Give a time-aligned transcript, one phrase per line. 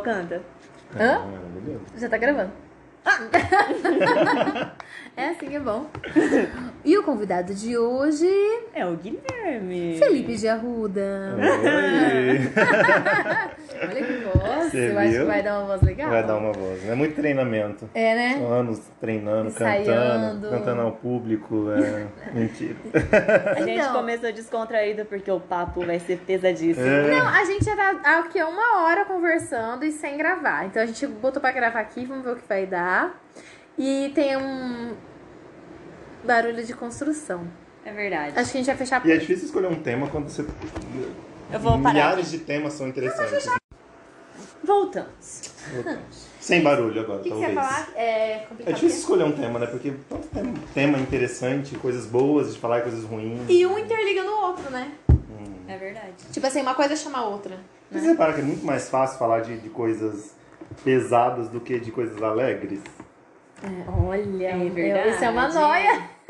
[0.00, 0.42] Canta.
[0.98, 1.20] Hã?
[1.20, 1.26] Ah.
[1.96, 2.50] Já tá gravando.
[5.16, 5.86] é assim que é bom.
[6.82, 8.26] E o convidado de hoje,
[8.72, 9.98] É o Guilherme.
[9.98, 11.36] Felipe de Arruda.
[11.36, 12.50] Oi.
[13.86, 14.19] Olha que
[14.76, 16.10] Eu acho que vai dar uma voz legal.
[16.10, 16.88] Vai dar uma voz.
[16.88, 17.88] É muito treinamento.
[17.94, 18.34] É, né?
[18.38, 19.86] São anos treinando, Ensaiando.
[19.86, 21.66] cantando, cantando ao público.
[21.70, 22.76] É mentira.
[23.56, 23.92] A gente Então.
[23.94, 26.86] começou descontraído porque o papo vai ser pesadíssimo.
[26.86, 27.10] É.
[27.18, 30.66] Não, a gente já tá aqui há uma hora conversando e sem gravar.
[30.66, 33.20] Então a gente botou pra gravar aqui, vamos ver o que vai dar.
[33.78, 34.92] E tem um
[36.24, 37.46] barulho de construção.
[37.84, 38.38] É verdade.
[38.38, 40.44] Acho que a gente vai fechar por E é difícil escolher um tema quando você.
[41.52, 41.94] Eu vou parar.
[41.94, 43.59] Milhares de temas são interessantes.
[44.62, 45.54] Voltamos.
[46.40, 47.56] Sem barulho agora, que, que você talvez.
[47.56, 47.88] ia falar?
[47.96, 49.66] É É difícil escolher um tema, né?
[49.66, 53.42] Porque tanto tem tema interessante, coisas boas de falar, coisas ruins.
[53.48, 54.90] E um interliga no outro, né?
[55.68, 56.14] É verdade.
[56.32, 57.58] Tipo assim, uma coisa chama a outra.
[57.92, 60.34] Você repara que é muito mais fácil falar de, de coisas
[60.84, 62.80] pesadas do que de coisas alegres?
[64.06, 65.08] Olha, É verdade.
[65.10, 66.02] isso é uma noia.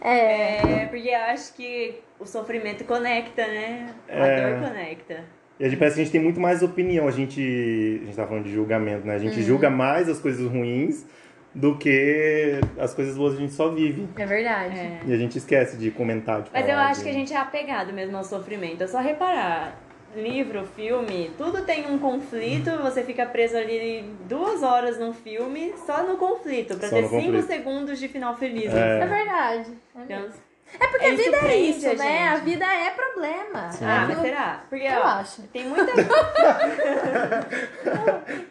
[0.00, 3.94] É, porque eu acho que o sofrimento conecta, né?
[4.08, 4.50] A É.
[4.60, 5.24] dor conecta.
[5.58, 7.08] E a gente parece que a gente tem muito mais opinião.
[7.08, 9.14] A gente, a gente tá falando de julgamento, né?
[9.14, 11.06] A gente julga mais as coisas ruins
[11.54, 14.06] do que as coisas boas a gente só vive.
[14.18, 14.78] É verdade.
[14.78, 15.00] É.
[15.06, 16.42] E a gente esquece de comentar.
[16.42, 18.82] De Mas eu acho de- que a gente é apegado mesmo ao sofrimento.
[18.82, 19.80] É só reparar.
[20.14, 26.06] Livro, filme, tudo tem um conflito, você fica preso ali duas horas num filme só
[26.06, 27.46] no conflito, pra Só ter cinco conflito.
[27.46, 28.72] segundos de final feliz.
[28.72, 29.00] É.
[29.00, 29.70] É verdade.
[29.94, 30.28] É, Então.
[30.78, 32.28] É porque É a vida é isso, a né?
[32.28, 33.70] A vida é problema.
[33.82, 34.62] Ah, mas será?
[34.68, 35.42] Porque, Eu ó, acho.
[35.44, 35.92] tem muita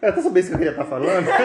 [0.02, 1.28] É até saber isso que eu queria estar falando.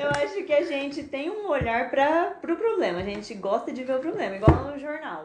[0.00, 3.00] Eu acho que a gente tem um olhar para pro problema.
[3.00, 5.24] A gente gosta de ver o problema, igual no jornal.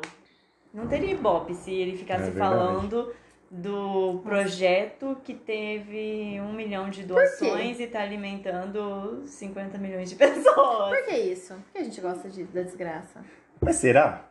[0.74, 2.40] Não teria ibope se ele ficasse É verdade.
[2.56, 3.14] falando
[3.56, 10.90] do projeto que teve um milhão de doações e tá alimentando 50 milhões de pessoas.
[10.90, 11.54] Por que isso?
[11.54, 13.22] Por que a gente gosta de, da desgraça?
[13.62, 14.26] Mas será?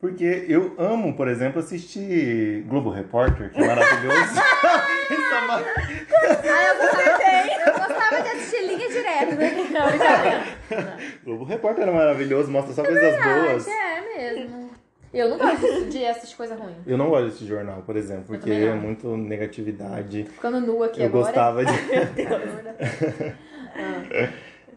[0.00, 4.16] Porque eu amo, por exemplo, assistir Globo Repórter, que é maravilhoso.
[5.10, 7.22] Isso é mar- Ah, eu gostava,
[7.68, 9.50] eu gostava de assistir linha direto, né?
[9.70, 11.24] Não.
[11.24, 13.66] Globo Repórter é maravilhoso, mostra só coisas boas.
[13.68, 14.70] É mesmo.
[15.12, 16.74] Eu não gosto de assistir coisa ruim.
[16.86, 20.24] Eu não gosto desse jornal, por exemplo, porque é muito negatividade.
[20.24, 21.24] Ficando nua aqui eu agora.
[21.24, 21.72] gostava de.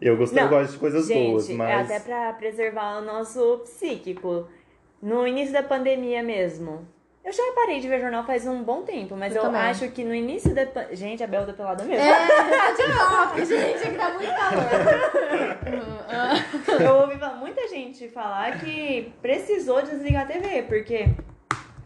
[0.00, 1.90] eu gostava, eu Não, gosto de coisas Gente, boas, é mas.
[1.90, 4.48] até pra preservar o nosso psíquico.
[5.00, 6.86] No início da pandemia mesmo.
[7.24, 10.04] Eu já parei de ver jornal faz um bom tempo, mas Eu eu, acho que
[10.04, 10.66] no início da.
[10.92, 12.04] Gente, a Bel tá pelada mesmo.
[12.04, 14.64] É, tá de novo, gente, que dá muito calor.
[16.84, 21.06] Eu ouvi muita gente falar que precisou desligar a TV, porque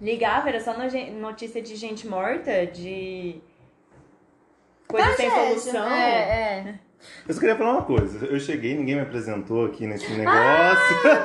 [0.02, 3.40] ligava, era só no- notícia de gente morta, de
[4.88, 5.88] coisa sem solução.
[5.92, 6.74] É, é.
[7.28, 8.26] Eu só queria falar uma coisa.
[8.26, 10.38] Eu cheguei, ninguém me apresentou aqui nesse negócio.
[10.40, 10.74] Ah,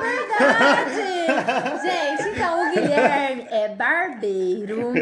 [0.00, 1.14] Verdade!
[1.82, 4.92] Gente, então o Guilherme é barbeiro.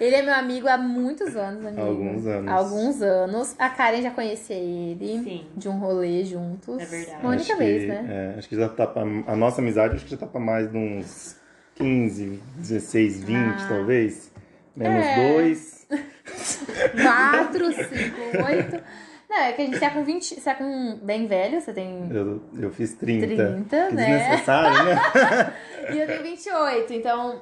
[0.00, 1.80] Ele é meu amigo há muitos anos, amigo.
[1.82, 2.50] Alguns anos.
[2.52, 3.54] Alguns anos.
[3.58, 5.20] A Karen já conhecia ele.
[5.24, 5.46] Sim.
[5.56, 6.80] De um rolê juntos.
[6.80, 7.18] É verdade.
[7.22, 8.32] Uma única Acho vez, que- né?
[8.34, 10.70] é, acho que já tá pra, A nossa amizade acho que já tá pra mais
[10.70, 11.36] de uns
[11.76, 13.66] 15, 16, 20, Ah.
[13.68, 14.30] talvez.
[14.76, 15.32] Menos É.
[15.32, 15.86] dois.
[17.02, 18.82] Quatro, cinco, oito.
[19.30, 20.34] Não, é que a gente tá com 20.
[20.34, 22.08] Você tá com bem velho, você tem.
[22.10, 23.26] Eu, eu fiz 30.
[23.28, 24.18] 30, Que né?
[24.18, 25.54] Desnecessário, né?
[25.94, 27.40] E eu tenho 28, então.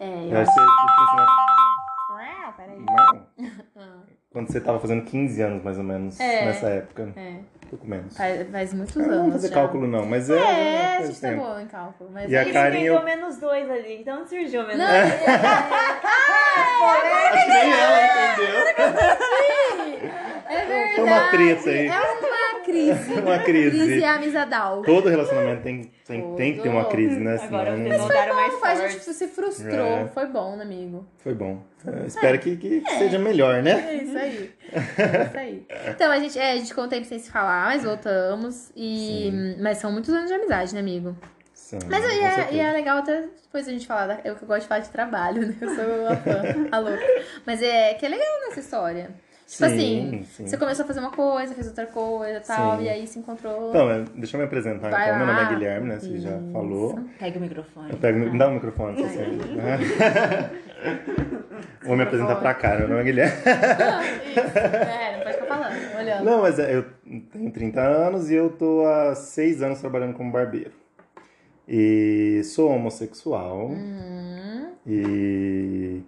[0.00, 0.50] É, eu Eu acho.
[0.50, 1.22] achei que
[2.44, 2.78] Ah, peraí.
[2.78, 4.02] não.
[4.32, 6.44] Quando você tava fazendo 15 anos, mais ou menos, É.
[6.46, 7.12] nessa época.
[7.16, 7.36] É,
[7.72, 8.16] pouco menos.
[8.16, 9.22] faz, faz muitos Eu não anos.
[9.24, 9.54] vou fazer já.
[9.54, 10.38] cálculo, não, mas é.
[10.38, 12.10] É, a gente tá boa em cálculo.
[12.12, 12.52] Mas E a é.
[12.52, 14.98] Karen, Inventou eu- menos dois ali, então surgiu menos Não, dois.
[14.98, 15.26] é,
[17.32, 18.56] Acho que nem ela entendeu.
[20.48, 20.94] é verdade.
[20.96, 21.86] Foi uma treta aí.
[21.88, 22.16] É uma
[22.62, 23.12] crise.
[23.20, 23.78] Uma crise.
[23.78, 24.82] Crise amizadal.
[24.82, 27.38] Todo relacionamento tem, tem, tem que ter uma crise, né?
[27.42, 29.86] Agora Senão- vocês voltaram mais Ufa, a gente se frustrou.
[29.86, 30.08] É.
[30.08, 31.06] Foi bom, né, amigo?
[31.18, 31.62] Foi bom.
[31.84, 33.72] Eu espero que, que seja melhor, né?
[33.88, 34.54] É isso aí.
[34.72, 35.66] É isso aí.
[35.88, 38.70] Então, a gente, é, a gente ficou um tempo sem se falar, mas voltamos.
[38.76, 41.16] E, mas são muitos anos de amizade, né, amigo?
[41.54, 44.06] Sim, Mas e é, e é legal até depois a gente falar.
[44.06, 45.56] Da, eu que gosto de falar de trabalho, né?
[45.60, 47.02] Eu sou uma fã, a louca.
[47.46, 49.10] Mas é que é legal nessa história.
[49.52, 50.46] Tipo Sim, assim, sim.
[50.46, 52.84] você começou a fazer uma coisa, fez outra coisa e tal, Sim.
[52.84, 53.68] e aí se encontrou.
[53.68, 54.88] Então, deixa eu me apresentar.
[54.88, 55.46] Vai então, meu nome lá.
[55.46, 55.98] é Guilherme, né?
[55.98, 56.52] Você já Isso.
[56.54, 56.98] falou.
[57.18, 57.90] Pega o microfone.
[57.90, 59.26] Eu pego, me dá o microfone, se você
[61.82, 63.36] Vou me apresentar pra cá, meu nome é Guilherme.
[63.36, 66.24] Isso, é, não pode ficar falando, olhando.
[66.24, 66.86] Não, mas é, eu
[67.30, 70.70] tenho 30 anos e eu tô há 6 anos trabalhando como barbeiro.
[71.68, 73.68] E sou homossexual.
[73.68, 76.00] Hum, E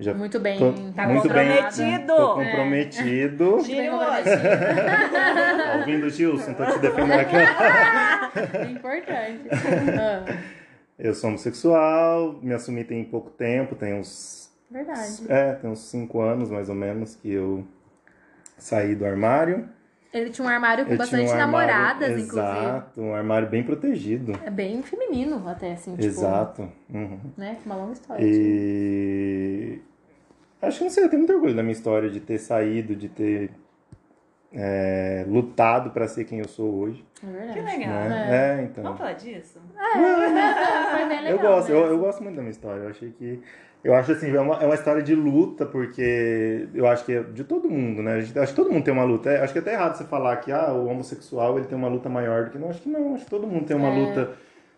[0.00, 0.58] Já Muito bem.
[0.58, 2.16] tô tá muito bem, comprometido.
[2.16, 3.44] tô comprometido.
[3.50, 4.40] Muito bem Gil comprometido.
[5.12, 6.54] Tá ouvindo, Gilson?
[6.54, 7.36] Tô te defendendo aqui.
[8.56, 9.42] É importante.
[10.98, 14.50] Eu sou homossexual, me assumi tem pouco tempo, tem uns.
[14.70, 15.24] verdade.
[15.28, 17.64] É, tem uns 5 anos mais ou menos que eu
[18.58, 19.66] saí do armário.
[20.12, 22.38] Ele tinha um armário com Eu bastante um armário- namoradas, inclusive.
[22.58, 24.38] Exato, um armário bem protegido.
[24.44, 26.68] É bem feminino até, assim, tipo, Exato.
[26.92, 27.18] Uhum.
[27.38, 27.56] né?
[27.64, 28.22] Uma longa história.
[28.22, 29.80] E
[30.62, 33.08] acho que não sei, eu tenho muito orgulho da minha história de ter saído, de
[33.08, 33.50] ter
[34.52, 37.04] é, lutado pra ser quem eu sou hoje.
[37.22, 37.52] É verdade.
[37.52, 37.92] Que legal.
[38.08, 38.58] Né?
[38.60, 38.82] É, então.
[38.82, 39.60] Vamos falar disso?
[39.74, 41.78] Foi bem legal, eu gosto, né?
[41.78, 42.82] eu, eu gosto muito da minha história.
[42.82, 43.40] Eu achei que.
[43.82, 47.22] Eu acho assim, é uma, é uma história de luta, porque eu acho que é
[47.22, 48.20] de todo mundo, né?
[48.20, 49.30] Gente- acho que todo mundo tem uma luta.
[49.30, 51.88] É, acho que é até errado você falar que ah, o homossexual ele tem uma
[51.88, 52.68] luta maior do que não.
[52.68, 53.98] Acho que não, acho que todo mundo tem uma É.
[53.98, 54.32] luta,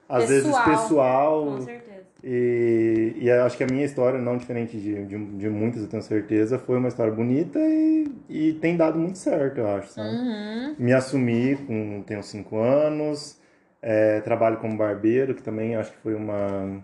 [0.08, 0.28] às Pessoal.
[0.28, 1.44] vezes pessoal.
[1.46, 1.91] Com certeza.
[2.24, 6.02] E, e acho que a minha história, não diferente de, de, de muitas, eu tenho
[6.02, 10.08] certeza, foi uma história bonita e, e tem dado muito certo, eu acho, sabe?
[10.08, 10.76] Uhum.
[10.78, 13.40] Me assumi, com, tenho cinco anos,
[13.80, 16.80] é, trabalho como barbeiro, que também acho que foi uma...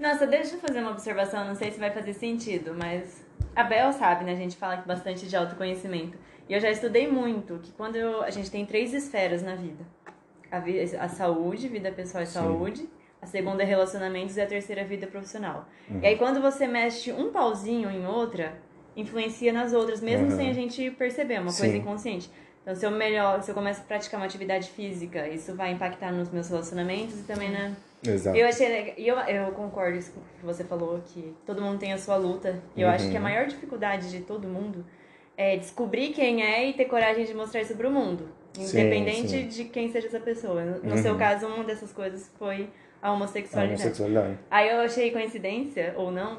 [0.00, 3.26] Nossa, deixa eu fazer uma observação, não sei se vai fazer sentido, mas
[3.56, 4.32] a Bel sabe, né?
[4.32, 6.16] A gente fala bastante de autoconhecimento.
[6.48, 9.84] E eu já estudei muito que quando eu- a gente tem três esferas na vida:
[10.52, 12.32] a, a saúde, vida pessoal e Sim.
[12.32, 12.88] saúde.
[13.20, 15.66] A segunda é relacionamentos e a terceira é vida profissional.
[15.90, 16.00] Uhum.
[16.02, 18.56] E aí quando você mexe um pauzinho em outra,
[18.96, 20.36] influencia nas outras, mesmo Uhum.
[20.36, 21.78] sem a gente perceber, é uma coisa Sim.
[21.78, 22.30] inconsciente.
[22.62, 26.12] Então, se eu melhor, se eu começo a praticar uma atividade física, isso vai impactar
[26.12, 27.72] nos meus relacionamentos e também na,
[28.06, 28.36] Exato.
[28.36, 31.98] eu achei eu, eu concordo com o que você falou, que todo mundo tem a
[31.98, 32.60] sua luta.
[32.76, 32.94] E eu Uhum.
[32.94, 34.84] acho que a maior dificuldade de todo mundo
[35.36, 38.28] é descobrir quem é e ter coragem de mostrar isso pro mundo.
[38.54, 39.48] Sim, Independente sim.
[39.48, 40.62] de quem seja essa pessoa.
[40.82, 40.96] No Uhum.
[41.02, 42.68] seu caso, uma dessas coisas foi
[43.00, 43.80] a A homossexualidade.
[43.82, 44.38] homossexualidade.
[44.50, 46.38] Aí eu achei coincidência, ou não,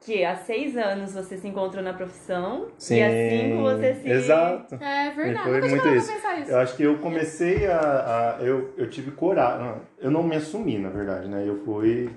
[0.00, 2.96] que há seis anos você se encontrou na profissão Sim.
[2.96, 4.08] e há cinco você se.
[4.10, 4.74] Exato.
[4.74, 5.48] É verdade.
[5.48, 6.12] Foi tinha muito isso.
[6.12, 6.50] isso.
[6.50, 8.36] Eu acho que eu comecei a.
[8.38, 9.64] a- eu, eu tive coragem.
[9.66, 11.42] não, Eu não me assumi, na verdade, né?
[11.48, 12.10] Eu fui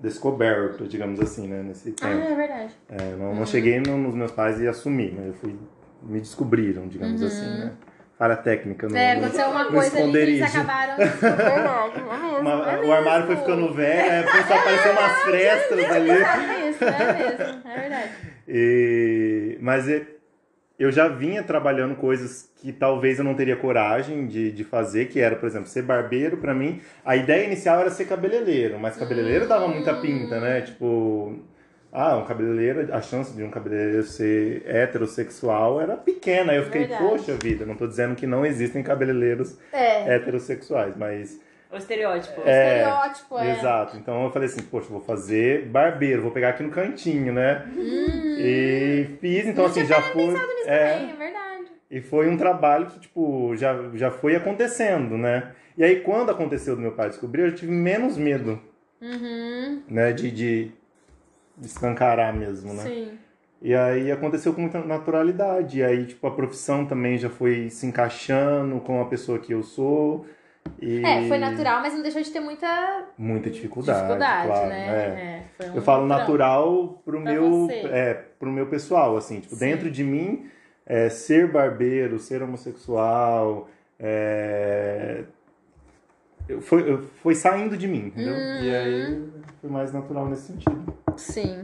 [0.00, 1.62] descoberto, digamos assim, né?
[1.62, 2.06] Nesse tempo.
[2.12, 2.74] Ah, é verdade.
[2.88, 5.54] É, não, não cheguei no- nos meus pais e assumi, mas eu fui.
[6.02, 7.72] Me descobriram, digamos assim, né?
[8.18, 8.88] Para técnica.
[8.88, 10.94] No, É, aconteceu uma coisa ali que eles acabaram.
[11.02, 12.38] É verdade, é mesmo.
[12.40, 16.10] Uma- é o armário foi ficando velho, aí começou a aparecer umas frestas ali.
[16.10, 17.62] É isso, é mesmo.
[17.68, 18.10] É verdade.
[18.46, 20.02] E- mas é-
[20.78, 25.20] eu já vinha trabalhando coisas que talvez eu não teria coragem de, de fazer, que
[25.20, 26.80] era, por exemplo, ser barbeiro pra mim.
[27.04, 30.60] A ideia inicial era ser cabeleireiro, mas cabeleireiro dava muita pinta, né?
[30.62, 31.38] Tipo,
[31.94, 36.50] ah, um cabeleireiro, a chance de um cabeleireiro ser heterossexual era pequena.
[36.52, 37.08] Aí eu fiquei, Verdade.
[37.08, 40.14] poxa vida, não tô dizendo que não existem cabeleireiros É.
[40.16, 41.40] heterossexuais, mas
[41.72, 42.40] O estereótipo.
[42.44, 43.52] É, Estereótipo, é.
[43.58, 43.96] Exato.
[43.96, 47.64] Então eu falei assim, poxa, vou fazer barbeiro, vou pegar aqui no cantinho, né?
[48.38, 50.24] E fiz, então Não assim, já foi.
[50.28, 50.36] Isso
[50.66, 51.64] É, também, é verdade.
[51.90, 55.52] e foi um trabalho que, tipo, já, já foi acontecendo, né?
[55.76, 58.60] E aí, quando aconteceu do meu pai descobrir, eu tive menos medo,
[59.00, 60.12] Uhum, né?
[60.12, 60.70] De, de
[61.62, 62.82] escancarar mesmo, né?
[62.82, 63.18] sim.
[63.62, 65.78] E aí aconteceu com muita naturalidade.
[65.78, 69.62] E aí, tipo, a profissão também já foi se encaixando com a pessoa que eu
[69.62, 70.26] sou.
[70.80, 74.68] E É, foi natural, mas não deixou de ter muita Muita dificuldade, dificuldade, claro.
[74.68, 74.86] né?
[74.86, 75.00] é.
[75.00, 76.66] É, foi um Eu falo natural.
[76.66, 77.72] natural pro Pra meu, você.
[77.86, 79.60] é, pro meu pessoal, assim, tipo, Sim.
[79.64, 80.46] dentro de mim,
[80.84, 83.68] é, ser barbeiro, ser homossexual,
[83.98, 85.24] é,
[86.48, 88.34] eu- foi, eu- foi saindo de mim, entendeu?
[88.34, 88.74] E Uhum.
[88.74, 90.94] aí foi mais natural nesse sentido.
[91.16, 91.62] Sim.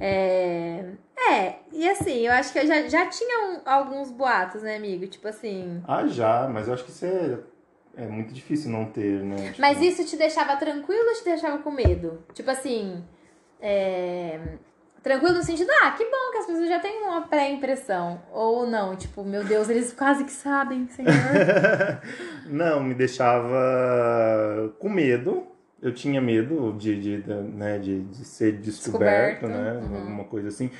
[0.00, 0.84] É...
[1.30, 5.06] é, e assim, eu acho que eu já, já tinha um- alguns boatos, né, amigo?
[5.06, 5.82] Tipo assim.
[5.86, 7.38] Ah, já, mas eu acho que isso é,
[7.96, 9.36] é muito difícil não ter, né?
[9.36, 12.18] Tipo, Mas isso te deixava tranquilo ou te deixava com medo?
[12.34, 13.02] Tipo assim.
[13.60, 14.40] É...
[15.02, 18.22] Tranquilo no sentido, ah, que bom que as pessoas já têm uma pré-impressão.
[18.30, 21.10] Ou não, tipo, meu Deus, eles quase que sabem, senhor.
[22.46, 25.46] Não, me deixava com medo.
[25.80, 29.80] Eu tinha medo de, de, de, né, de, de ser descoberto, Descoberto, né?
[29.82, 29.96] uhum.
[29.98, 30.70] Alguma coisa assim.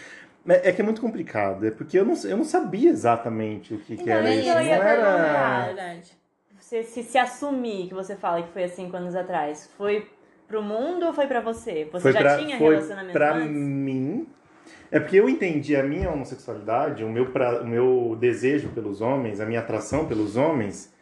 [0.44, 3.78] Mas É que é muito complicado, é porque eu não, eu não sabia exatamente o
[3.78, 4.48] que, que era isso.
[4.48, 5.98] eu Não ia era.
[6.58, 10.08] Você se, se assumir, que você fala que foi há cinco anos atrás, foi
[10.52, 11.88] pro mundo ou foi pra você?
[11.90, 13.56] Você Foi já pra, tinha foi relacionamento pra antes?
[13.56, 14.26] mim.
[14.90, 19.40] É porque eu entendi a minha homossexualidade, o meu, pra, o meu desejo pelos homens,
[19.40, 20.92] a minha atração pelos homens,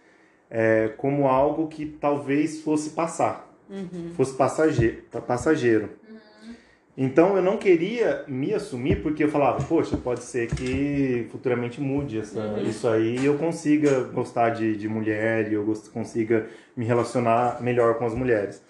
[0.48, 3.48] é, como algo que talvez fosse passar.
[3.68, 4.10] Uhum.
[4.16, 5.02] fosse passageiro.
[5.26, 5.90] passageiro.
[6.98, 12.18] Então eu não queria me assumir porque eu falava, poxa, pode ser que futuramente mude
[12.18, 12.62] essa, Uhum.
[12.62, 17.94] isso aí e eu consiga gostar de, de mulher e eu consiga me relacionar melhor
[17.94, 18.60] com as mulheres.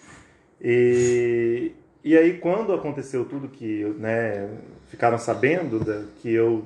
[0.60, 1.72] E,
[2.04, 4.48] e aí, quando aconteceu tudo que, né,
[4.88, 6.64] ficaram sabendo da, que eu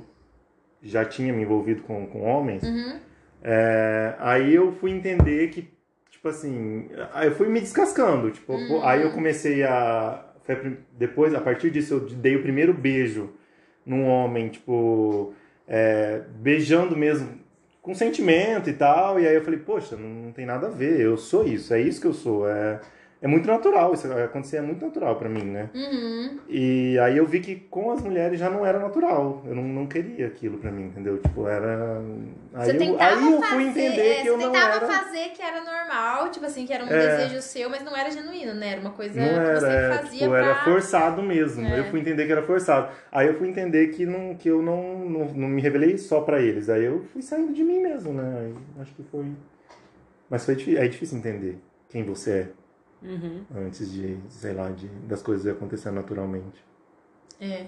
[0.82, 2.98] já tinha me envolvido com, com homens, Uhum.
[3.42, 5.68] é, aí eu fui entender que,
[6.10, 8.84] tipo assim, aí eu fui me descascando, tipo, Uhum.
[8.84, 13.30] aí eu comecei a, foi depois, a partir disso, eu dei o primeiro beijo
[13.86, 15.32] num homem, tipo,
[15.68, 17.28] é, beijando mesmo,
[17.80, 21.00] com sentimento e tal, e aí eu falei, poxa, não, não tem nada a ver,
[21.00, 22.80] eu sou isso, é isso que eu sou, é,
[23.24, 25.70] é muito natural, isso acontecer é muito natural pra mim, né?
[25.74, 26.40] Uhum.
[26.46, 29.42] E aí eu vi que com as mulheres já não era natural.
[29.46, 31.16] Eu não, não queria aquilo pra mim, entendeu?
[31.16, 32.02] Tipo, era.
[32.52, 34.76] Aí, Você eu, tentava aí eu fazer, fui entender é, que eu você não tentava
[34.76, 34.86] era.
[34.86, 37.16] fazer que era normal, tipo assim, que era um É.
[37.16, 38.72] desejo seu, mas não era genuíno, né?
[38.72, 40.38] Era uma coisa Não que era, você é, fazia tipo, pra...
[40.40, 41.66] era forçado mesmo.
[41.66, 41.78] É.
[41.78, 42.92] Eu fui entender que era forçado.
[43.10, 46.42] Aí eu fui entender que, não, que eu não, não, não me revelei só pra
[46.42, 46.68] eles.
[46.68, 48.38] Aí eu fui saindo de mim mesmo, né?
[48.38, 49.24] Aí acho que foi.
[50.28, 51.56] Mas foi, é difícil entender
[51.88, 52.63] quem você é
[53.04, 53.44] Uhum.
[53.54, 56.64] antes de, sei lá, de, das coisas acontecendo naturalmente.
[57.40, 57.66] É.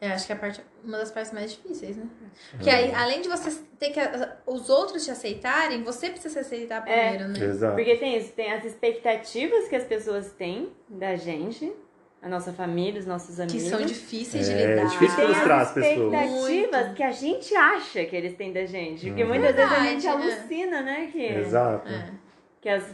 [0.00, 2.04] É, acho que é a parte, uma das partes mais difíceis, né?
[2.50, 4.00] Porque aí, além de você ter que
[4.46, 7.10] os outros te aceitarem, você precisa se aceitar É.
[7.12, 7.46] primeiro, né?
[7.46, 7.74] Exato.
[7.74, 11.72] Porque tem isso, tem as expectativas que as pessoas têm da gente,
[12.20, 13.62] a nossa família, os nossos Que amigos.
[13.62, 14.88] são difíceis de É, lidar.
[14.90, 16.12] difícil tem frustrar as as pessoas.
[16.12, 16.94] expectativas Muito.
[16.96, 19.06] que a gente acha que eles têm da gente.
[19.06, 19.28] Porque Uhum.
[19.28, 20.34] muitas vezes a gente Verdade, é.
[20.34, 21.08] alucina, né?
[21.10, 21.88] Que, Exato.
[21.88, 22.10] É.
[22.60, 22.84] que as.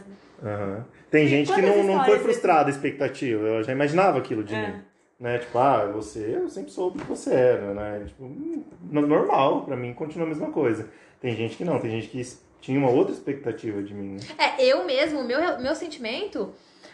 [0.43, 0.85] Aham.
[1.11, 3.45] Tem gente que não, não foi frustrada a expectativa.
[3.45, 4.67] Eu já imaginava aquilo de É.
[4.67, 4.81] mim.
[5.19, 5.37] Né?
[5.37, 8.05] Tipo, ah, você, eu sempre soube que você era, né?
[8.07, 10.89] Tipo, hum, no- normal, pra mim continua a mesma coisa.
[11.19, 12.23] Tem gente que não, tem gente que
[12.59, 14.13] tinha uma outra expectativa de mim.
[14.15, 14.19] Né?
[14.57, 16.51] É, eu mesmo, o meu, meu sentimento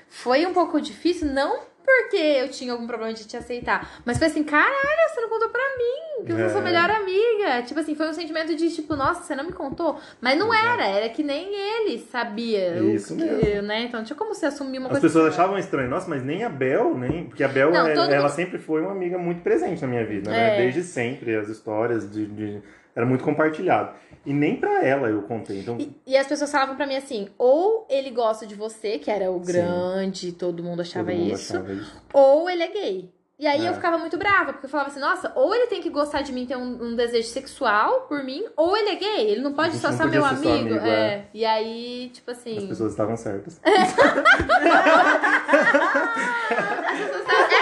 [0.10, 4.28] foi um pouco difícil, não porque eu tinha algum problema de te aceitar, mas foi
[4.28, 6.64] assim, caralho, você não contou pra mim, que eu sou sua É.
[6.64, 7.62] melhor amiga.
[7.66, 9.98] Tipo assim, foi um sentimento de tipo, nossa, você não me contou.
[10.22, 12.78] Mas não era, era que nem ele sabia.
[12.80, 13.62] Isso que, mesmo.
[13.64, 13.84] né?
[13.84, 15.08] Então tinha como você assumir uma As coisa.
[15.08, 17.26] pessoas que- achavam estranho, nossa, mas nem a Bel, nem.
[17.26, 20.30] Porque a Bel, é- ela mundo- sempre foi uma amiga muito presente na minha vida,
[20.32, 20.56] né?
[20.56, 20.62] É.
[20.62, 22.26] Desde sempre, as histórias de.
[22.26, 22.62] de-
[22.96, 23.92] Era muito compartilhado.
[24.26, 25.60] E nem pra ela eu contei.
[25.60, 29.12] Então, E, e as pessoas falavam pra mim assim, ou ele gosta de você, que
[29.12, 29.52] era o Sim.
[29.54, 32.02] grande, todo mundo achava todo mundo isso, achava isso.
[32.12, 33.10] ou ele é gay.
[33.40, 33.70] E aí É.
[33.70, 36.32] eu ficava muito brava, porque eu falava assim, nossa, ou ele tem que gostar de
[36.32, 39.78] mim, ter um, um desejo sexual por mim, ou ele é gay, ele não pode
[39.78, 40.52] só não ser meu ser amigo.
[40.74, 40.90] amigo, é.
[41.14, 41.26] é.
[41.36, 42.58] E aí, tipo assim.
[42.64, 43.62] As pessoas estavam certas.
[43.64, 43.84] Era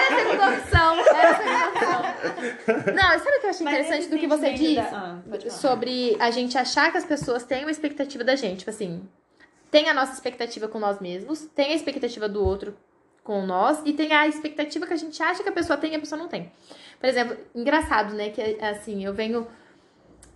[0.08, 2.94] a segunda opção, era a segunda opção.
[2.94, 4.76] Não, e sabe o que eu achei Mas interessante do que você disse?
[4.76, 8.60] da- Ah, sobre a gente achar que as pessoas têm uma expectativa da gente.
[8.60, 9.08] Tipo assim,
[9.72, 12.76] tem a nossa expectativa com nós mesmos, tem a expectativa do outro
[13.26, 15.96] com nós e tem a expectativa que a gente acha que a pessoa tem e
[15.96, 16.50] a pessoa não tem.
[17.00, 18.30] Por exemplo, engraçado, né?
[18.30, 19.46] Que assim, eu venho.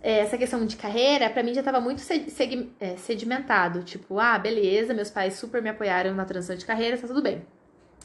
[0.02, 3.82] é, essa questão de carreira, pra mim já tava muito seg- é, sedimentado.
[3.82, 7.44] Tipo, ah, beleza, meus pais super me apoiaram na transição de carreira, tá tudo bem.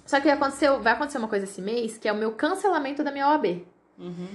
[0.05, 3.11] Só que aconteceu, vai acontecer uma coisa esse mês, que é o meu cancelamento da
[3.11, 3.65] minha OAB.
[3.97, 4.27] Uhum.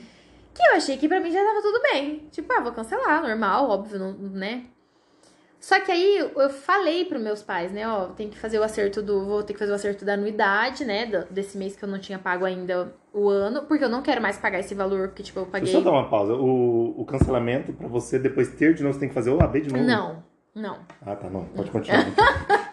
[0.54, 2.26] Que eu achei que pra mim já tava tudo bem.
[2.32, 4.64] Tipo, ah, vou cancelar, normal, óbvio, não- né?
[5.60, 9.02] Só que aí eu falei pros meus pais, né, ó, tem que fazer o acerto
[9.02, 9.26] do.
[9.26, 11.04] Vou ter que fazer o acerto da anuidade, né?
[11.30, 14.38] desse mês que eu não tinha pago ainda o ano, porque eu não quero mais
[14.38, 15.72] pagar esse valor, porque, tipo, eu Deixa eu paguei.
[15.74, 16.32] só dar uma pausa.
[16.34, 19.60] O, o cancelamento, pra você depois ter de novo, você tem que fazer o AB
[19.60, 19.84] de novo?
[19.84, 20.24] Não,
[20.54, 20.78] não.
[21.04, 21.44] Ah, tá, não.
[21.44, 22.06] Pode continuar.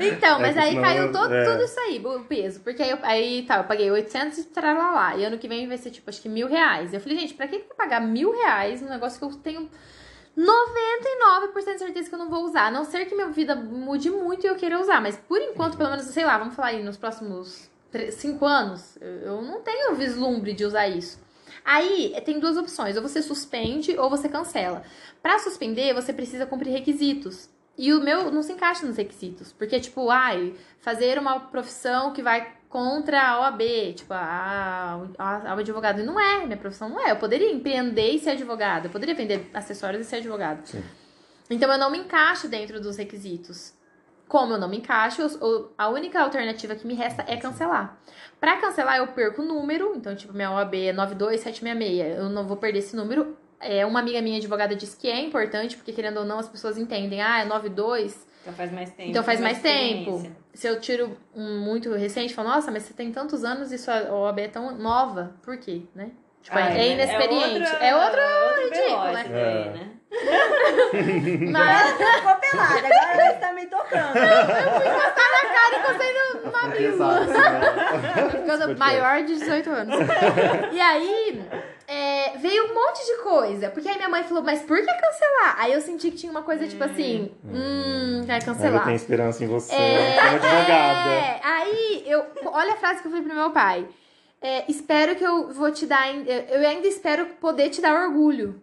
[0.00, 1.42] Então, mas É aí caiu todo, é.
[1.44, 2.60] tudo isso aí, o peso.
[2.60, 5.78] Porque aí, eu- aí tá, eu paguei 800 e lá E ano que vem vai
[5.78, 6.92] ser, tipo, acho que mil reais.
[6.92, 9.40] Eu falei, gente, pra que que eu vou pagar mil reais num negócio que eu
[9.40, 9.68] tenho
[10.40, 12.66] 99% de certeza que eu não vou usar?
[12.66, 15.00] A não ser que minha vida mude muito e eu queira usar.
[15.00, 17.68] Mas por enquanto, pelo menos, sei lá, vamos falar aí, nos próximos
[18.12, 21.20] 5 anos, eu, não tenho vislumbre de usar isso.
[21.64, 24.82] Aí tem duas opções, ou você suspende ou você cancela.
[25.22, 27.50] Pra suspender, você precisa cumprir requisitos.
[27.76, 29.52] E o meu não se encaixa nos requisitos.
[29.52, 33.60] Porque, tipo, ai, fazer uma profissão que vai contra a OAB,
[33.96, 36.00] tipo, a, a, a advogado.
[36.00, 37.10] E não é, minha profissão não é.
[37.10, 38.86] Eu poderia empreender e ser advogada.
[38.86, 40.64] Eu poderia vender acessórios e ser advogado.
[40.64, 40.82] Sim.
[41.50, 43.74] Então eu não me encaixo dentro dos requisitos.
[44.28, 47.98] Como eu não me encaixo, eu- eu- a única alternativa que me resta é cancelar.
[48.38, 49.92] Pra cancelar, eu perco o número.
[49.96, 52.16] Então, tipo, minha OAB é 92766.
[52.16, 53.36] Eu não vou perder esse número.
[53.58, 56.78] É, uma amiga minha advogada disse que é importante, porque querendo ou não, as pessoas
[56.78, 57.20] entendem.
[57.20, 58.29] Ah, é 92.
[58.40, 59.10] Então faz mais tempo.
[59.10, 60.22] Então faz mais tempo.
[60.54, 64.10] Se eu tiro um muito recente, falo, nossa, mas você tem tantos anos e sua
[64.12, 65.34] OAB é tão nova.
[65.42, 66.10] Por quê, né?
[66.42, 67.70] Tipo, Ah, é inexperiente.
[67.70, 68.20] outra- É outro
[68.64, 69.24] ridículo, né?
[69.28, 69.72] daí, É.
[69.76, 69.90] né?
[71.52, 74.12] Mas Ficou pelada, agora ela está me tocando.
[74.12, 76.92] cara, encostei no É mamilo.
[76.92, 78.28] pesado, assim, né?
[78.30, 79.96] Ficando maior de 18 anos.
[80.72, 81.42] E aí,
[81.86, 83.70] é, veio um monte de coisa.
[83.70, 85.56] Porque aí minha mãe falou, mas por que cancelar?
[85.58, 88.84] Aí eu senti que tinha uma coisa tipo assim, hum, internet Eu cancelar.
[88.84, 91.10] tenho esperança em você, É, advogada.
[91.10, 92.26] É, aí eu.
[92.46, 93.86] Olha a frase que eu falei pro meu pai.
[94.42, 96.06] É, espero que eu vou te dar.
[96.16, 98.60] Eu ainda espero poder te dar orgulho.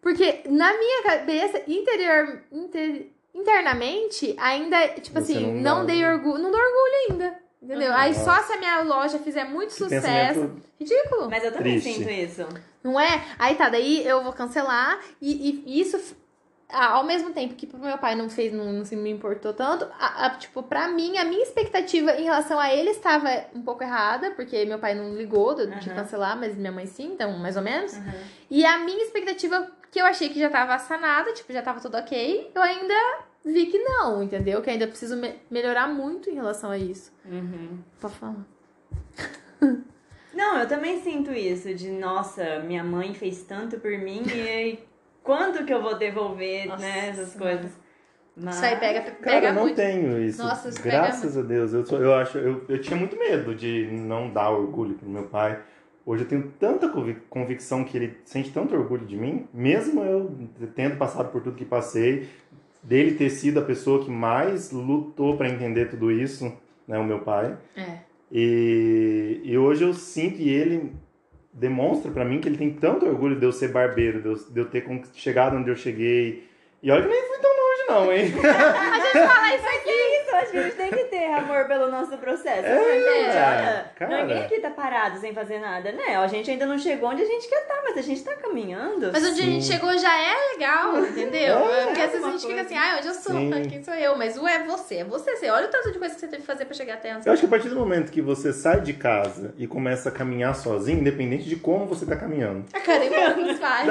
[0.00, 6.04] Porque na minha cabeça, interior, inter- internamente, ainda, tipo Você assim, não não, dá dei
[6.04, 6.38] orgulho.
[6.42, 7.38] Não dou orgulho ainda.
[7.62, 7.88] Entendeu?
[7.90, 7.96] Uhum.
[7.96, 10.06] Aí só se a minha loja fizer muito Que sucesso.
[10.06, 11.30] pensamento Ridículo.
[11.30, 11.98] Mas eu também Triste.
[11.98, 12.46] sinto isso.
[12.82, 13.24] Não é?
[13.38, 15.98] Aí tá, daí eu vou cancelar e, e isso,
[16.68, 19.84] ao mesmo tempo que pro meu pai não fez, não, não se me importou tanto,
[19.98, 23.82] a- a- tipo, pra mim, a minha expectativa em relação a ele estava um pouco
[23.82, 25.96] errada, porque meu pai não ligou de, de Aham.
[25.96, 27.92] cancelar, mas minha mãe sim, então mais ou menos.
[27.94, 28.12] Uhum.
[28.50, 31.96] E a minha expectativa, que eu achei que já tava sanada, tipo, já tava tudo
[31.96, 32.94] ok, eu ainda
[33.44, 34.60] vi que não, entendeu?
[34.62, 37.12] Que ainda preciso me- melhorar muito em relação a isso.
[37.26, 37.78] Uhum.
[38.00, 38.36] Pode falar.
[40.32, 44.78] Não, eu também sinto isso, de nossa, minha mãe fez tanto por mim e
[45.24, 47.72] quando que eu vou devolver, Nossa né, essas coisas.
[48.36, 48.56] Mas...
[48.56, 49.76] Isso aí pega, Cara, pega eu não muito.
[49.76, 50.42] tenho isso.
[50.42, 51.72] Nossa, isso pega Graças a Deus.
[51.72, 55.24] Eu, sou- eu acho, eu, eu tinha muito medo de não dar orgulho pro meu
[55.24, 55.60] pai.
[56.06, 60.36] Hoje eu tenho tanta convic- convicção que ele sente tanto orgulho de mim, mesmo eu
[60.74, 62.28] tendo passado por tudo que passei,
[62.82, 66.52] dele ter sido a pessoa que mais lutou para entender tudo isso,
[66.86, 67.56] né, o meu pai.
[67.74, 67.98] É.
[68.30, 70.92] E, e hoje eu sinto e ele
[71.54, 74.60] demonstra pra mim que ele tem tanto orgulho de eu ser barbeiro, de eu, de
[74.60, 74.84] eu ter
[75.14, 76.48] chegado onde eu cheguei.
[76.82, 78.32] E olha que nem fui tão longe não, hein?
[78.32, 80.13] Fala isso aqui!
[80.36, 82.66] Isso, acho que a gente tem que ter amor pelo nosso processo.
[82.66, 84.22] É, Gente, olha, cara.
[84.22, 86.16] ninguém aqui tá parado sem fazer nada, né?
[86.16, 89.10] A gente ainda não chegou onde a gente quer estar, mas a gente tá caminhando.
[89.12, 89.72] Mas onde a gente Sim.
[89.72, 91.58] chegou já é legal, entendeu?
[91.70, 92.66] É, Porque às vezes a gente fica coisa.
[92.66, 93.32] assim, ah, onde eu sou?
[93.34, 93.68] Sim.
[93.68, 94.16] Quem sou eu?
[94.16, 95.34] Mas o é você, é você.
[95.36, 97.26] Você olha o tanto de coisa que você teve que fazer pra chegar até onde
[97.26, 100.12] Eu acho que a partir do momento que você sai de casa e começa a
[100.12, 102.64] caminhar sozinho, independente de como você tá caminhando.
[102.72, 103.86] A Karina nos faz.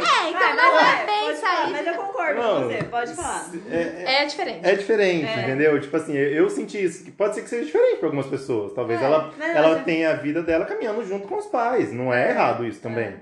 [0.00, 1.72] É, então Vai, não mas é bem sair.
[1.72, 2.62] Mas eu concordo Não.
[2.62, 3.50] com você, pode falar.
[3.70, 4.60] É, É diferente.
[4.62, 5.42] é diferente, É.
[5.42, 5.80] entendeu?
[5.80, 8.72] Tipo assim, eu, eu senti isso, que pode ser que seja diferente pra algumas pessoas.
[8.72, 9.04] Talvez É.
[9.04, 11.92] ela, ela tenha a vida dela caminhando junto com os pais.
[11.92, 13.14] Não é errado isso também.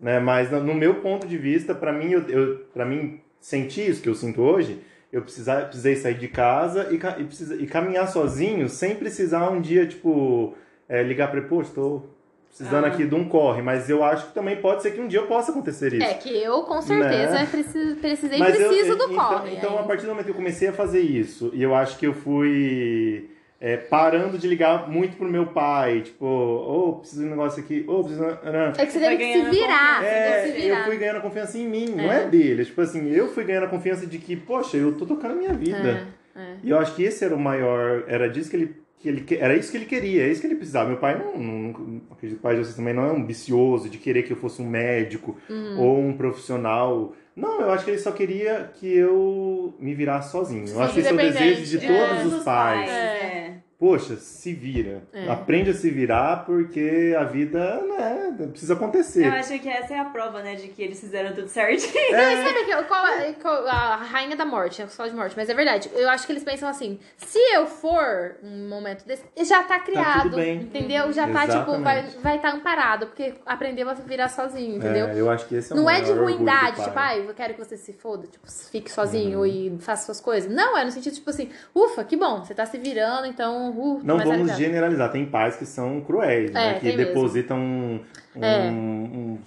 [0.00, 0.20] Né?
[0.20, 4.02] Mas no, no meu ponto de vista, pra mim, eu, eu, pra mim sentir isso
[4.02, 4.80] que eu sinto hoje,
[5.12, 9.60] eu precisar, precisei sair de casa e, e, precisa, e caminhar sozinho sem precisar um
[9.60, 10.54] dia, tipo,
[10.88, 12.14] é, ligar pra ele, pô, estou
[12.48, 12.88] precisando Ah.
[12.88, 13.62] aqui de um corre.
[13.62, 16.02] Mas eu acho que também pode ser que um dia eu possa acontecer isso.
[16.06, 17.48] É que eu, com certeza, Né?
[17.50, 19.54] preciso, precisei Mas eu- preciso do então, corre.
[19.56, 21.98] Então, Aí- a partir do momento que eu comecei a fazer isso, e eu acho
[21.98, 23.30] que eu fui
[23.60, 27.84] é, parando de ligar muito pro meu pai, tipo, ô, preciso de um negócio aqui,
[27.88, 28.24] ô, preciso.
[28.24, 28.70] É Não.
[28.72, 30.04] que você Você teve que se virar.
[30.04, 30.84] É, se eu virar.
[30.84, 32.22] fui ganhando confiança em mim, não É.
[32.22, 32.64] é dele.
[32.64, 35.54] Tipo assim, eu fui ganhando a confiança de que, poxa, eu tô tocando a minha
[35.54, 36.06] vida.
[36.36, 36.54] É, é.
[36.62, 38.04] E eu acho que esse era o maior.
[38.06, 38.76] Era disso que ele.
[39.00, 40.88] Que ele que- era isso que ele queria, é isso que ele precisava.
[40.88, 43.88] Meu pai não, não, não acredito que o pai de vocês também não é ambicioso
[43.88, 45.78] de querer que eu fosse um médico Uhum.
[45.80, 47.12] ou um profissional.
[47.36, 50.66] Não, eu acho que ele só queria que eu me virasse sozinho.
[50.68, 52.08] Eu acho que esse é o desejo de independente.
[52.18, 52.36] todos É.
[52.36, 52.90] os pais.
[52.90, 53.54] É.
[53.78, 55.04] Poxa, se vira.
[55.12, 55.28] É.
[55.30, 59.24] Aprende a se virar porque a vida, né, precisa acontecer.
[59.26, 61.92] Eu acho que essa é a prova, né, de que eles fizeram tudo certinho.
[62.10, 65.34] Não, e sabe que, qual, é- qual- a rainha da morte, a só de morte,
[65.36, 65.88] mas é verdade.
[65.94, 70.22] Eu acho que eles pensam assim: se eu for um momento desse, já tá criado.
[70.24, 70.56] tudo bem.
[70.62, 71.12] Entendeu?
[71.12, 72.18] Já tá, tipo, vai Exatamente.
[72.18, 75.06] vai tá amparado, porque aprendeu a virar sozinho, entendeu?
[75.06, 76.84] É, eu acho que esse é o Não é de ruindade, pai.
[76.84, 79.46] tipo, ai, eu quero que você se foda, tipo, fique sozinho Uhum.
[79.46, 80.52] e faça suas coisas.
[80.52, 83.67] Não, é no sentido, tipo assim, ufa, que bom, você tá se virando, então,
[84.04, 85.10] Não vamos generalizar.
[85.12, 86.70] Tem pais que são cruéis, né?
[86.70, 87.12] É, Que tem mesmo.
[87.14, 88.00] depositam um,
[88.36, 88.70] um- É.
[88.70, 89.38] um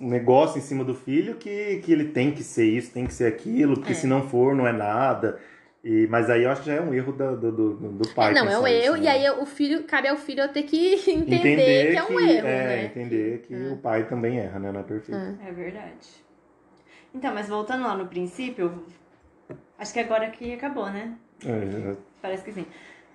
[0.00, 3.12] um negócio em cima do filho que, que ele tem que ser isso, tem que
[3.12, 3.94] ser aquilo, porque É.
[3.94, 5.38] se não for, não é nada.
[5.84, 8.30] E, mas aí eu acho que já é um erro do, do, do, do pai.
[8.30, 9.10] É, não, é um erro, isso, e né?
[9.10, 12.84] aí o filho, cabe ao filho ter que entender, que é um erro, é, né?
[12.84, 14.72] entender que o pai também erra, né?
[14.72, 15.20] Não é perfeito.
[15.46, 16.08] É verdade.
[17.14, 18.84] Então, mas voltando lá no princípio,
[19.78, 21.14] acho que agora que acabou, né?
[21.44, 22.66] É, Parece que sim.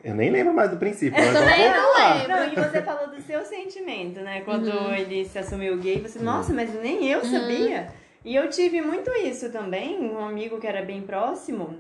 [0.06, 2.28] Eu nem lembro mais do princípio, mas também não lembro.
[2.30, 4.42] Não, e você falou do seu sentimento, né?
[4.42, 4.94] Quando Uhum.
[4.94, 7.88] ele se assumiu gay, você, nossa, mas nem eu sabia.
[8.24, 11.80] E eu tive muito isso também, um amigo que era bem próximo,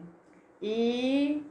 [0.61, 1.43] e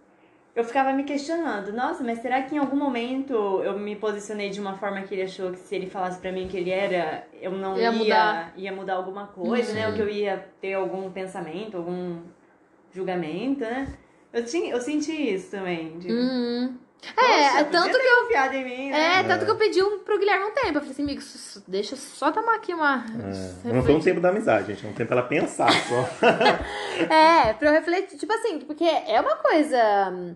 [0.55, 3.33] eu ficava me questionando, nossa, mas será que em algum momento
[3.65, 6.47] eu me posicionei de uma forma que ele achou que se ele falasse pra mim
[6.49, 8.53] que ele era, eu não Ia ia, mudar.
[8.57, 9.87] ia mudar alguma coisa, né?
[9.89, 12.19] Ou que eu ia ter algum pensamento, algum
[12.93, 13.89] julgamento, né?
[14.35, 15.99] Eu, tinha, eu senti isso também.
[15.99, 16.77] De, Uhum.
[17.19, 18.23] É, podia tanto que eu.
[18.23, 19.21] confiado em mim, né?
[19.21, 20.69] É, tanto que eu pedi um pro Guilherme um tempo.
[20.69, 21.21] Eu falei assim, amigo,
[21.69, 23.05] deixa eu só tomar aqui uma.
[23.65, 24.87] É, não foi um tempo da amizade, gente.
[24.87, 26.09] É um tempo pra ela pensar só.
[27.13, 30.35] É, pra eu refletir, tipo assim, porque é uma coisa hum,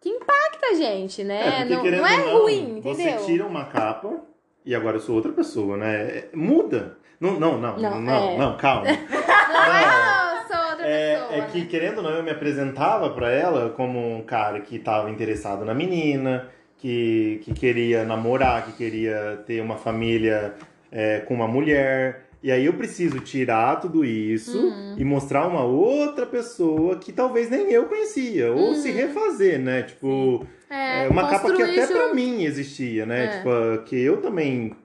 [0.00, 1.66] que impacta a gente, né?
[1.68, 2.94] porque, não, não é não, ruim, entendeu?
[3.18, 4.20] Você tira uma capa
[4.64, 5.94] e agora eu sou outra pessoa, né?
[6.08, 6.96] É- Muda.
[7.20, 8.36] Não, não, não, Não, não, é.
[8.38, 8.82] não, calma.
[8.86, 11.35] Não é, não, eu sou outra É, pessoa.
[11.35, 15.10] é que, querendo ou não, eu me apresentava pra ela como um cara que tava
[15.10, 20.54] interessado na menina, que, que queria namorar, que queria ter uma família
[20.92, 22.24] é, com uma mulher.
[22.42, 24.94] E aí eu preciso tirar tudo isso Uhum.
[24.98, 28.52] e mostrar uma outra pessoa que talvez nem eu conhecia.
[28.52, 29.82] Ou se refazer, né?
[29.82, 32.14] Tipo, É, é uma capa que até pra junto.
[32.14, 33.24] mim existia, né?
[33.24, 33.28] É.
[33.38, 34.76] Tipo, que eu também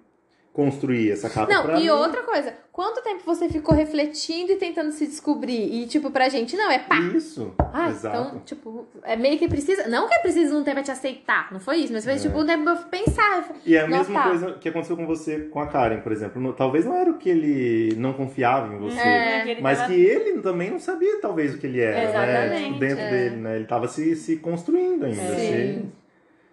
[0.54, 1.90] construí essa capa Não, e mim.
[1.90, 5.74] outra coisa, quanto tempo você ficou refletindo e tentando se descobrir?
[5.74, 6.98] E, tipo, pra gente, não, é pá.
[7.00, 8.18] Isso, Ah, exato.
[8.30, 9.88] então, tipo, é meio que precisa.
[9.88, 12.38] Não que é preciso um tempo pra te aceitar, não foi isso, mas foi tipo
[12.40, 13.50] um tempo pra eu pensar.
[13.66, 14.30] E é a mesma notar.
[14.30, 16.42] coisa que aconteceu com você, com a Karen, por exemplo.
[16.42, 19.50] No- Talvez não era o que ele não confiava em você, É.
[19.52, 22.10] Ele mas que ele também não sabia, talvez, o que ele era, né?
[22.10, 23.10] Exatamente, Tipo, dentro é.
[23.10, 23.56] dele, né?
[23.58, 25.92] Ele tava se, se construindo ainda, Sim.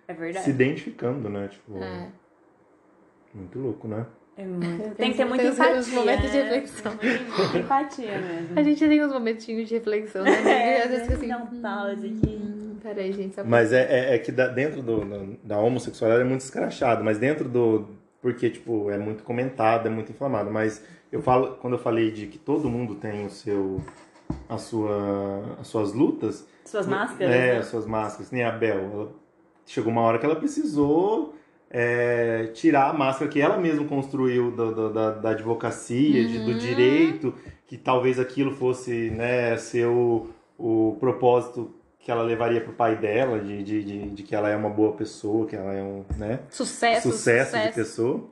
[0.09, 0.45] É se, verdade.
[0.45, 1.49] se identificando, né?
[1.49, 2.07] Tipo, É.
[3.35, 4.05] muito louco, né?
[4.39, 4.83] É muito.
[4.95, 5.79] Tem Tem que ter muita tem os- empatia.
[5.81, 6.93] os momentos de reflexão.
[7.59, 8.59] Empatia mesmo.
[8.59, 10.31] A gente tem uns momentinhos de reflexão, né?
[10.49, 11.29] É, Às vezes fica assim.
[11.29, 12.37] dá um pause aqui.
[12.41, 13.35] hum, Peraí, gente.
[13.35, 13.43] Só...
[13.45, 17.19] Mas é, é, é que da- dentro do, da- da homossexualidade é muito escrachado, mas
[17.19, 17.89] dentro do.
[18.23, 20.51] Porque, tipo, é muito comentado, é muito inflamado.
[20.51, 23.81] Mas eu falo, quando eu falei de que todo mundo tem o seu.
[24.49, 27.35] A sua, as suas lutas, Suas máscaras.
[27.35, 27.59] É, né?
[27.59, 28.31] as suas máscaras.
[28.31, 28.79] Nem a Bel.
[28.93, 29.09] Ela,
[29.67, 31.35] chegou uma hora que ela precisou
[31.71, 36.53] é, tirar a máscara que ela mesma construiu do- do- da, da advocacia, de- do
[36.53, 36.59] Uhum.
[36.59, 37.35] direito,
[37.67, 40.29] que talvez aquilo fosse né, ser o,
[40.59, 44.57] o propósito que ela levaria pro pai dela, de, de, de, de que ela é
[44.57, 47.69] uma boa pessoa, que ela é um né, Sucesso, sucesso, sucesso.
[47.69, 48.25] de pessoa,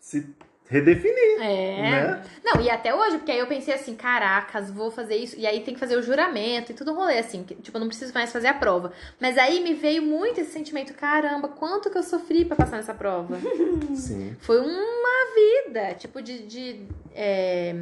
[0.00, 0.26] se
[0.74, 1.82] redefinir, É.
[1.82, 2.22] né?
[2.44, 5.36] Não, e até hoje, porque aí eu pensei assim, caracas, vou fazer isso.
[5.38, 7.42] E aí tem que fazer o juramento e tudo um rolê, assim.
[7.44, 8.92] que, tipo, eu não preciso mais fazer a prova.
[9.20, 12.92] Mas aí me veio muito esse sentimento, caramba, quanto que eu sofri pra passar nessa
[12.94, 13.38] prova.
[13.94, 14.36] Sim.
[14.40, 16.46] Foi uma vida, tipo, de.
[16.46, 16.82] de
[17.14, 17.74] é,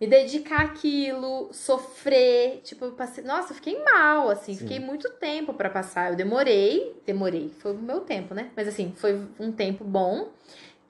[0.00, 2.60] me dedicar àquilo, sofrer.
[2.64, 3.22] Tipo, eu passei.
[3.22, 4.54] Nossa, eu fiquei mal, assim.
[4.54, 4.60] Sim.
[4.60, 6.10] Fiquei muito tempo pra passar.
[6.12, 7.50] Eu demorei, demorei.
[7.58, 8.48] Foi o meu tempo, né?
[8.56, 10.28] Mas assim, foi um tempo bom.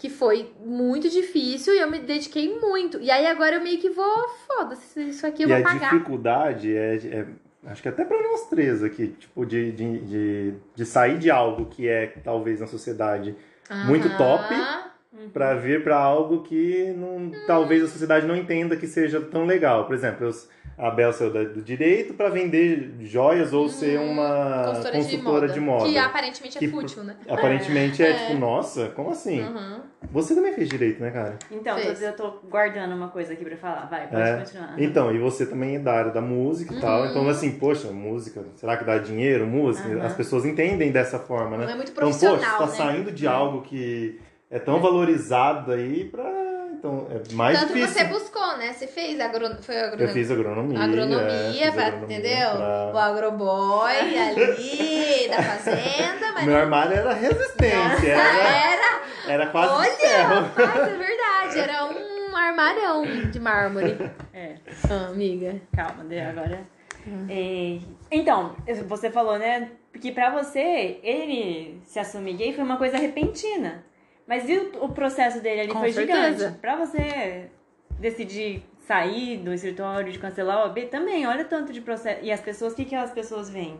[0.00, 2.98] Que foi muito difícil e eu me dediquei muito.
[3.00, 5.90] E aí agora eu meio que vou, foda-se, isso aqui eu e vou a pagar.
[5.90, 7.26] dificuldade é, é-
[7.66, 11.66] acho que até para nós três aqui, tipo, de, de, de, de sair de algo
[11.66, 13.36] que é talvez na sociedade
[13.84, 14.54] muito top.
[15.34, 19.84] pra vir pra algo que não, talvez a sociedade não entenda que seja tão legal.
[19.84, 20.32] Por exemplo, eu,
[20.80, 25.84] a Bel saiu do direito pra vender joias ou ser uma Consultora, consultora de moda.
[25.84, 27.16] Que aparentemente é Que- fútil, né?
[27.28, 29.42] Aparentemente é, tipo, nossa, como assim?
[29.42, 29.80] Uhum.
[30.12, 31.38] Você também fez direito, né, cara?
[31.50, 32.02] Então, Fez.
[32.02, 33.86] eu tô guardando uma coisa aqui pra falar.
[33.90, 34.36] Vai, pode É.
[34.38, 34.74] continuar.
[34.78, 37.02] Então, e você também é da área da música e tal.
[37.02, 37.10] Uhum.
[37.10, 39.88] Então, assim, poxa, música, será que dá dinheiro, música?
[39.88, 40.06] Aham.
[40.06, 41.66] As pessoas entendem dessa forma, né?
[41.66, 42.92] Não é muito Então, profissional, poxa, você tá né?
[42.92, 44.18] saindo de algo que
[44.50, 46.49] é tão valorizado aí pra.
[46.80, 47.92] Então, é mais Tanto difícil.
[47.94, 48.72] você buscou, né?
[48.72, 49.54] Você fez agro...
[49.62, 50.06] foi agronomia.
[50.06, 50.80] Eu fiz agronomia.
[50.80, 52.50] agronomia, é, fiz pra- agronomia entendeu?
[52.56, 59.02] pra- O agroboy ali da fazenda, mas Meu não armário era resistente, era, era.
[59.28, 60.34] era quase Olha, de ferro.
[60.34, 61.58] rapaz, é verdade.
[61.58, 63.98] Era um armarão de mármore.
[64.32, 64.54] É,
[64.88, 65.60] Ah, amiga.
[65.76, 66.60] calma, de- agora.
[67.06, 67.26] Hum.
[67.28, 67.78] É,
[68.10, 68.56] então,
[68.88, 69.70] você falou, né?
[70.00, 73.84] Que pra você, ele se assumir gay foi uma coisa repentina.
[74.26, 76.32] Mas e o, o processo dele ali Com foi certeza.
[76.32, 76.58] gigante.
[76.58, 77.50] Pra você
[77.98, 82.24] decidir sair do escritório, de cancelar o OAB, também, olha o tanto de processo.
[82.24, 83.78] E as pessoas, o que, que as pessoas veem?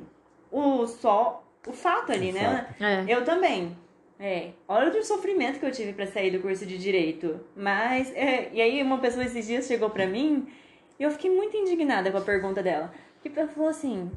[0.51, 2.67] O só, o fato ali, O né?
[2.81, 3.05] É.
[3.13, 3.77] Eu também.
[4.23, 7.41] É, olha o sofrimento que eu tive pra sair do curso de direito.
[7.57, 10.47] Mas, é, e aí uma pessoa esses dias chegou pra mim
[10.99, 12.93] e eu fiquei muito indignada com a pergunta dela.
[13.23, 14.11] Porque ela falou assim,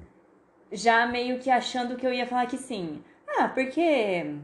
[0.71, 3.01] já meio que achando que eu ia falar que sim.
[3.27, 4.35] Ah, porque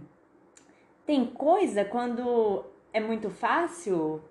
[1.10, 4.22] tem coisa quando é muito fácil,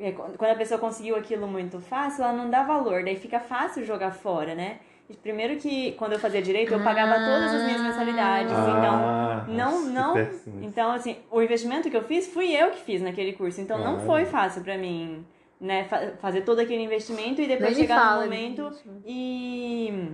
[0.00, 3.84] é, quando a pessoa conseguiu aquilo muito fácil, ela não dá valor, daí fica fácil
[3.84, 4.80] jogar fora, né?
[5.22, 9.84] Primeiro que quando eu fazia direito, eu pagava todas as minhas mensalidades, então Ah, não,
[9.84, 10.14] que não.
[10.14, 10.64] péssimo.
[10.64, 13.60] Então, assim, o investimento que eu fiz, fui eu que fiz naquele curso.
[13.60, 14.00] Então, não Ah.
[14.00, 15.24] foi fácil pra mim,
[15.60, 18.72] né, fa- fazer todo aquele investimento e depois chegar fala no momento
[19.06, 20.08] e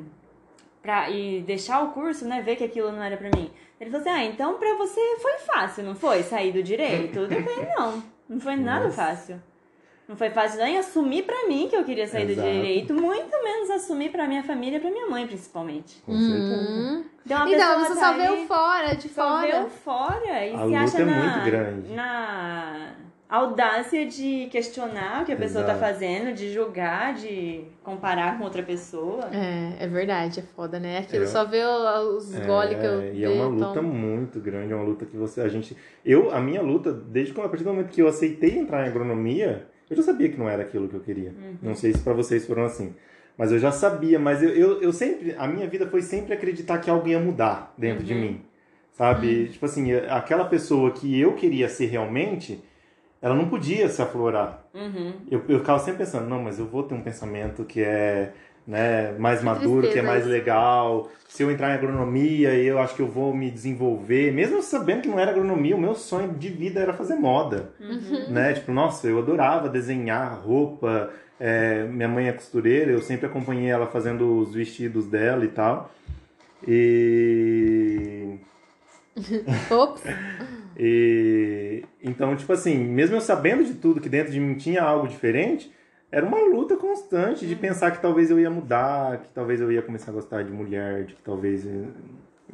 [0.82, 3.50] pra, e deixar o curso, né, ver que aquilo não era pra mim.
[3.80, 7.28] Ele falou assim: "Ah, então pra você foi fácil, não foi sair do direito?" Eu
[7.28, 8.96] falei: "Não, não foi nada Nossa.
[9.06, 9.42] fácil."
[10.08, 12.48] Não foi fácil nem assumir pra mim que eu queria sair Exato.
[12.48, 16.02] do direito, muito menos assumir pra minha família e pra minha mãe, principalmente.
[16.04, 16.52] Com certeza.
[16.62, 17.04] Uhum.
[17.24, 19.46] Então, Então, você tá só ali- vê o fora, de só fora.
[19.60, 21.92] vê o fora e A se luta acha é na, muito grande.
[21.92, 22.90] na
[23.30, 25.86] audácia de questionar o que a pessoa tá Exato.
[25.92, 29.28] fazendo, de julgar, de comparar com outra pessoa.
[29.32, 30.98] É, é verdade, é foda, né?
[30.98, 31.26] Aquilo É.
[31.26, 34.72] só vê os goles que eu É, e é uma dei, luta então- muito grande,
[34.72, 37.64] é uma luta que você, a gente, eu, a minha luta, desde quando, a partir
[37.64, 40.88] do momento que eu aceitei entrar em agronomia, eu já sabia que não era aquilo
[40.88, 41.30] que eu queria.
[41.30, 41.54] Uhum.
[41.62, 42.94] Não sei se pra vocês foram assim,
[43.38, 45.34] Mas eu já sabia, mas eu, eu, eu sempre.
[45.38, 48.42] A minha vida foi sempre acreditar que algo ia mudar dentro de mim.
[48.92, 49.48] Sabe?
[49.48, 52.62] Tipo assim, aquela pessoa que eu queria ser realmente,
[53.20, 54.64] ela não podia se aflorar.
[54.74, 55.12] Uhum.
[55.30, 58.32] Eu, eu ficava sempre pensando, não, mas eu vou ter um pensamento que é
[58.66, 60.32] né, mais maduro, que é tristeza mais isso.
[60.32, 61.10] legal.
[61.28, 64.32] Se eu entrar em agronomia, eu acho que eu vou me desenvolver.
[64.32, 67.70] Mesmo sabendo que não era agronomia, o meu sonho de vida era fazer moda.
[68.28, 68.52] Né?
[68.54, 71.10] Tipo, nossa, eu adorava desenhar roupa.
[71.38, 75.90] É, minha mãe é costureira, eu sempre acompanhei ela fazendo os vestidos dela e tal.
[76.66, 78.38] E
[79.70, 80.02] Ops.
[80.78, 85.08] e então, tipo assim, mesmo eu sabendo de tudo que dentro de mim tinha algo
[85.08, 85.72] diferente,
[86.10, 89.82] era uma luta constante de pensar que talvez eu ia mudar, que talvez eu ia
[89.82, 91.88] começar a gostar de mulher, de que talvez eu...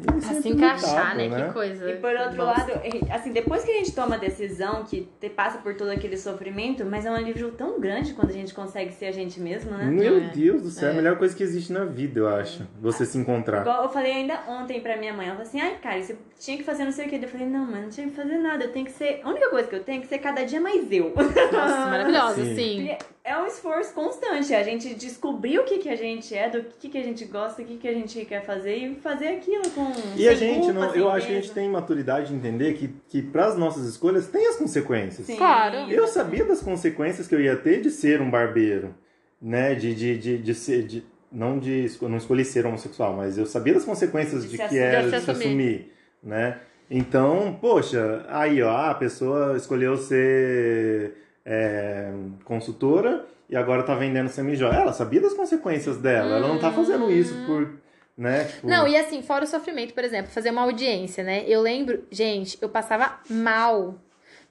[0.02, 1.46] Pra se encaixar, lutava, né?
[1.48, 1.90] Que coisa.
[1.90, 2.61] E por outro Nossa.
[2.61, 2.72] lado,
[3.11, 6.85] assim, depois que a gente toma a decisão, que te passa por todo aquele sofrimento,
[6.85, 9.85] mas é um alívio tão grande quando a gente consegue ser a gente mesmo, né?
[9.85, 10.20] Meu É.
[10.35, 10.96] Deus do céu, é a É.
[10.96, 12.66] melhor coisa que existe na vida, eu acho.
[12.80, 13.62] Você se encontrar.
[13.62, 16.56] Igual eu falei ainda ontem pra minha mãe, ela falou assim, ai, cara, você tinha
[16.56, 17.16] que fazer não sei o que.
[17.16, 19.20] Eu falei, não, mãe, não tinha que fazer nada, eu tenho que ser.
[19.24, 21.12] A única coisa que eu tenho é que ser cada dia mais eu.
[21.52, 22.54] Nossa, maravilhosa, Sim.
[22.54, 22.96] sim.
[23.27, 26.89] É um esforço constante, a gente descobrir o que, que a gente é, do que,
[26.89, 29.91] que a gente gosta, o que, que a gente quer fazer e fazer aquilo com.
[30.15, 32.89] E a gente, culpa, não, eu acho que a gente tem maturidade de entender que,
[33.09, 35.27] que para as nossas escolhas tem as consequências.
[35.27, 35.35] Sim.
[35.35, 35.91] Claro.
[35.91, 38.95] Eu sabia das consequências que eu ia ter de ser um barbeiro,
[39.43, 39.75] né?
[39.75, 40.85] De, de, de, de ser.
[40.85, 44.62] De, não de não escolhi ser homossexual, mas eu sabia das consequências De de, que
[44.62, 44.81] assumir.
[44.81, 45.47] era De se assumir.
[45.47, 46.61] assumir, né?
[46.89, 52.12] Então, poxa, aí ó, a pessoa escolheu ser é,
[52.44, 54.74] consultora e agora tá vendendo semijóia.
[54.74, 57.78] Ela sabia das consequências dela, ela não tá fazendo isso por,
[58.18, 58.44] né?
[58.44, 61.44] Tipo, Não, e assim, fora o sofrimento, por exemplo, fazer uma audiência, né?
[61.46, 63.94] Eu lembro, gente, eu passava mal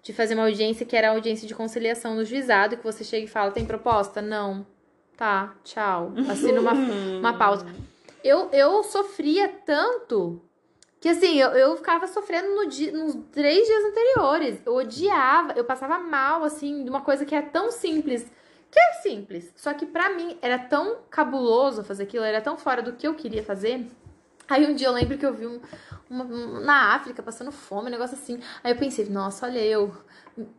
[0.01, 3.25] de fazer uma audiência que era a audiência de conciliação no juizado, que você chega
[3.25, 4.21] e fala, tem proposta?
[4.21, 4.65] Não.
[5.17, 6.13] Tá, tchau.
[6.29, 6.73] Assina uma,
[7.19, 7.65] uma pausa.
[8.23, 10.41] Eu, eu sofria tanto
[11.05, 14.59] que assim, eu, eu ficava sofrendo no dia, nos três dias anteriores.
[14.65, 18.25] Eu odiava, eu passava mal, assim, de uma coisa que é tão simples.
[18.71, 19.53] Que é simples.
[19.55, 23.13] Só que pra mim era tão cabuloso fazer aquilo, era tão fora do que eu
[23.13, 23.85] queria fazer.
[24.49, 25.61] Aí um dia eu lembro que eu vi um,
[26.09, 28.39] uma- um- na África passando fome, um negócio assim.
[28.63, 29.93] Aí eu pensei, nossa, olha eu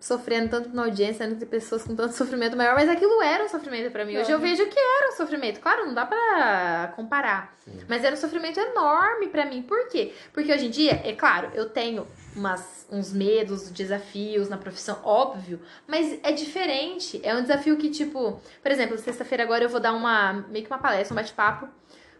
[0.00, 3.48] sofrendo tanto na audiência, né, tem pessoas com tanto sofrimento maior, mas aquilo era um
[3.48, 4.16] sofrimento pra mim.
[4.16, 5.60] Hoje eu vejo que era um sofrimento.
[5.60, 7.54] Claro, não dá pra comparar.
[7.88, 9.62] Mas era um sofrimento enorme pra mim.
[9.62, 10.14] Por quê?
[10.32, 15.60] Porque hoje em dia, é claro, eu tenho umas, uns medos, desafios na profissão, óbvio,
[15.86, 17.20] mas é diferente.
[17.22, 20.70] É um desafio que, tipo, por exemplo, sexta-feira agora eu vou dar uma meio que
[20.70, 21.68] uma palestra, um bate-papo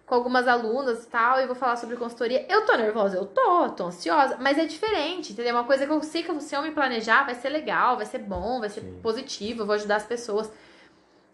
[0.06, 2.46] com algumas alunas e tal, e vou falar sobre consultoria.
[2.48, 5.54] Eu tô nervosa, eu tô, tô ansiosa, mas é diferente, entendeu?
[5.54, 8.18] Uma coisa que eu sei que se eu me planejar, vai ser legal, vai ser
[8.18, 9.00] bom, vai ser Sim.
[9.02, 10.50] positivo, eu vou ajudar as pessoas.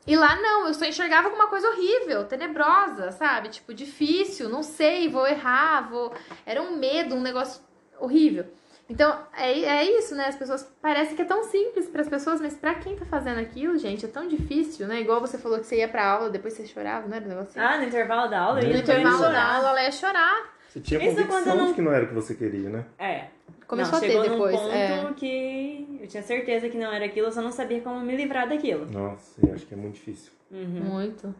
[0.07, 3.51] E lá não, eu só enxergava como uma coisa horrível, tenebrosa, sabe?
[3.51, 6.13] Tipo, difícil, não sei, vou errar, vou.
[6.47, 7.61] Era um medo, um negócio
[8.01, 8.47] horrível.
[8.93, 10.27] Então, é, é isso, né?
[10.27, 10.71] As pessoas.
[10.83, 14.05] Parece que é tão simples para as pessoas, mas pra quem tá fazendo aquilo, gente,
[14.05, 15.01] é tão difícil, né?
[15.01, 17.51] Igual você falou que você ia pra aula, depois você chorava, não era um negócio
[17.51, 17.61] assim?
[17.61, 19.33] Ah, no intervalo da aula, eu No ia No também intervalo chorar.
[19.33, 20.53] da aula, ela ia chorar.
[20.69, 22.85] Você tinha Isso quando convicção não- de que não era o que você queria, né?
[22.99, 23.25] É.
[23.67, 24.53] Começou não, a ter chegou depois.
[24.55, 25.15] num ponto é.
[25.17, 28.47] que eu tinha certeza que não era aquilo, eu só não sabia como me livrar
[28.47, 28.85] daquilo.
[28.91, 30.31] Nossa, eu acho que é muito difícil.
[30.51, 30.81] Uhum.
[30.85, 31.35] Muito.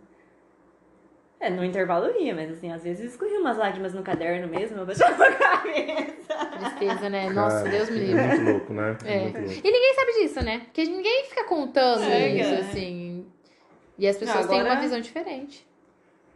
[1.43, 4.79] É, no intervalo eu ria, mas assim, às vezes escorria umas lágrimas no caderno mesmo,
[4.79, 6.35] eu baixava a cabeça.
[6.59, 7.29] Tristeza, né?
[7.31, 8.23] Nossa, Cara, Deus me É livre.
[8.29, 8.97] muito louco, né?
[9.05, 9.21] É.
[9.23, 9.53] Muito louco.
[9.55, 10.59] E ninguém sabe disso, né?
[10.61, 12.61] Porque ninguém fica contando É, isso, cara.
[12.61, 13.27] assim.
[13.99, 15.67] E as pessoas Não, têm agora- uma visão diferente.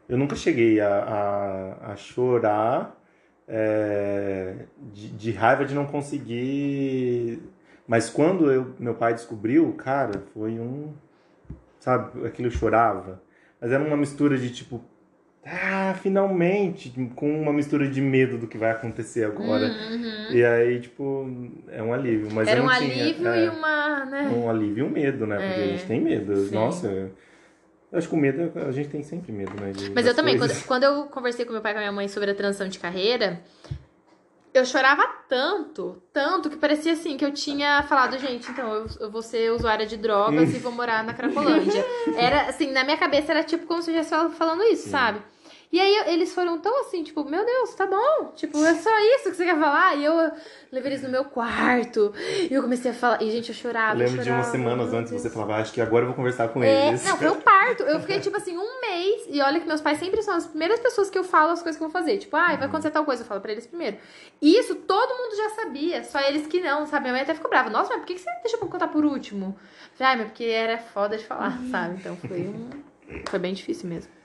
[0.08, 0.88] Eu nunca cheguei a,
[1.82, 3.00] a, a chorar
[3.48, 4.54] é,
[4.92, 7.40] de, de raiva de não conseguir.
[7.86, 10.92] Mas quando eu, meu pai descobriu, cara, foi um.
[11.78, 13.22] Sabe, aquilo eu chorava.
[13.60, 14.80] Mas era uma mistura de tipo.
[15.48, 16.92] Ah, finalmente!
[17.14, 19.66] Com uma mistura de medo do que vai acontecer agora.
[19.68, 20.32] Uhum.
[20.32, 21.24] E aí, tipo,
[21.68, 22.28] é um alívio.
[22.32, 24.22] Mas Era um tinha, alívio é, e uma, né?
[24.34, 25.36] um alívio e um medo, né?
[25.36, 25.64] Porque É.
[25.64, 26.34] a gente tem medo.
[26.46, 26.54] Sim.
[26.54, 29.70] Nossa, eu acho que o medo, a gente tem sempre medo, né?
[29.70, 31.92] de- Mas eu também, quando, quando eu conversei com meu pai e com a minha
[31.92, 33.40] mãe sobre a transição de carreira,
[34.52, 39.10] eu chorava tanto, tanto, que parecia assim que eu tinha falado, gente, então eu, eu
[39.10, 41.84] vou ser usuária de drogas e vou morar na Cracolândia.
[42.18, 44.90] Era assim, na minha cabeça era tipo como se eu estivesse falando isso, Sim.
[44.90, 45.20] sabe?
[45.72, 48.32] E aí eles foram tão assim, tipo, meu Deus, tá bom.
[48.36, 49.96] Tipo, é só isso que você quer falar?
[49.96, 50.14] E eu
[50.70, 52.12] levei eles no meu quarto.
[52.48, 53.20] E eu comecei a falar.
[53.22, 53.94] E, gente, eu chorava.
[53.94, 56.16] Eu lembro eu de umas chorava, semanas antes você falava, acho que agora eu vou
[56.16, 57.04] conversar com É, eles.
[57.04, 57.82] não, foi um parto.
[57.82, 59.24] Eu fiquei, tipo assim, um mês.
[59.28, 61.76] E olha que meus pais sempre são as primeiras pessoas que eu falo as coisas
[61.76, 62.18] que eu vou fazer.
[62.18, 63.96] Tipo, ah, vai acontecer tal coisa, eu falo pra eles primeiro.
[64.40, 67.02] E isso todo mundo já sabia, só eles que não, sabe?
[67.02, 67.68] Minha mãe até ficou brava.
[67.70, 69.56] Nossa, mas por que você deixa eu contar por último?
[69.98, 71.96] Ai, mas porque era foda de falar, sabe?
[71.98, 72.70] Então foi um.
[73.28, 74.15] Foi bem difícil mesmo.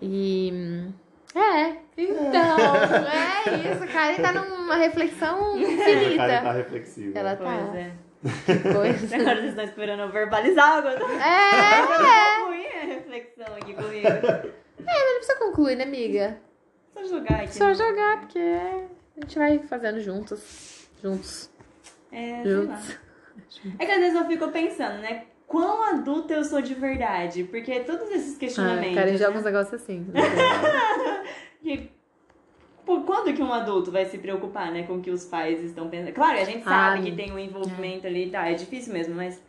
[0.00, 0.88] E.
[1.34, 2.58] É, então,
[3.06, 4.12] é isso, cara.
[4.12, 6.26] Ele tá numa reflexão A cara infinita.
[6.42, 7.18] tá reflexiva.
[7.18, 7.44] Ela tá.
[7.44, 7.92] Pois é.
[8.44, 9.16] Que coisa.
[9.16, 10.98] Agora vocês estão esperando eu verbalizar agora.
[10.98, 14.08] É, Eu concluí a reflexão aqui comigo.
[14.78, 16.38] não precisa concluir, né, amiga?
[16.94, 17.54] Só jogar aqui.
[17.54, 20.88] Só jogar, porque a gente vai fazendo juntos.
[21.02, 21.50] Juntos.
[22.12, 22.76] É, sei lá.
[22.76, 22.98] Juntos.
[23.78, 25.24] É que às vezes eu fico pensando, né?
[25.50, 27.42] Quão adulta eu sou de verdade?
[27.42, 28.94] Porque todos esses Ah, questionamentos.
[28.94, 29.16] cara, né?
[29.18, 30.06] joga uns negócios assim.
[31.60, 31.90] que,
[32.86, 35.88] pô, quando que um adulto vai se preocupar, né, com o que os pais estão
[35.88, 36.14] pensando?
[36.14, 37.14] Claro, a gente Ah, sabe que é.
[37.16, 39.42] tem um envolvimento ali, tá, é difícil mesmo, mas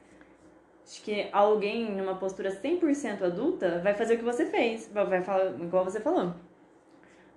[0.88, 5.52] acho que alguém numa postura 100% adulta vai fazer o que você fez, vai falar
[5.62, 6.34] igual você falou.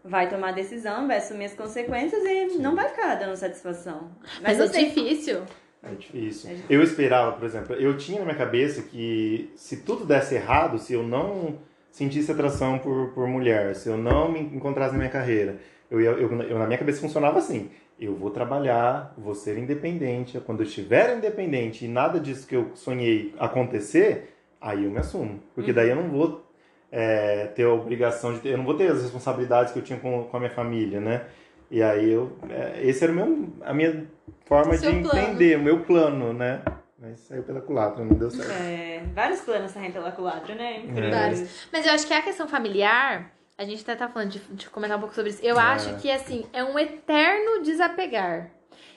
[0.02, 4.10] Vai tomar decisão, vai assumir as consequências e não vai ficar dando satisfação.
[4.40, 5.42] Mas eu é difícil.
[5.90, 6.50] É difícil.
[6.50, 6.76] É difícil.
[6.76, 10.92] Eu esperava, por exemplo, eu tinha na minha cabeça que se tudo desse errado, se
[10.92, 11.58] eu não
[11.90, 15.56] sentisse atração por, por mulher, se eu não me encontrasse na minha carreira,
[15.90, 17.70] eu, ia, eu, eu na minha cabeça funcionava assim.
[18.00, 20.40] Eu vou trabalhar, vou ser independente.
[20.40, 25.40] Quando eu estiver independente e nada disso que eu sonhei acontecer, aí eu me assumo.
[25.54, 26.44] Porque daí eu não vou
[26.90, 29.98] é, ter a obrigação de ter, eu não vou ter as responsabilidades que eu tinha
[29.98, 31.26] com, com a minha família, né?
[31.70, 34.06] E aí eu, é, esse era o meu, a minha
[34.46, 35.18] forma Seu de plano.
[35.18, 36.62] entender, o meu plano, né?
[36.98, 38.50] Mas saiu pela culatra, não deu certo.
[38.50, 40.78] É, vários planos saem pela culatra, né?
[40.80, 41.10] Incrível.
[41.10, 41.68] Vários.
[41.72, 44.96] Mas eu acho que a questão familiar, a gente até tá falando de, de comentar
[44.96, 45.44] um pouco sobre isso.
[45.44, 45.62] Eu É.
[45.62, 48.50] acho que, assim, é um eterno desapegar.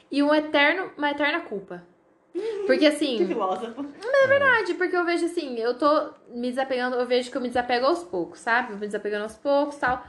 [0.09, 1.83] E um eterno, uma eterna culpa.
[2.65, 3.83] Porque, Que assim, filósofo.
[4.27, 7.87] verdade, porque eu vejo assim, eu tô me desapegando, eu vejo que eu me desapego
[7.87, 8.73] aos poucos, sabe?
[8.73, 10.05] Eu me desapegando aos poucos tal.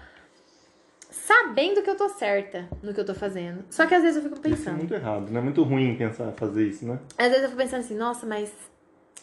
[1.10, 3.64] Sabendo que eu tô certa no que eu tô fazendo.
[3.70, 4.76] Só que às vezes eu fico Isso é pensando.
[4.76, 5.40] muito errado, né?
[5.40, 6.98] Muito ruim pensar fazer isso, né?
[7.16, 8.52] Às vezes eu fico pensando assim, nossa, mas.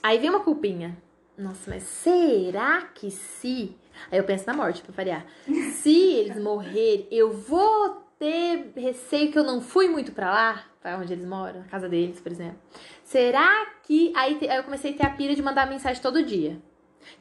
[0.01, 0.97] Aí vem uma culpinha.
[1.37, 3.75] Nossa, mas será que se.
[4.11, 5.25] Aí eu penso na morte, pra variar.
[5.73, 10.97] Se eles morrerem, eu vou ter receio que eu não fui muito pra lá, pra
[10.97, 12.57] onde eles moram, na casa deles, por exemplo.
[13.03, 14.11] Será que.
[14.15, 16.57] Aí, te- aí eu comecei a ter a pira de mandar mensagem todo dia.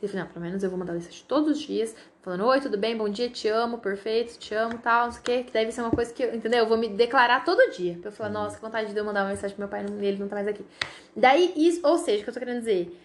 [0.01, 1.95] Eu falei, não, pelo menos eu vou mandar mensagem todos os dias,
[2.25, 5.25] falando, oi, tudo bem, bom dia, te amo, perfeito, te amo, tal, não sei o
[5.25, 6.61] quê, que deve ser uma coisa que, eu, entendeu?
[6.61, 7.99] Eu vou me declarar todo dia.
[8.01, 10.19] Pra eu falar, nossa, que vontade de eu mandar uma mensagem pro meu pai, ele
[10.19, 10.65] não tá mais aqui.
[11.15, 12.99] Daí, isso, ou seja, o que eu tô querendo dizer,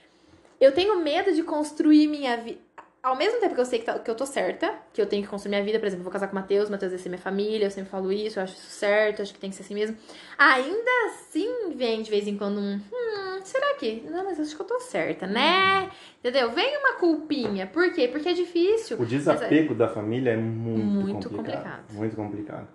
[0.61, 2.59] eu tenho medo de construir minha vida.
[3.01, 5.23] Ao mesmo tempo que eu sei que, tá- que eu tô certa, que eu tenho
[5.23, 6.99] que construir minha vida, por exemplo, eu vou casar com o Matheus, o Matheus vai
[6.99, 9.55] ser minha família, eu sempre falo isso, eu acho isso certo, acho que tem que
[9.55, 9.95] ser assim mesmo.
[10.37, 14.01] Ainda assim vem de vez em quando um, hum, será que?
[14.09, 15.89] Não, mas eu acho que eu tô certa, né?
[16.19, 16.51] Entendeu?
[16.51, 17.67] Vem uma culpinha.
[17.67, 18.07] Por quê?
[18.09, 18.97] Porque é difícil.
[18.99, 21.93] O desapego da família é muito, Muito complicado, complicado.
[21.93, 22.67] Muito complicado.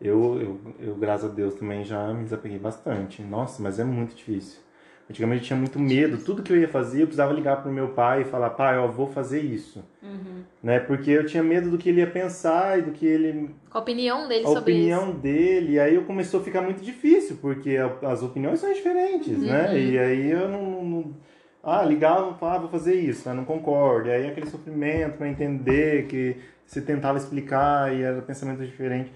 [0.00, 3.22] Eu, eu, eu, graças a Deus, também já me desapeguei bastante.
[3.22, 4.60] Nossa, mas é muito difícil.
[5.10, 6.16] Antigamente eu tinha muito medo.
[6.18, 8.86] Tudo que eu ia fazer, eu precisava ligar pro meu pai e falar, pai, ó,
[8.86, 9.84] vou fazer isso.
[10.02, 10.42] Uhum.
[10.62, 10.78] Né?
[10.80, 13.80] Porque eu tinha medo do que ele ia pensar e do que ele Com a
[13.80, 17.76] opinião dele a sobre opinião dele, e aí eu começou a ficar muito difícil, porque
[17.76, 19.68] a- as opiniões são diferentes, né?
[19.70, 19.76] Uhum.
[19.76, 21.14] E aí eu não, não-
[21.62, 23.34] ah, ligava, falava, ah, vou fazer isso, né?
[23.34, 24.08] não concordo.
[24.08, 26.36] E aí aquele sofrimento para entender que
[26.66, 29.12] você tentava explicar e era pensamento diferente.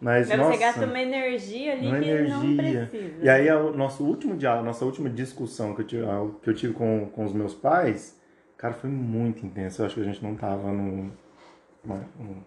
[0.00, 2.88] Mas Mas nossa, você gasta uma energia ali uma que não energia.
[2.90, 3.14] precisa.
[3.22, 6.04] e aí o nosso último diálogo, nossa última discussão que eu tive,
[6.42, 8.18] que eu tive com, com os meus pais,
[8.56, 9.82] cara, foi muito intenso.
[9.82, 11.12] Eu acho que a gente não tava no,
[11.84, 12.44] no-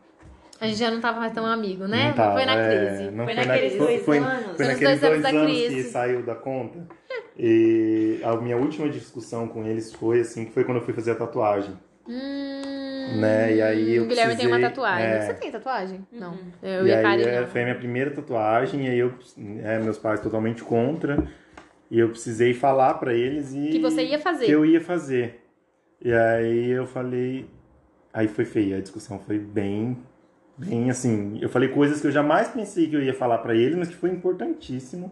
[0.59, 2.07] A gente já não tava mais tão amigo, né?
[2.07, 3.11] Não tava, foi na é, crise.
[3.11, 4.43] não Foi foi, naqueles na, dois foi, anos.
[4.43, 5.75] Foi Foi nos naqueles dois anos dois da anos crise.
[5.75, 6.87] que saiu da conta.
[7.37, 11.11] E a minha última discussão com eles foi assim, que foi quando eu fui fazer
[11.11, 11.77] a tatuagem.
[12.07, 15.05] Hum, Né, e aí eu o Guilherme tem uma precisei- tatuagem.
[15.07, 15.21] é.
[15.21, 16.07] Você tem tatuagem?
[16.11, 16.31] Não.
[16.31, 16.51] Uhum.
[16.61, 17.47] Eu e e a aí Karen é, não.
[17.47, 19.13] foi a minha primeira tatuagem, e aí eu,
[19.63, 21.23] é, meus pais totalmente contra.
[21.91, 24.45] E eu precisei falar pra eles e Que você ia fazer.
[24.45, 25.41] que eu ia fazer.
[26.03, 27.45] E aí eu falei,
[28.13, 29.97] aí foi feia, a discussão foi bem
[30.55, 33.75] bem assim, eu falei coisas que eu jamais pensei que eu ia falar pra eles,
[33.75, 35.11] mas que foi importantíssimo.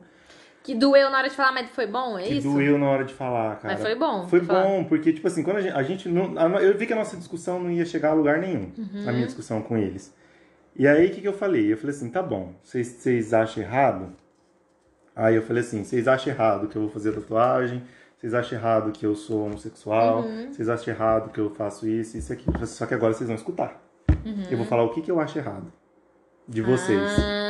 [0.63, 2.19] Que doeu na hora de falar, mas foi bom?
[2.19, 2.47] É que isso?
[2.51, 3.73] doeu na hora de falar, cara.
[3.73, 4.27] Mas foi bom.
[4.27, 4.63] Foi falar.
[4.63, 6.35] bom, porque, tipo assim, quando a gente, a gente não.
[6.59, 9.09] eu vi que a nossa discussão não ia chegar a lugar nenhum, Uhum.
[9.09, 10.13] a minha discussão com eles.
[10.75, 11.71] E aí, o que, que eu falei?
[11.73, 14.13] Eu falei assim: tá bom, vocês, vocês acham errado?
[15.15, 17.83] Aí eu falei assim: vocês acham errado que eu vou fazer tatuagem?
[18.17, 20.21] Vocês acham errado que eu sou homossexual?
[20.21, 20.53] Uhum.
[20.53, 22.45] Vocês acham errado que eu faço isso, isso aqui?
[22.67, 23.81] Só que agora vocês vão escutar.
[24.23, 24.43] Uhum.
[24.49, 25.73] Eu vou falar o que, que eu acho errado
[26.47, 27.01] de vocês.
[27.17, 27.40] Ah,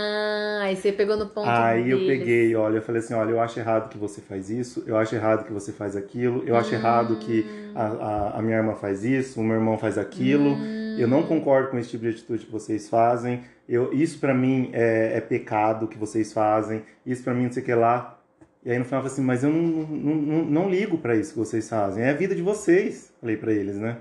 [0.72, 2.18] aí você pegou no ponto Aí eu deles.
[2.20, 5.14] peguei, olha, eu falei assim, olha, eu acho errado que você faz isso, eu acho
[5.16, 7.46] errado que você faz aquilo, eu acho errado que
[7.76, 10.58] a, a, a minha irmã faz isso, o meu irmão faz aquilo,
[10.98, 14.70] eu não concordo com esse tipo de atitude que vocês fazem, eu, isso pra mim
[14.74, 18.18] é, é pecado que vocês fazem, isso pra mim não sei o que lá.
[18.64, 21.16] E aí no final eu falei assim, mas eu não, não, não, não ligo pra
[21.16, 23.98] isso que vocês fazem, é a vida de vocês, falei pra eles, né?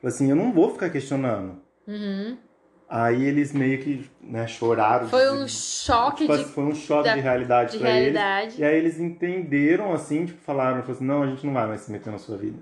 [0.00, 1.56] Falei assim, eu não vou ficar questionando.
[1.88, 2.36] Uhum.
[2.88, 5.08] Aí eles meio que né, choraram.
[5.08, 8.58] Foi de- um choque tipo, de, Foi um choque da- de realidade de pra eles.
[8.58, 11.80] E aí eles entenderam, assim, tipo, falaram, falaram assim, não, a gente não vai mais
[11.80, 12.58] se meter na sua vida.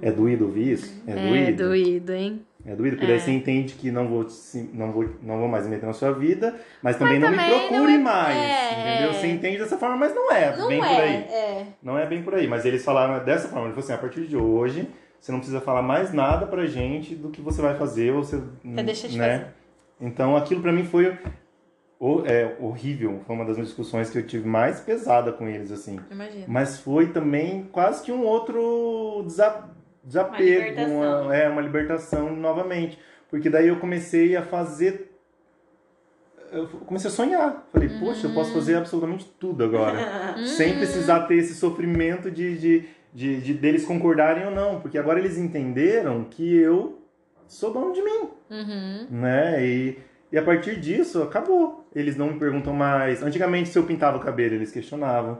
[0.00, 1.02] É doído ouvir isso?
[1.06, 1.68] É, É doído.
[1.68, 2.46] doído, hein?
[2.64, 3.18] É doído, porque daí É.
[3.20, 4.26] você entende que não vou,
[4.72, 7.50] não, vou, não vou mais me meter na sua vida, mas também não também me
[7.52, 8.36] não procure é- mais.
[8.36, 9.10] é, entendeu?
[9.10, 9.12] é.
[9.14, 11.14] Você entende dessa forma, mas não é Não bem é, por aí.
[11.14, 11.66] é.
[11.82, 12.46] Não é bem por aí.
[12.48, 13.66] Mas eles falaram dessa forma.
[13.66, 14.88] Ele falou assim, a partir de hoje,
[15.22, 18.42] você não precisa falar mais nada pra gente do que você vai fazer ou você.
[18.64, 19.38] Você deixa de né?
[19.38, 19.54] fazer.
[20.00, 21.16] Então aquilo pra mim foi
[22.26, 23.20] é, horrível.
[23.24, 26.00] Foi uma das discussões que eu tive mais pesada com eles, assim.
[26.10, 26.44] Imagina.
[26.48, 29.70] Mas foi também quase que um outro desa-
[30.02, 31.24] desapego, libertação.
[31.24, 32.98] uma, é, uma libertação novamente.
[33.30, 35.16] Porque daí eu comecei a fazer.
[36.50, 37.68] Eu comecei a sonhar.
[37.72, 40.34] Falei, poxa, eu posso fazer absolutamente tudo agora.
[40.44, 44.80] sem precisar ter esse sofrimento de, de, de, de deles concordarem ou não.
[44.80, 46.98] Porque agora eles entenderam que eu
[47.46, 49.06] sou dono de mim Uhum.
[49.10, 49.66] né?
[49.66, 49.98] E,
[50.30, 51.86] e a partir disso, acabou.
[51.94, 53.22] Eles não me perguntam mais.
[53.22, 55.38] Antigamente, se eu pintava o cabelo, eles questionavam.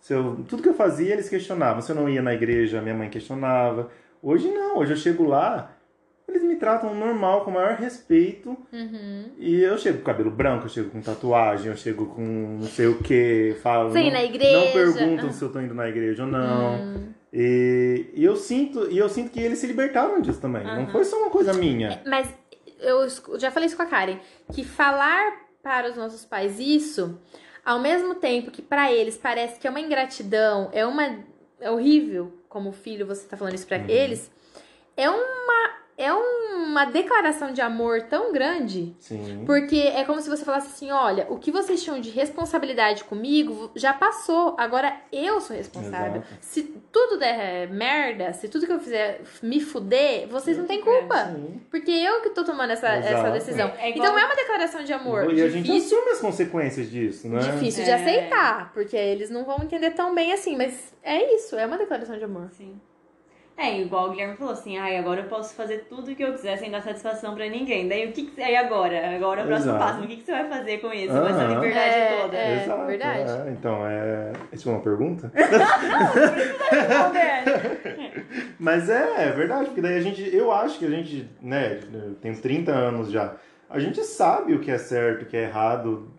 [0.00, 1.80] Se eu, tudo que eu fazia, eles questionavam.
[1.82, 3.90] Se eu não ia na igreja, minha mãe questionava.
[4.22, 5.72] Hoje não, hoje eu chego lá,
[6.62, 8.56] tratam normal, com o maior respeito.
[8.72, 9.32] Uhum.
[9.36, 12.22] E eu chego com cabelo branco, eu chego com tatuagem, eu chego com
[12.60, 13.90] não sei o que, falo.
[13.98, 14.64] Ir não, na igreja.
[14.64, 16.74] Não perguntam se eu tô indo na igreja ou não.
[16.76, 17.12] Hum.
[17.32, 20.62] E, e eu sinto, e eu sinto que eles se libertaram disso também.
[20.62, 22.00] Não foi só uma coisa minha.
[22.06, 22.32] Mas
[22.78, 23.08] eu
[23.40, 24.18] já falei isso com a Karen,
[24.52, 27.18] que falar para os nossos pais isso,
[27.64, 31.18] ao mesmo tempo que pra eles parece que é uma ingratidão, é uma
[31.60, 33.88] é horrível como filho você tá falando isso pra Uhum.
[33.88, 34.30] eles,
[34.96, 39.44] é uma é uma declaração de amor tão grande Sim.
[39.44, 43.70] Porque é como se você falasse assim: olha, o que vocês tinham de responsabilidade comigo
[43.74, 46.22] já passou, agora eu sou responsável.
[46.22, 46.26] Exato.
[46.40, 51.26] Se tudo der merda, se tudo que eu fizer me fuder, vocês não têm culpa.
[51.26, 51.60] Sim.
[51.70, 53.14] Porque eu que tô tomando essa, Exato.
[53.14, 53.68] essa decisão.
[53.78, 55.32] É igual- Então é uma declaração de amor.
[55.32, 57.38] E a gente difícil, assume as consequências disso, né?
[57.40, 57.94] difícil de É.
[57.94, 58.72] aceitar.
[58.72, 60.56] Porque eles não vão entender tão bem assim.
[60.56, 62.50] Mas é isso, é uma declaração de amor.
[62.52, 62.80] Sim.
[63.56, 66.32] É, igual o Guilherme falou assim, ai, agora eu posso fazer tudo o que eu
[66.32, 67.86] quiser sem dar satisfação pra ninguém.
[67.86, 69.14] Daí o que, que aí agora?
[69.14, 69.84] Agora é o próximo Exato.
[69.92, 70.02] passo.
[70.02, 71.12] O que, que você vai fazer com isso?
[71.12, 72.36] Com essa liberdade É, toda?
[72.36, 72.62] é.
[72.64, 73.20] Exato, verdade.
[73.30, 73.50] é.
[73.52, 74.32] Então, é...
[74.52, 75.30] Isso foi uma pergunta?
[76.70, 78.24] Responder.
[78.58, 80.34] Mas é, é verdade, porque daí a gente...
[80.34, 83.34] Eu acho que a gente, né, eu tenho 30 anos já.
[83.68, 86.10] A gente sabe o que é certo, o que é errado,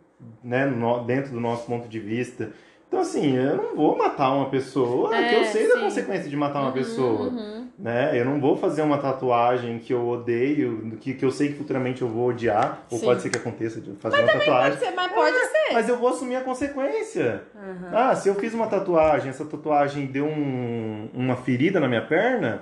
[0.43, 2.51] né, no- dentro do nosso ponto de vista.
[2.93, 5.81] Então, assim, eu não vou matar uma pessoa, É, que eu sei da sim.
[5.81, 7.21] consequência de matar uma Uhum, pessoa.
[7.29, 7.67] uhum.
[7.79, 8.11] né?
[8.13, 12.03] Eu não vou fazer uma tatuagem que eu odeio, que, que eu sei que futuramente
[12.03, 13.05] eu vou odiar, ou Sim.
[13.05, 14.71] pode ser que aconteça de fazer uma tatuagem.
[14.77, 15.73] Pode ser, mas pode ser.
[15.73, 17.41] Mas eu vou assumir a consequência.
[17.91, 22.61] Ah, se eu fiz uma tatuagem, essa tatuagem deu um- uma ferida na minha perna,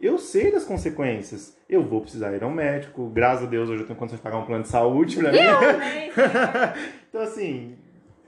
[0.00, 1.54] eu sei das consequências.
[1.68, 3.10] Eu vou precisar ir ao médico.
[3.10, 5.38] Graças a Deus hoje eu tenho condições de pagar um plano de saúde pra mim.
[7.10, 7.74] então assim,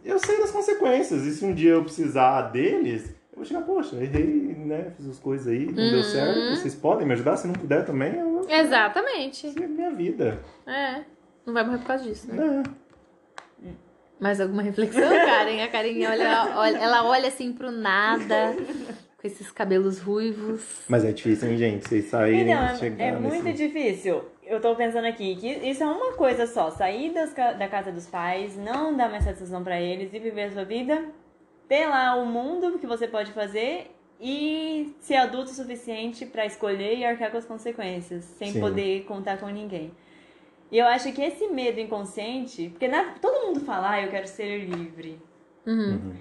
[0.09, 1.25] eu sei das consequências.
[1.25, 4.25] E se um dia eu precisar deles, eu vou chegar, poxa, errei,
[4.59, 4.93] né?
[4.97, 6.03] Fiz as coisas aí, não deu Uhum.
[6.03, 6.57] certo.
[6.57, 7.37] Vocês podem me ajudar?
[7.37, 9.47] Se não puder também, eu Exatamente.
[9.49, 10.41] fazer a minha vida.
[10.67, 11.03] É.
[11.47, 12.63] Não vai morrer por causa disso, né?
[13.63, 13.73] Né?
[14.21, 15.63] Mais alguma reflexão, Karen?
[15.63, 18.55] A Karen olha, olha, ela olha assim pro nada,
[19.17, 20.61] com esses cabelos ruivos.
[20.89, 21.89] Mas é difícil, hein, gente?
[21.89, 23.69] Vocês saírem Então, é, chegar é muito nesse...
[23.69, 24.23] difícil.
[24.49, 26.71] Eu tô pensando aqui que isso é uma coisa só.
[26.71, 30.51] Sair das da casa dos pais, não dar mais satisfação pra eles e viver a
[30.53, 31.05] sua vida.
[31.69, 36.97] Ter lá o mundo que você pode fazer e ser adulto o suficiente pra escolher
[36.97, 38.61] e arcar com as consequências, sem Sim.
[38.61, 39.93] poder contar com ninguém.
[40.73, 44.27] E eu acho que esse medo inconsciente, porque na- todo mundo fala, ah, eu quero
[44.27, 45.21] ser livre.
[45.67, 46.15] Uhum.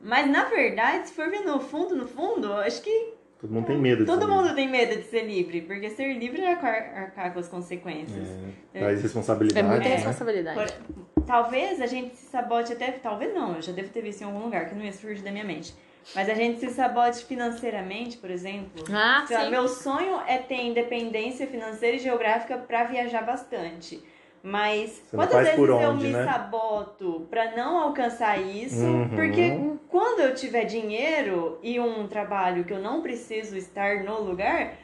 [0.00, 3.66] Mas na verdade, se for ver no fundo, no fundo, eu acho que Todo mundo
[3.66, 6.50] tem medo de Todo ser mundo tem medo de ser livre, porque ser livre é
[6.52, 8.28] arcar, arcar com as consequências.
[8.74, 9.64] É, traz responsabilidade.
[9.66, 9.94] É muita né?
[9.94, 10.58] responsabilidade.
[10.58, 12.90] Por- talvez a gente se sabote até.
[12.90, 15.30] Talvez não, eu já devo ter visto em algum lugar que não ia surgir da
[15.30, 15.72] minha mente.
[16.14, 18.82] Mas a gente se sabote financeiramente, por exemplo.
[18.90, 19.50] Ah, Sei lá, sim.
[19.50, 24.02] meu sonho é ter independência financeira e geográfica pra viajar bastante.
[24.42, 26.24] Mas Você quantas vezes por eu onde, me né?
[26.24, 28.84] saboto pra não alcançar isso?
[28.84, 29.08] Uhum.
[29.08, 29.52] Porque
[29.88, 34.74] quando eu tiver dinheiro e um trabalho que eu não preciso estar no lugar,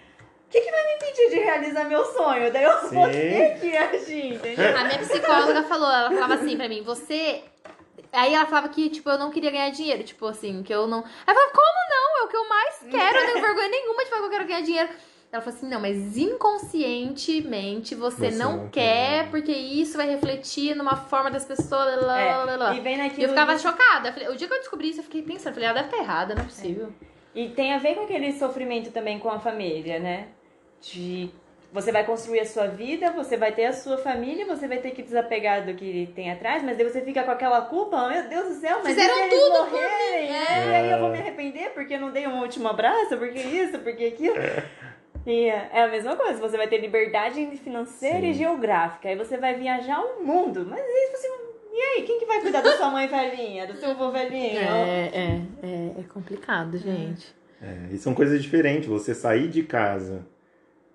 [0.46, 2.52] o que, que vai me impedir de realizar meu sonho?
[2.52, 3.12] Daí eu vou Sim.
[3.12, 4.76] ter que agir, entendeu?
[4.76, 7.42] A minha psicóloga falou, ela falava assim pra mim, você.
[8.12, 10.04] Aí ela falava que, tipo, eu não queria ganhar dinheiro.
[10.04, 10.98] Tipo assim, que eu não.
[10.98, 12.22] Aí eu falava, como não?
[12.22, 14.30] É o que eu mais quero, eu não tenho vergonha nenhuma de falar que eu
[14.30, 14.88] quero ganhar dinheiro.
[15.34, 19.30] Ela falou assim, não, mas inconscientemente você, Você não, não quer, quer.
[19.30, 22.00] porque isso vai refletir numa forma das pessoas.
[22.00, 22.74] Lá, lá, lá, lá.
[22.74, 24.14] É, e vem E naquilo eu ficava chocada.
[24.30, 26.34] O dia que eu descobri isso, eu fiquei pensando, eu falei, ela deve estar errada,
[26.36, 26.92] não é possível.
[27.34, 30.28] E tem a ver com aquele sofrimento também com a família, né?
[30.80, 31.30] De
[31.72, 34.92] você vai construir a sua vida, você vai ter a sua família, você vai ter
[34.92, 38.50] que desapegar do que tem atrás, mas daí você fica com aquela culpa, meu Deus
[38.50, 40.28] do céu, mas Fizeram e tudo por morrerem?
[40.28, 43.16] mim, É, E aí eu vou me arrepender porque eu não dei um último abraço,
[43.18, 44.36] porque isso, porque aquilo.
[45.26, 48.30] E é é a mesma coisa, você vai ter liberdade financeira Sim.
[48.30, 51.28] e geográfica, aí você vai viajar o mundo, mas aí você...
[51.76, 54.60] E aí, quem que vai cuidar da sua mãe velhinha, do seu avô velhinho?
[54.60, 57.34] É, é, é, é complicado, gente.
[57.60, 58.88] É, e são coisas diferentes.
[58.88, 60.24] Você sair de casa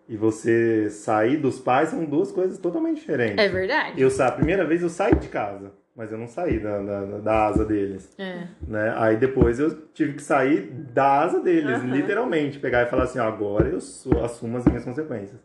[0.07, 3.43] e você sair dos pais são duas coisas totalmente diferentes.
[3.43, 4.01] É verdade.
[4.01, 7.45] Eu a primeira vez eu saí de casa, mas eu não saí da, da, da
[7.47, 8.09] asa deles.
[8.17, 8.43] É.
[8.65, 8.93] Né?
[8.95, 11.91] Aí depois eu tive que sair da asa deles, Aham.
[11.93, 12.57] literalmente.
[12.57, 15.37] Pegar e falar assim, ó, agora eu sou- assumo as minhas consequências.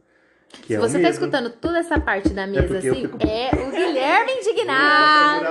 [0.62, 3.18] Que Se é você tá escutando toda essa parte da mesa porque eu assim, fico-
[3.20, 5.44] é o Guilherme indignado.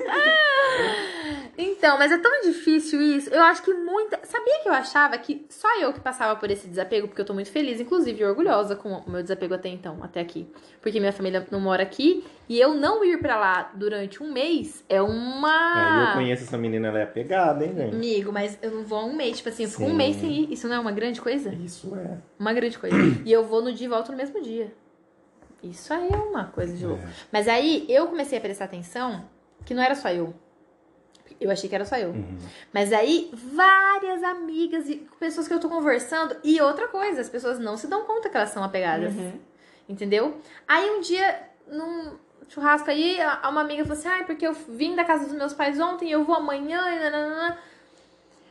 [1.62, 3.28] Então, mas é tão difícil isso.
[3.30, 4.18] Eu acho que muita.
[4.24, 7.34] Sabia que eu achava que só eu que passava por esse desapego, porque eu tô
[7.34, 10.48] muito feliz, inclusive orgulhosa com o meu desapego até então, até aqui.
[10.80, 14.84] Porque minha família não mora aqui e eu não ir pra lá durante um mês
[14.88, 16.08] é É, uma.
[16.08, 17.94] eu conheço essa menina, ela é pegada, hein, gente?
[17.94, 19.36] Amigo, mas eu não vou há um mês.
[19.36, 20.52] Tipo assim, eu fico um mês sem ir.
[20.52, 21.52] Isso não é uma grande coisa?
[21.54, 22.18] Isso é.
[22.38, 22.96] Uma grande coisa.
[23.24, 24.72] E eu vou no dia e volto no mesmo dia.
[25.62, 27.02] Isso aí é uma coisa de louco.
[27.04, 27.08] É.
[27.30, 29.24] Mas aí eu comecei a prestar atenção
[29.64, 30.32] que não era só eu.
[31.40, 32.10] Eu achei que era só eu.
[32.10, 32.38] Uhum.
[32.72, 36.36] Mas aí, várias amigas e pessoas que eu tô conversando.
[36.44, 39.14] E outra coisa, as pessoas não se dão conta que elas são apegadas.
[39.14, 39.32] Uhum.
[39.88, 40.36] Entendeu?
[40.68, 42.12] Aí um dia, num
[42.48, 45.52] churrasco aí, a- uma amiga falou assim: ai, porque eu vim da casa dos meus
[45.54, 47.56] pais ontem, eu vou amanhã e nananã.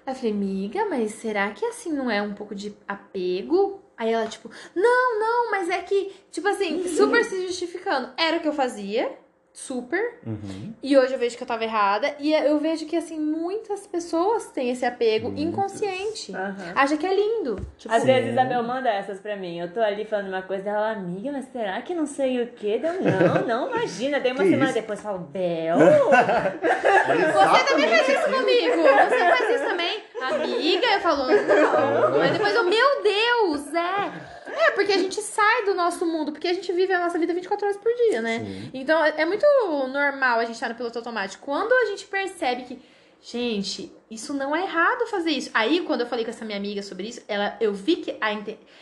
[0.06, 3.80] Aí eu falei, amiga, mas será que assim não é um pouco de apego?
[3.96, 8.10] Aí ela, tipo, não, não, mas é que, tipo assim, super se justificando.
[8.18, 9.12] Era o que eu fazia,
[9.54, 10.20] super.
[10.26, 10.74] Uhum.
[10.82, 12.16] E hoje eu vejo que eu tava errada.
[12.20, 15.44] E eu vejo que, assim, muitas pessoas têm esse apego Muitas.
[15.46, 16.34] inconsciente.
[16.36, 16.74] Aham.
[16.76, 17.56] Acha que é lindo.
[17.78, 19.60] Tipo, Às vezes a Bel manda essas pra mim.
[19.60, 22.80] Eu tô ali falando uma coisa, ela, amiga, mas será que não sei o quê?
[22.80, 24.20] Deu, não, não, imagina.
[24.20, 24.74] Daí uma Que semana isso?
[24.80, 25.78] depois eu falo, Bel.
[27.00, 28.82] Você também faz isso comigo.
[28.84, 30.04] Você faz isso também.
[30.22, 32.22] Amiga, eu falo, não.
[32.22, 34.39] Aí depois eu, meu Deus, é.
[34.60, 37.34] É, porque a gente sai do nosso mundo, porque a gente vive a nossa vida
[37.34, 38.40] 24 horas por dia, né?
[38.40, 38.72] Sim.
[38.74, 39.46] Então é muito
[39.88, 41.46] normal a gente estar no piloto automático.
[41.46, 42.82] Quando a gente percebe que,
[43.22, 45.50] gente, isso não é errado fazer isso.
[45.54, 48.32] Aí, quando eu falei com essa minha amiga sobre isso, ela, eu vi que a,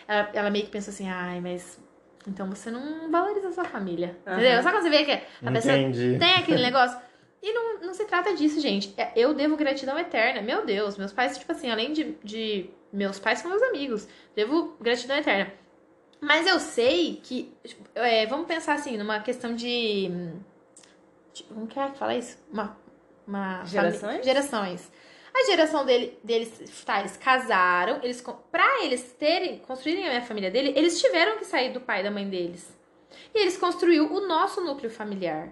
[0.08, 1.80] ela, ela meio que pensou assim, ai, mas.
[2.28, 4.18] Então você não valoriza a sua família.
[4.28, 4.54] Entendeu?
[4.54, 4.64] Aham.
[4.64, 5.12] Sabe quando você vê que
[5.46, 6.18] a pessoa Entendi.
[6.20, 7.00] tem aquele negócio?
[7.42, 8.94] E não, não se trata disso, gente.
[8.98, 10.42] É, Eu devo gratidão eterna.
[10.42, 12.70] Meu Deus, meus pais, tipo assim, além de, de.
[12.92, 14.08] Meus pais são meus amigos.
[14.36, 15.54] Devo gratidão eterna.
[16.20, 17.54] Mas eu sei que.
[17.96, 20.10] é, vamos pensar assim, numa questão de.
[21.34, 22.38] de- como que é que fala isso?
[22.52, 22.78] Uma.
[23.28, 24.02] uma Gerações?
[24.02, 24.92] fami- Gerações.
[25.34, 30.50] A geração dele, deles, tá, eles casaram, eles, pra eles terem, construírem a minha família
[30.50, 32.76] dele, eles tiveram que sair do pai e da mãe deles.
[33.36, 35.50] E eles construíram o nosso núcleo familiar.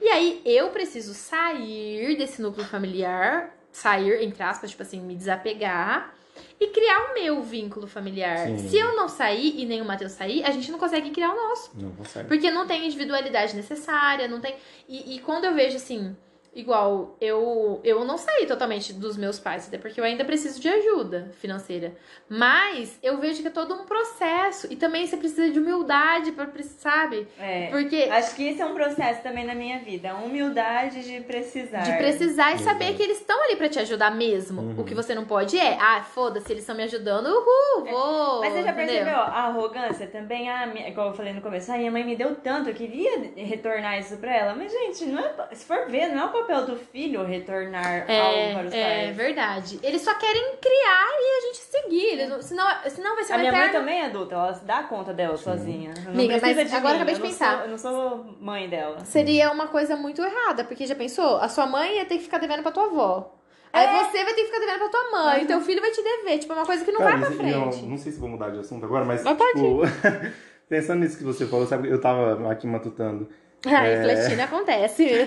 [0.00, 6.12] E aí eu preciso sair desse núcleo familiar, sair, entre aspas, tipo assim, me desapegar
[6.60, 8.46] e criar o meu vínculo familiar.
[8.46, 8.68] Sim.
[8.68, 11.36] Se eu não sair e nem o Matheus sair, a gente não consegue criar o
[11.36, 11.70] nosso.
[11.74, 12.28] Não consegue.
[12.28, 14.54] Porque não tem individualidade necessária, não tem.
[14.86, 16.14] E, e quando eu vejo assim,
[16.54, 20.68] igual, eu, eu não saí totalmente dos meus pais, até porque eu ainda preciso de
[20.68, 21.94] ajuda financeira.
[22.28, 24.66] Mas eu vejo que é todo um processo.
[24.70, 27.26] E também você precisa de humildade pra, sabe?
[27.38, 27.68] É.
[27.70, 28.08] Porque.
[28.10, 30.10] Acho que isso é um processo também na minha vida.
[30.10, 31.80] A humildade de precisar.
[31.80, 34.60] De precisar e saber que eles estão ali pra te ajudar mesmo.
[34.60, 34.80] Uhum.
[34.80, 38.40] O que você não pode é, ah, foda-se, eles estão me ajudando, uhul, vou.
[38.40, 38.86] Mas você já entendeu?
[38.86, 40.50] percebeu a arrogância também?
[40.50, 43.32] Ah, minha, igual eu falei no começo, ah, minha mãe me deu tanto, eu queria
[43.36, 44.54] retornar isso pra ela.
[44.54, 48.54] Mas, gente, não é, se for ver, não é o papel do filho retornar algo
[48.58, 49.16] para os É, é pais.
[49.16, 49.80] verdade.
[49.82, 52.04] Eles só querem criar e a gente seguir.
[52.12, 54.82] Eles não- senão, senão vai ser A minha mãe também é adulta, ela se dá
[54.84, 55.92] conta dela sozinha.
[56.04, 57.54] Não Amiga, mas de agora mim, acabei de eu não pensar.
[57.56, 58.98] sou- eu não sou mãe dela.
[59.04, 61.36] Seria uma coisa muito errada, porque já pensou?
[61.38, 63.36] A sua mãe ia ter que ficar devendo pra tua avó.
[63.72, 64.04] Aí É.
[64.04, 65.46] você vai ter que ficar devendo pra tua mãe, Uhum.
[65.46, 66.38] teu filho vai te dever.
[66.38, 67.82] Tipo, é uma coisa que não Cara, vai pra frente.
[67.86, 69.80] não sei se vou mudar de assunto agora, mas, Mas pode tipo,
[70.68, 73.28] pensando nisso que você falou, sabe, eu tava aqui matutando.
[73.66, 73.96] Aí, É.
[74.02, 75.06] refletindo, acontece.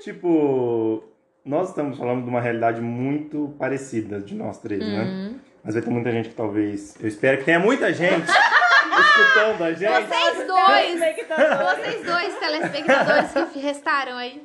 [0.00, 1.02] tipo,
[1.44, 5.02] nós estamos falando de uma realidade muito parecida de nós três, né?
[5.02, 5.34] Uhum.
[5.64, 6.96] Mas vai ter muita gente que talvez.
[7.00, 8.26] Eu espero que tenha muita gente
[9.00, 10.06] escutando a gente.
[10.06, 11.00] Vocês dois,
[11.76, 14.42] vocês dois telespectadores que restaram aí.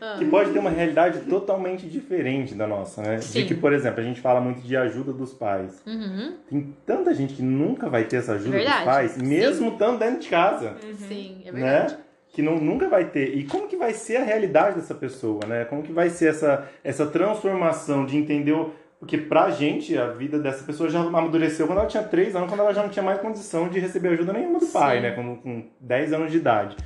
[0.00, 0.16] Ah.
[0.18, 3.20] Que pode ter uma realidade totalmente diferente da nossa, né?
[3.20, 3.40] Sim.
[3.40, 5.82] De que, por exemplo, a gente fala muito de ajuda dos pais.
[5.86, 6.36] Uhum.
[6.48, 8.76] Tem tanta gente que nunca vai ter essa ajuda Verdade.
[8.78, 10.76] dos pais, mesmo estando dentro de casa.
[11.08, 11.92] Sim, é verdade.
[11.92, 11.98] né?
[12.30, 13.36] Que não, nunca vai ter.
[13.36, 15.64] E como que vai ser a realidade dessa pessoa, né?
[15.66, 18.72] Como que vai ser essa, essa transformação de entender o...
[19.04, 22.60] Porque pra gente, a vida dessa pessoa já amadureceu quando ela tinha 3 anos, quando
[22.60, 25.02] ela já não tinha mais condição de receber ajuda nenhuma do pai, Sim.
[25.02, 25.10] né?
[25.12, 26.76] Com, com 10 anos de idade.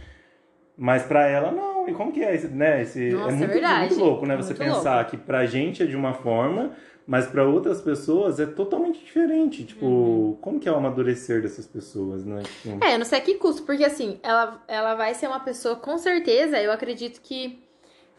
[0.77, 1.89] Mas pra ela, não.
[1.89, 2.83] E como que é esse, né?
[2.83, 4.37] Esse, Nossa, é é muito, muito louco, né?
[4.37, 6.73] Você Muito pensar que pra gente é de uma forma,
[7.07, 9.65] mas pra outras pessoas é totalmente diferente.
[9.65, 10.39] Tipo, Uhum.
[10.41, 12.43] como que é o amadurecer dessas pesas, né?
[12.43, 15.41] Tipo, É, eu não sei a que custo, porque assim, ela, ela vai ser uma
[15.41, 17.59] pessoa, com certeza, eu acredito que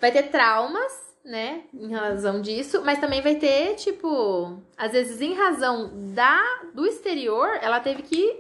[0.01, 5.35] vai ter traumas, né, em razão disso, mas também vai ter, tipo, às vezes em
[5.35, 6.41] razão da
[6.73, 8.39] do exterior, ela teve que.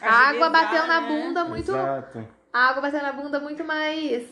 [0.00, 1.08] A água bateu na né?
[1.08, 1.70] bunda muito.
[1.70, 2.26] Exato.
[2.52, 4.26] A água bateu na bunda muito mais.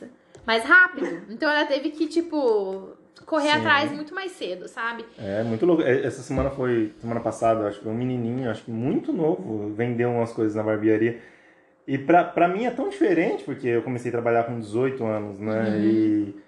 [0.47, 1.23] mais rápido.
[1.31, 3.59] Então ela teve que, tipo, correr Sim.
[3.59, 5.05] atrás muito mais cedo, sabe?
[5.19, 5.83] É muito louco.
[5.83, 9.13] É, Essa semana foi, semana passada, eu acho que foi um menininho, acho que muito
[9.13, 11.21] novo, vendeu umas coisas na barbearia.
[11.87, 15.39] E pra, pra mim é tão diferente, porque eu comecei a trabalhar com 18 anos,
[15.39, 15.63] né?
[15.69, 15.85] Uhum.
[15.85, 16.43] E,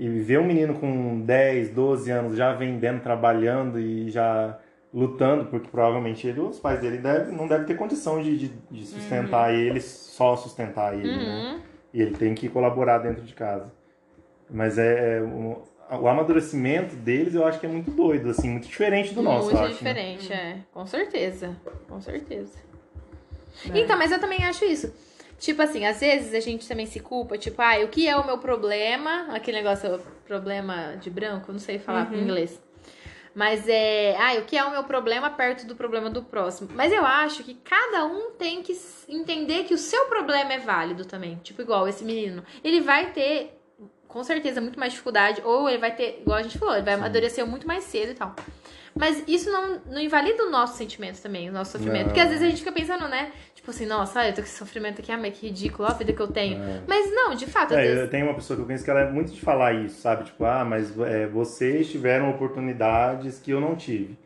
[0.00, 4.58] e ver um menino com 10, 12 anos já vendendo, trabalhando e já
[4.92, 8.86] lutando, porque provavelmente ele, os pais dele deve, não devem ter condição de, de, de
[8.86, 11.52] sustentar ele, só sustentar ele, né?
[11.52, 11.60] Uhum.
[11.92, 13.70] E ele tem que colaborar dentro de casa.
[14.48, 15.62] Mas é, é o,
[16.00, 19.58] o amadurecimento deles eu acho que é muito doido, assim, muito diferente do nosso, Muito
[19.58, 19.84] eu acho.
[19.84, 19.92] né?
[19.92, 20.56] diferente, é.
[20.72, 21.54] Com certeza.
[21.86, 22.58] Com certeza.
[23.70, 23.78] É.
[23.78, 24.90] Então, mas eu também acho isso.
[25.40, 28.24] Tipo assim, às vezes a gente também se culpa, tipo, ah, o que é o
[28.26, 29.26] meu problema?
[29.34, 32.18] Aquele negócio, problema de branco, não sei falar Uhum.
[32.18, 32.62] em inglês.
[33.34, 36.68] Mas é, ah, o que é o meu problema perto do problema do próximo?
[36.74, 38.76] Mas eu acho que cada um tem que
[39.08, 41.36] entender que o seu problema é válido também.
[41.42, 42.44] Tipo, igual esse menino.
[42.62, 43.58] Ele vai ter,
[44.08, 46.94] com certeza, muito mais dificuldade, ou ele vai ter, igual a gente falou, ele vai
[46.94, 47.00] Sim.
[47.00, 48.34] amadurecer muito mais cedo e tal.
[48.92, 52.00] Mas isso não, não invalida o nosso sentimento também, o nosso sofrimento.
[52.00, 52.08] Não.
[52.08, 53.30] Porque às vezes a gente fica pensando, né?
[53.60, 55.94] Tipo assim, nossa, eu tô com esse sofrimento aqui, ah, mas que ridículo, ó a
[55.94, 56.62] vida que eu tenho.
[56.62, 56.80] É.
[56.88, 59.10] Mas não, de fato, É, eu tenho uma pessoa que eu conheço que ela é
[59.10, 60.24] muito de falar isso, sabe?
[60.24, 64.18] Tipo, ah, mas é, vocês tiveram oportunidades que eu não tive.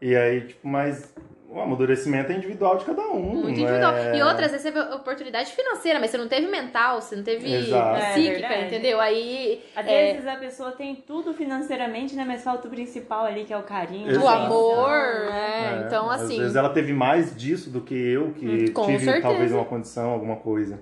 [0.00, 1.12] E aí, tipo, mas
[1.54, 3.20] o amadurecimento é individual de cada um.
[3.20, 3.94] Muito individual.
[3.94, 7.52] é- E outras, você teve oportunidade financeira, mas você não teve mental, você não teve
[7.52, 8.00] Exato.
[8.02, 8.64] É, psíquica, verdade.
[8.66, 9.00] entendeu?
[9.00, 9.62] Aí.
[9.76, 12.24] Às é, vezes a pessoa tem tudo financeiramente, né?
[12.26, 14.10] Mas falta o principal ali, que é o carinho.
[14.10, 14.24] Exato.
[14.24, 15.30] o amor, atenção.
[15.32, 15.84] né?
[15.86, 16.38] Então, Às assim.
[16.38, 19.22] vezes ela teve mais disso do que eu, que com tive certeza.
[19.26, 20.80] talvez uma condição, alguma coisa.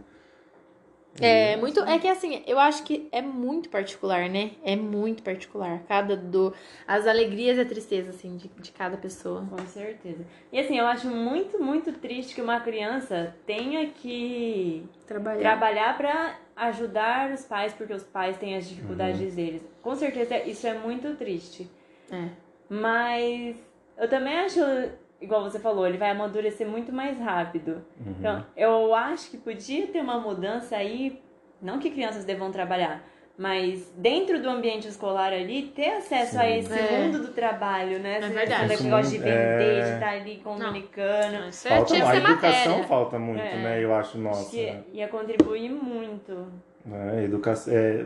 [1.21, 1.81] É muito.
[1.81, 4.53] É que assim, eu acho que é muito particular, né?
[4.65, 5.83] É muito particular.
[5.89, 6.53] Cada do.
[6.87, 9.47] As alegrias e a tristeza, assim, de, de cada pessoa.
[9.49, 10.25] Com certeza.
[10.53, 15.41] E assim, eu acho muito, muito triste que uma criança tenha que Trabalhar.
[15.41, 19.63] trabalhar pra ajudar os pais, porque os pais têm as dificuldades deles.
[19.83, 21.69] Com certeza isso é muito triste.
[22.11, 22.29] É.
[22.69, 23.57] Mas
[23.99, 24.61] eu também acho,
[25.21, 27.83] igual você falou, ele vai amadurecer muito mais rápido.
[27.99, 28.15] Uhum.
[28.19, 31.21] Então, eu acho que podia ter uma mudança aí,
[31.61, 33.05] não que crianças devam trabalhar,
[33.37, 36.59] mas dentro do ambiente escolar ali, ter acesso a Sim.
[36.59, 36.99] esse É.
[36.99, 38.19] mundo do trabalho, né?
[38.19, 38.77] É verdade.
[38.77, 39.83] que gosta de vender, é.
[39.83, 41.49] de estar ali comunicando.
[41.49, 42.33] Isso é, Falta, a educação
[42.73, 42.85] matéria.
[42.85, 43.63] falta muito, É.
[43.63, 43.83] né?
[43.85, 44.51] Eu acho, Acho nossa.
[44.51, 46.49] que ia contribuir muito.
[47.17, 47.73] É, educação.
[47.75, 48.05] É,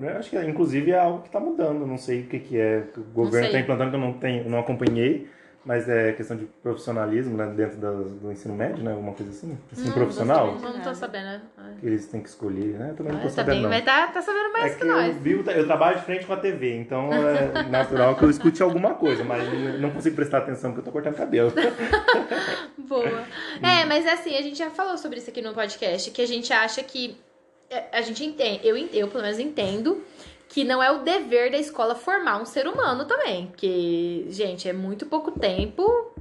[0.00, 1.86] eu acho que inclusive é algo que está mudando.
[1.86, 4.50] Não sei o que, que é que o governo está implantando que eu não tenho,
[4.50, 5.28] não acompanhei,
[5.64, 8.92] mas é questão de profissionalismo né, dentro do, do ensino médio, né?
[8.92, 9.58] Alguma coisa assim.
[9.72, 10.54] Ensino Não, profissional.
[10.60, 11.42] Não, não tô sabendo, né?
[11.80, 12.90] Que eles têm que escolher, né?
[12.90, 13.54] Eu também não tô Ah, tá sabendo.
[13.54, 13.70] bem, não.
[13.70, 15.06] mas tá, tá sabendo mais É que, que nós.
[15.16, 18.62] eu, vivo, eu trabalho de frente com a TV, então é natural que eu escute
[18.62, 21.52] alguma coisa, mas não consigo prestar atenção porque eu tô cortando cabelo.
[22.78, 23.24] Boa.
[23.62, 26.52] É, mas assim, a gente já falou sobre isso aqui no podcast, que a gente
[26.52, 27.16] acha que.
[27.70, 30.02] é, A gente entende, eu, eu pelo menos entendo
[30.54, 33.48] que não é o dever da escola formar um ser humano também.
[33.48, 36.12] Porque, gente, é muito pouco tempo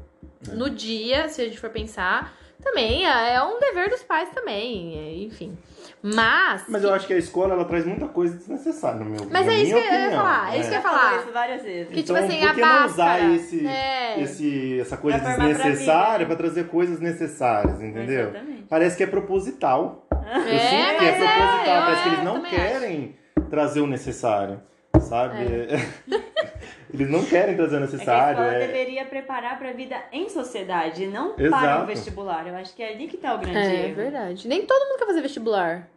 [0.51, 2.33] no dia, se a gente for pensar.
[2.59, 5.55] Também é é um dever dos pais também, é, enfim.
[6.01, 6.63] Mas.
[6.67, 9.53] Mas eu acho que a escola ela traz muita coisa desnecessária, no meu Mas é
[9.55, 11.17] isso que eu ia opinião, falar, é isso que eu ia falar.
[11.19, 11.87] isso várias vezes.
[11.93, 14.19] Que, tipo Então, assim, por a que não usar esse, é.
[14.21, 18.29] esse, essa coisa Pra desnecessária para trazer coisas necessárias, entendeu?
[18.29, 18.63] Exatamente.
[18.69, 20.07] Parece que é proposital.
[20.11, 21.75] eu É, sinto que é é, proposital.
[21.75, 23.15] eu- Parece que é, eles não querem
[23.53, 24.59] trazer o necessário,
[24.99, 25.37] sabe?
[26.91, 28.39] eles não querem trazer o É que a necessário.
[28.41, 31.83] escola é- deveria preparar pra vida em sociedade, não para Exato.
[31.83, 32.47] o vestibular.
[32.47, 33.95] Eu acho que é ali que tá o grande É erro.
[33.95, 34.47] verdade.
[34.47, 35.87] Nem todo mundo quer fazer vestibular.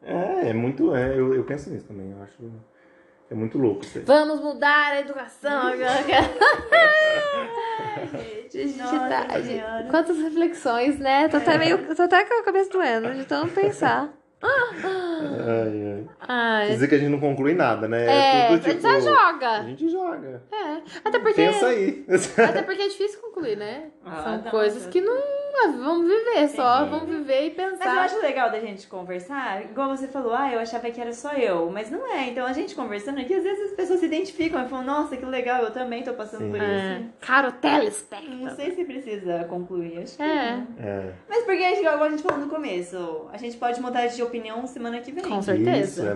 [0.00, 0.94] É, é muito.
[0.94, 2.12] É, eu, eu penso nisso também.
[2.12, 2.52] Eu acho.
[3.28, 4.04] É muito louco isso aí.
[4.04, 5.72] Vamos mudar a educação.
[8.12, 9.26] Gente, a gente Nossa tá.
[9.28, 9.90] a gente-.
[9.90, 11.26] Quantas reflexões, né?
[11.28, 11.94] Tô até meio.
[11.96, 14.08] Tô até com a cabeça doendo de tanto pensar.
[14.42, 16.06] Ai, ai.
[16.28, 16.66] Ai.
[16.66, 18.06] Quer dizer que a gente não conclui nada, né?
[18.06, 19.62] É, tudo, a gente só A joga.
[19.64, 20.42] gente joga.
[20.52, 20.82] É.
[21.04, 21.34] Até porque.
[21.44, 22.04] Pensa aí.
[22.48, 23.90] Até porque é difícil concluir, né?
[24.04, 24.90] Ah, São tá, coisas tá.
[24.90, 25.16] que não,
[25.78, 26.90] vamos viver só, Entendi.
[26.90, 27.98] vamos viver e Mas eu pensar.
[28.04, 31.70] acho legal da gente conversar, igual você falou, ah, eu achava que era só eu,
[31.70, 32.28] mas não é.
[32.30, 35.24] Então a gente conversando aqui, às vezes as pessoas se identificam e falam, nossa, que
[35.24, 36.50] legal, eu também tô passando Sim.
[36.50, 37.04] por É, isso.
[37.20, 38.50] caro Não telespectador.
[38.56, 40.56] sei se precisa concluir, acho que É.
[40.56, 40.66] não.
[40.86, 41.12] É.
[41.28, 45.00] Mas porque, igual a gente falou no começo, a gente pode mudar de opinião semana
[45.00, 45.22] que vem.
[45.24, 45.80] Com certeza.
[45.80, 46.10] Isso, é,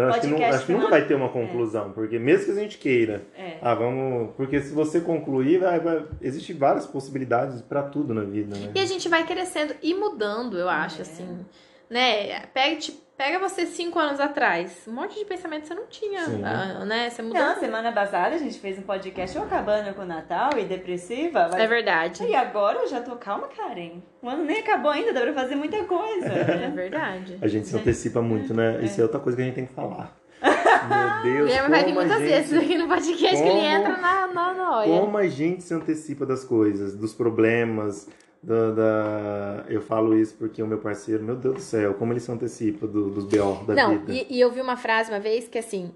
[0.00, 2.54] é, acho que, não, acho que nunca vai ter uma conclusão, porque mesmo que a
[2.62, 3.58] gente queira, É.
[3.62, 4.30] ah, vamos.
[4.36, 8.72] Porque se você concluir, vai, vai, existe várias possibilidades pra tudo na vida, né?
[8.78, 11.02] E a gente vai crescendo e mudando, eu acho, É.
[11.02, 11.44] assim.
[11.90, 12.40] Né?
[12.52, 14.82] Pega, tipo, pega você cinco anos atrás.
[14.86, 16.42] Um monte de pensamento você não tinha, Sim.
[16.44, 17.08] ah, né?
[17.10, 17.40] Você mudou.
[17.42, 21.48] Não, semana passada a gente fez um podcast eu acabando com o Natal e depressiva.
[21.48, 21.62] Vai...
[21.62, 22.24] É verdade.
[22.24, 24.02] E agora eu já tô calma, Karen.
[24.22, 26.28] O ano nem acabou ainda, dá pra fazer muita coisa.
[26.62, 27.38] É verdade.
[27.40, 28.78] A gente se antecipa muito, né?
[28.84, 30.14] Isso é outra coisa que a gente tem que falar.
[30.42, 33.60] Meu O Deus, Guilherme vai vir como muitas gente- vezes aqui no podcast que ele
[33.60, 35.00] Como- entra na, na noia.
[35.00, 38.08] Como a gente se antecipa das coisas, dos problemas,
[38.42, 42.20] da, da- Eu falo isso porque o meu parceiro, meu Deus do céu, como ele
[42.20, 43.64] se antecipa do- dos B.O.
[43.64, 44.12] da Não, vida.
[44.12, 45.90] e, e eu vi uma frase uma vez que assim,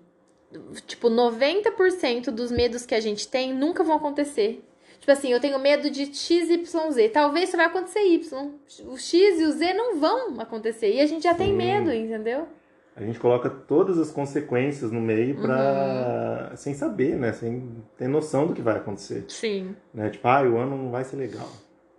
[0.86, 4.64] tipo, 90% dos medos que a gente tem nunca vão acontecer.
[5.01, 7.09] Tipo assim, eu tenho medo de X, Y, Z.
[7.09, 8.51] Talvez só vai acontecer Y.
[8.86, 10.95] O X e o Z não vão acontecer.
[10.95, 11.57] E a gente já tem Sim.
[11.57, 12.47] medo, entendeu?
[12.95, 16.51] A gente coloca todas as consequências no meio pra...
[16.51, 16.57] Uhum.
[16.57, 17.32] sem saber, né?
[17.32, 19.24] Sem ter noção do que vai acontecer.
[19.28, 19.74] Sim.
[19.93, 20.11] Né?
[20.11, 21.49] Tipo, ah, o ano não vai ser legal.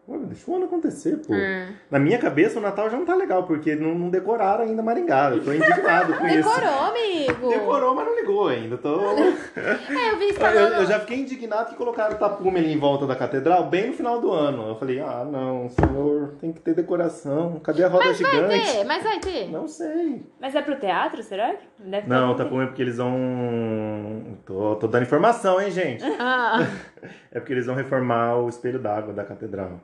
[0.05, 1.33] Deixa o ano acontecer, pô.
[1.33, 1.67] Hum.
[1.89, 5.29] Na minha cabeça, o Natal já não tá legal, porque não, não decoraram ainda Maringá.
[5.31, 6.37] Eu tô indignado com isso.
[6.37, 7.49] Decorou, amigo.
[7.49, 8.77] Decorou, mas não ligou ainda.
[8.77, 8.99] Tô...
[9.55, 10.73] É, eu vi Eu, falando.
[10.73, 13.93] eu já fiquei indignado que colocaram o tapume ali em volta da catedral bem no
[13.93, 14.69] final do ano.
[14.69, 17.59] Eu falei, ah, não, senhor, tem que ter decoração.
[17.63, 18.71] Cadê a roda Mas vai gigante?
[18.73, 19.49] ter, mas vai ter.
[19.51, 20.25] Não sei.
[20.41, 21.55] Mas é pro teatro, será?
[21.79, 24.37] Deve Não, o tá tapume é porque eles vão.
[24.45, 26.03] Tô, tô dando informação, hein, gente?
[26.19, 26.65] Ah,
[27.31, 29.79] É porque eles vão reformar o espelho d'água da catedral.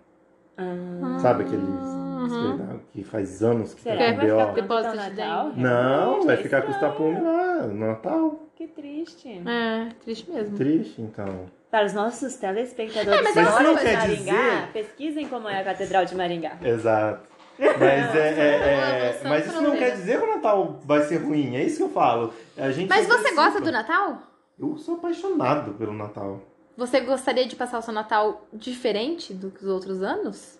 [0.57, 1.17] Ah.
[1.19, 4.53] Sabe aquele espelho d'água que faz anos que Será tá que com vai ficar B.O.?
[4.55, 5.51] Depósito de Natal?
[5.55, 8.39] Não, vai é ficar com os tapumes lá no Natal.
[8.55, 9.41] Que triste.
[9.47, 10.57] é, triste mesmo.
[10.57, 11.45] Triste, então.
[11.71, 15.63] Para os nossos telespectadores É, mas não de quer Maringá, dizer- pesquisem como é a
[15.63, 16.57] Catedral de Maringá.
[16.63, 17.29] Exato.
[17.59, 21.57] Mas, é, é- é- mas isso não quer dizer que o Natal vai ser ruim,
[21.57, 22.33] é isso que eu falo.
[22.57, 24.23] A gente Mas você gosta do Natal?
[24.57, 26.39] Eu sou apaixonado pelo Natal.
[26.79, 30.57] Você gostaria de passar o seu Natal diferente do que os outros anos?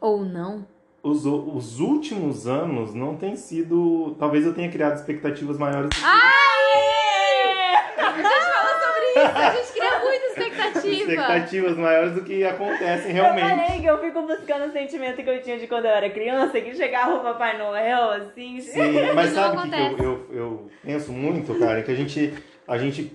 [0.00, 0.66] Ou não?
[1.02, 4.16] Os, os últimos anos não tem sido.
[4.18, 5.90] Talvez eu tenha criado expectativas maiores.
[5.90, 6.02] do que
[8.00, 8.22] A gente
[8.54, 10.94] falou sobre isso, a gente cria muita expectativa.
[10.94, 13.48] expectativas maiores do que acontecem Eu realmente.
[13.50, 16.58] falei que eu fico buscando o sentimento que eu tinha de quando eu era criança,
[16.58, 18.60] que chegava o Papai Noel, assim.
[18.62, 21.82] Sim, mas sabe o que, que eu, eu, eu penso muito, cara?
[21.82, 22.32] Que a gente,
[22.66, 23.14] a gente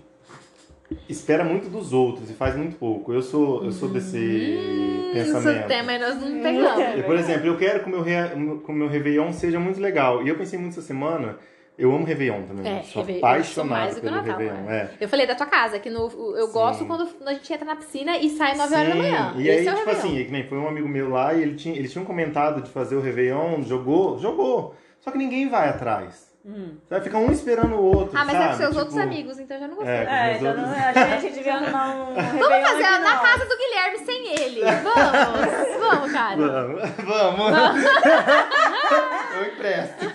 [1.08, 3.14] espera muito dos outros e faz muito pouco.
[3.14, 5.68] Eu sou, eu sou desse Hum, Isso pensamento.
[5.68, 7.00] tema nós não pegamos.
[7.00, 10.24] E, Por exemplo, eu quero que o meu, que o meu Réveillon seja muito legal.
[10.26, 11.38] E eu pensei muito essa semana,
[11.78, 12.72] eu amo Réveillon também.
[12.80, 14.64] É, sou Réveillon, eu sou apaixonado mais do que o pelo Natal, Réveillon.
[14.66, 14.90] né?
[15.00, 15.04] É.
[15.04, 16.54] Eu falei da tua casa, que no, eu Sim.
[16.54, 19.34] gosto quando a gente entra na piscina e sai 9 horas da manhã.
[19.38, 20.14] E Esse aí, é o tipo Réveillon.
[20.16, 22.70] assim, que nem foi um amigo meu lá e ele tinha, eles tinham comentado de
[22.70, 24.76] fazer o Réveillon, jogou, jogou.
[25.00, 26.29] Só que ninguém vai atrás.
[26.52, 26.78] Hum.
[26.90, 28.18] Vai ficar um esperando o outro.
[28.18, 28.44] Ah, mas sabe?
[28.44, 29.94] é com seus Tipo, outros amigos, então eu já não gostei.
[29.94, 33.22] É, É, então outros- que a gente devia arrumar um Vamos fazer aqui, na não.
[33.22, 34.62] casa do Guilherme sem ele.
[34.64, 36.36] Vamos, vamos, cara.
[36.38, 37.84] Vamos, vamos.
[39.40, 40.06] Eu empresto.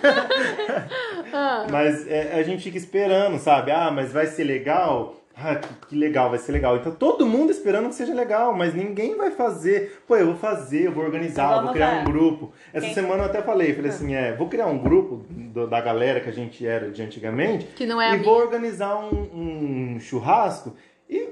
[1.33, 3.71] Ah, Mas é, a gente fica esperando, sabe?
[3.71, 5.15] Ah, mas vai ser legal?
[5.37, 6.77] Ah, que, que legal, vai ser legal.
[6.77, 9.99] Então todo mundo esperando que seja legal, mas ninguém vai fazer.
[10.07, 12.53] Pô, eu vou fazer, eu vou organizar, Vamos vou criar um grupo.
[12.73, 15.81] Essa Quem- semana eu até falei, falei assim, é, vou criar um grupo do- da
[15.81, 18.45] galera que a gente era de antigamente que não é a e vou minha.
[18.45, 20.73] organizar um, um churrasco
[21.09, 21.27] e,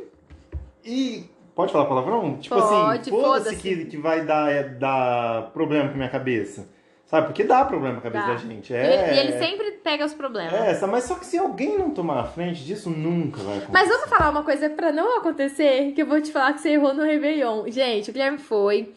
[0.84, 1.24] e.
[1.56, 2.38] Pode falar palavrão?
[2.38, 3.56] Tipo assim, Pode, foda-se foda-se.
[3.58, 6.68] que, que vai dar, é, dar problema pra minha cabeça.
[7.14, 7.28] Sabe?
[7.28, 8.34] Porque dá problema pra cabeça Dá.
[8.34, 8.74] da gente.
[8.74, 10.52] E- É, E ele sempre pega os problemas.
[10.52, 13.72] é, essa, mas só que se alguém não tomar a frente disso, nunca vai acontecer.
[13.72, 16.70] Mas vamos falar uma coisa pra não acontecer, que eu vou te falar que você
[16.70, 17.66] errou no Réveillon.
[17.70, 18.92] Gente, o Guilherme foi.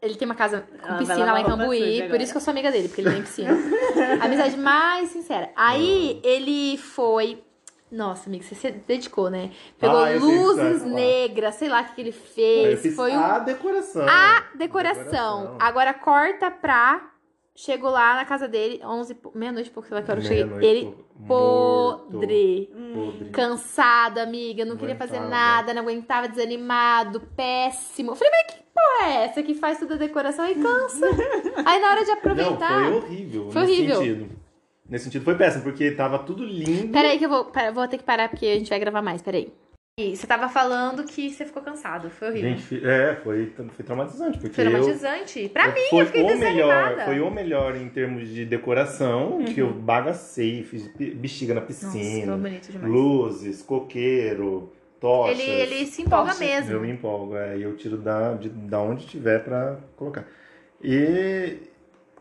[0.00, 2.22] Ele tem uma casa com Ah, piscina lá em Cambuí, por agora.
[2.22, 3.50] isso que eu sou amiga dele, porque ele tem piscina.
[4.22, 5.50] Amizade mais sincera.
[5.54, 7.42] Aí ele foi.
[7.90, 9.50] Nossa, amigo, você se dedicou, né?
[9.78, 12.80] Pegou Ah, eu sei luzes negras, sei lá o que que ele Eu fez.
[12.82, 14.06] fiz Foi um a decoração.
[14.08, 15.56] a decoração.
[15.58, 17.00] Agora corta pra.
[17.60, 20.20] Chegou lá na casa dele, 11, e pou- meia-noite e pouco, sei lá que hora
[20.20, 20.44] eu cheguei.
[20.68, 20.94] Ele
[21.26, 22.70] podre.
[22.94, 23.30] podre.
[23.32, 25.34] Cansado, amiga, não queria fazer Aguentava.
[25.42, 28.12] nada, não aguentava, desanimado, péssimo.
[28.12, 31.04] Eu falei, mas que porra é essa que faz toda a decoração e cansa?
[31.66, 32.84] Aí na hora de Não, aproveitar.
[32.84, 33.50] foi horrível.
[33.50, 33.96] Foi horrível.
[33.96, 34.30] sentido.
[34.88, 36.92] Nesse sentido foi péssimo, porque tava tudo lindo.
[36.92, 39.52] Peraí que eu vou, vou ter que parar porque a gente vai gravar mais, peraí.
[39.98, 42.08] E você tava falando que você ficou cansado.
[42.08, 42.50] Foi horrível.
[42.50, 44.38] Gente, é, foi, foi traumatizante.
[44.38, 45.48] Porque foi eu, traumatizante.
[45.48, 47.04] Pra mim, foi eu fiquei o melhor.
[47.04, 50.86] Foi o melhor em termos de decoração, que eu bagacei, fiz
[51.16, 52.92] bexiga na Nossa, piscina, demais.
[52.92, 55.36] luzes, coqueiro, tochas.
[55.36, 56.44] Ele, ele se empolga Tocha.
[56.44, 56.72] mesmo.
[56.74, 60.24] Eu me empolgo, é, e eu tiro da, de, da onde tiver pra colocar.
[60.80, 61.56] E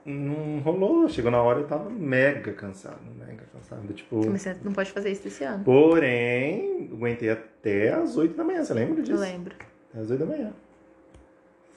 [0.04, 3.27] não rolou, chegou na hora eu tava mega cansado, mega
[3.58, 3.94] cansado.
[3.94, 5.64] Tipo, Mas você não pode fazer isso esse ano.
[5.64, 9.14] porém, aguentei até as 8 da manhã, você lembra disso?
[9.14, 9.56] Eu lembro.
[9.92, 10.54] Até as 8 da manhã.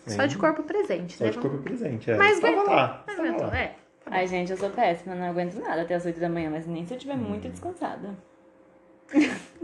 [0.06, 1.30] Só de corpo presente, Só né?
[1.30, 2.16] de corpo presente, é.
[2.16, 2.64] Mas aguentou.
[2.66, 3.58] lá, Mas aguentou, lá.
[3.58, 3.76] é.
[4.06, 6.84] Ai, gente, eu sou péssima, não aguento nada até as 8 da manhã, mas nem
[6.86, 8.16] se eu estiver muito descansada.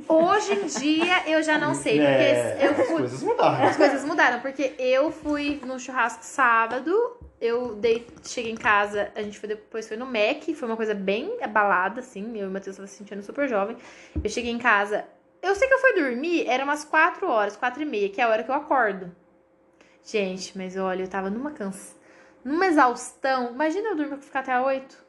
[0.08, 2.96] Hoje em dia eu já não sei, É, porque eu as fui.
[2.98, 3.64] coisas mudaram.
[3.66, 9.22] As coisas mudaram, porque eu fui no churrasco sábado, eu dei, cheguei em casa, a
[9.22, 12.50] gente foi depois foi no Mac, foi uma coisa bem abalada, assim, eu e o
[12.50, 13.76] Matheus tava se sentindo super jovem.
[14.22, 15.04] Eu cheguei em casa,
[15.42, 18.24] eu sei que eu fui dormir, era umas 4 horas, 4 e meia, que é
[18.24, 19.10] a hora que eu acordo.
[20.04, 21.96] Gente, mas olha, eu tava numa cansa,
[22.44, 23.50] numa exaustão.
[23.52, 25.04] Imagina eu dormir ficar até 8.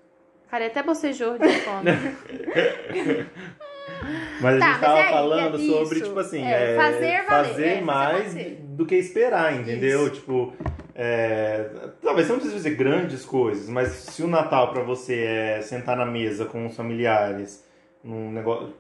[0.50, 1.92] Cara, até bocejou de fome.
[4.42, 5.74] Mas a Tá, gente mas tava é- falando é isso.
[5.74, 8.58] sobre, tipo assim, É, é, fazer valer, fazer é, fazer mais acontecer.
[8.68, 10.10] do que esperar, entendeu?
[10.10, 10.54] Tipo,
[10.94, 11.70] é,
[12.02, 15.96] talvez você não precise fazer grandes coisas, mas se o Natal pra você é sentar
[15.98, 17.66] na mesa com os familiares,
[18.04, 18.74] num negócio.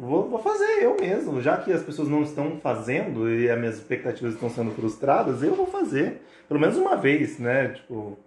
[0.00, 3.76] Vou, vou fazer eu mesmo, já que as pessoas não estão fazendo e as minhas
[3.76, 6.20] expectativas estão sendo frustradas, eu vou fazer.
[6.48, 7.68] Pelo menos uma vez, né?
[7.68, 8.18] Tipo.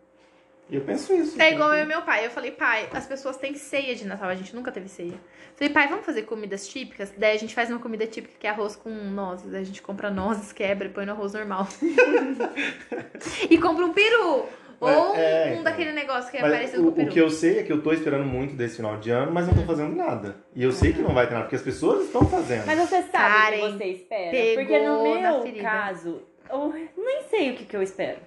[0.70, 1.42] E eu penso isso.
[1.42, 2.26] É igual eu e meu pai.
[2.26, 5.14] Eu falei, pai, as pessoas têm ceia de Natal, a gente nunca teve ceia.
[5.56, 7.14] Falei, pai, vamos fazer comidas típicas?
[7.18, 9.50] Daí a gente faz uma comida típica que é arroz com nozes.
[9.50, 11.68] Daí a gente compra nozes, quebra e põe no arroz normal.
[13.50, 14.46] e compra um peru.
[14.80, 15.64] Ou é, um então.
[15.64, 17.08] daquele negócio que é parecido o, com o peru.
[17.08, 19.48] o que eu sei é que eu tô esperando muito desse final de ano, mas
[19.48, 20.36] não tô fazendo nada.
[20.54, 22.66] E eu sei que não vai ter nada, porque as pessoas estão fazendo.
[22.68, 24.56] Mas você sabe Karen o que você espera.
[24.56, 25.64] Porque no meu ferida.
[25.64, 28.20] caso, eu nem sei o que, que eu espero.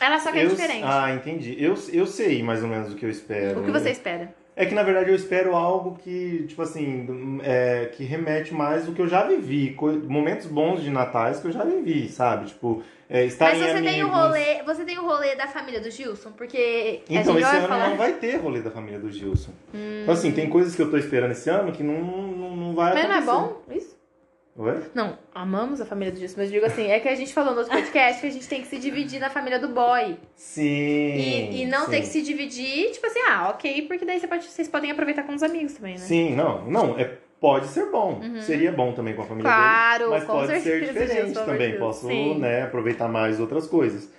[0.00, 0.84] Ela só quer Eu- diferente.
[0.84, 1.56] Ah, entendi.
[1.58, 3.60] Eu, eu sei mais ou menos o que eu espero.
[3.60, 4.32] o que você espera?
[4.54, 8.92] É que na verdade eu espero algo que, tipo assim, é, que remete mais do
[8.92, 9.76] que eu já vivi.
[10.08, 12.46] Momentos bons de natais que eu já vivi, sabe?
[12.46, 13.90] Tipo, é, estar Mas em você amigos.
[13.92, 14.62] tem o rolê.
[14.64, 16.32] Você tem o rolê da família do Gilson?
[16.32, 17.88] Porque Então, esse ano falar.
[17.90, 19.52] não vai ter rolê da família do Gilson.
[19.72, 20.00] Hum.
[20.02, 22.94] Então, assim, tem coisas que eu tô esperando esse ano que não, não, não vai
[22.94, 23.54] Mas não é acontecer.
[23.68, 23.97] bom isso?
[24.58, 24.82] Oi?
[24.92, 27.52] Não, amamos a família do Gilson, mas eu digo assim, é que a gente falou
[27.52, 30.16] no outro podcast que a gente tem que se dividir na família do boy.
[30.34, 30.64] Sim.
[30.64, 31.92] E, e não sim.
[31.92, 35.44] ter que se dividir, tipo assim, ah, ok, porque daí vocês podem aproveitar com os
[35.44, 36.00] amigos também, né?
[36.00, 37.08] Sim, não, não, é,
[37.40, 38.20] pode ser bom.
[38.40, 39.56] Seria bom também com a família Uhum.
[39.56, 41.68] Claro, dele, mas pode ser diferente amor também.
[41.68, 41.78] Deus.
[41.78, 42.38] Posso, Sim.
[42.40, 44.10] né, aproveitar mais outras coisas.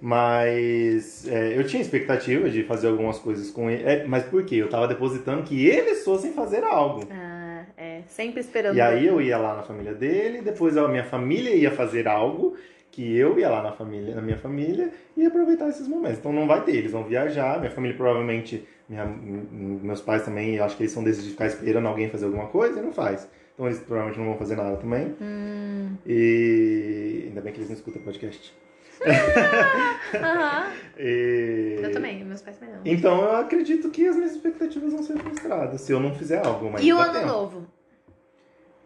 [0.00, 3.82] Mas é, eu tinha expectativa de fazer algumas coisas com ele.
[3.82, 4.54] É, mas por quê?
[4.54, 7.02] Eu tava depositando que eles fossem fazer algo.
[7.10, 7.37] Ah,
[7.78, 8.76] é, sempre esperando.
[8.76, 12.56] E aí eu ia lá na família dele, depois a minha família ia fazer algo
[12.90, 16.18] que eu ia lá na família, na minha família e aproveitar esses momentos.
[16.18, 20.64] Então não vai ter, eles vão viajar, minha família provavelmente, minha- meus pais também, eu
[20.64, 23.28] acho que eles são desses de ficar esperando alguém fazer alguma coisa e não faz.
[23.58, 25.16] Então eles provavelmente não vão fazer nada também.
[25.20, 25.96] Hum.
[26.06, 28.54] E ainda bem que eles não escutam podcast.
[30.14, 30.72] Aham.
[30.96, 32.82] E- Eu também, meus pais também não.
[32.84, 36.70] Então eu acredito que as minhas expectativas vão ser frustradas se eu não fizer algo.
[36.70, 37.26] Mas E o ano tempo.
[37.26, 37.66] novo?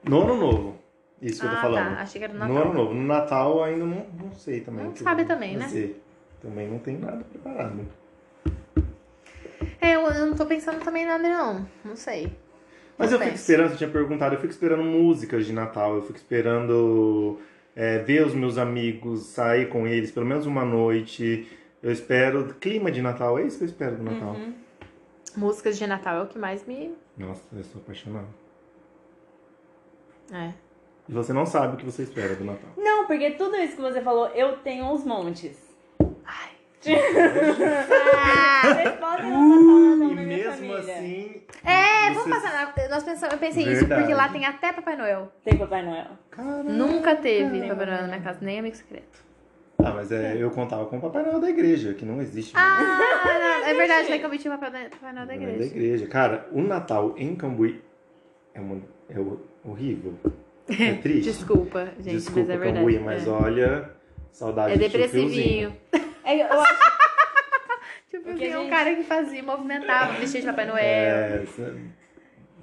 [0.08, 0.78] No ano novo.
[1.20, 1.94] Isso que eu tô ah, falando.
[1.94, 2.00] tá.
[2.00, 2.64] Achei que era no No Natal.
[2.70, 2.94] ano novo.
[2.94, 4.86] No Natal ainda não, não sei também.
[4.86, 5.64] Não sabe também, né?
[5.64, 6.02] fazer.
[6.40, 7.86] Também não tem nada preparado.
[9.82, 11.68] É, eu, eu não tô pensando também em nada, não.
[11.84, 12.32] Não sei.
[13.02, 16.16] Mas eu fico esperando, você tinha perguntado, eu fico esperando músicas de Natal, eu fico
[16.16, 17.38] esperando
[17.74, 21.48] é, ver os meus amigos, sair com eles pelo menos uma noite.
[21.82, 24.34] Eu espero clima de Natal, é isso que eu espero do Natal.
[24.34, 24.54] Uhum.
[25.36, 26.94] Músicas de Natal é o que mais me.
[27.16, 28.28] Nossa, eu sou apaixonado.
[30.32, 30.52] É.
[31.08, 32.70] E você não sabe o que você espera do Natal.
[32.76, 35.71] Não, porque tudo isso que você falou, eu tenho uns montes.
[38.14, 40.94] Ah, Vocês podem não passar o Natal e na minha mesmo família.
[40.94, 41.42] assim.
[41.64, 42.88] é, você- vamos passar na.
[42.88, 44.00] Nós pensamos, eu pensei isso, Verdade.
[44.02, 45.32] porque lá tem até Papai Noel.
[45.44, 46.06] Tem Papai Noel.
[46.30, 46.62] Caraca.
[46.64, 49.22] Nunca teve Papai Noel na minha casa, nem amigo secreto.
[49.78, 52.52] Ah, mas é, eu contava com o Papai Noel da igreja, que não existe.
[52.56, 52.98] Ah, mais.
[53.62, 55.58] não, é verdade, lá em Cambuí tinha Papai Noel Papai Noel da Não é igreja.
[55.58, 56.06] da igreja.
[56.06, 57.82] Cara, o Natal em Cambuí
[58.54, 60.14] é, uma, é ho- horrível.
[60.68, 61.24] É triste.
[61.32, 62.76] Desculpa, gente, Desculpa, mas é verdade.
[62.78, 63.30] Cambuí, mas é.
[63.30, 63.90] olha,
[64.30, 65.76] saudade É do tio depressivinho.
[66.24, 66.74] É, eu acho
[68.10, 70.84] Tipo, assim, é um gente- cara que fazia, movimentava, vestia de Papai Noel.
[70.84, 71.74] É, cê-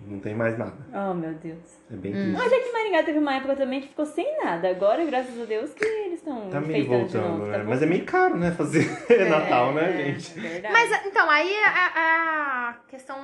[0.06, 0.78] não tem mais nada.
[0.94, 1.58] Oh, meu Deus.
[1.92, 2.16] É bem Hum.
[2.16, 2.38] triste.
[2.38, 4.70] Mas aqui em Maringá teve uma época também que ficou sem nada.
[4.70, 7.46] Agora, graças a Deus, que eles estão Tá meio voltando, novo.
[7.48, 7.58] né?
[7.58, 8.52] Tá Mas é meio caro, né?
[8.52, 8.86] Fazer
[9.30, 10.38] Natal, né, gente?
[10.38, 10.74] É verdade.
[10.74, 13.18] Mas, então, aí a, a questão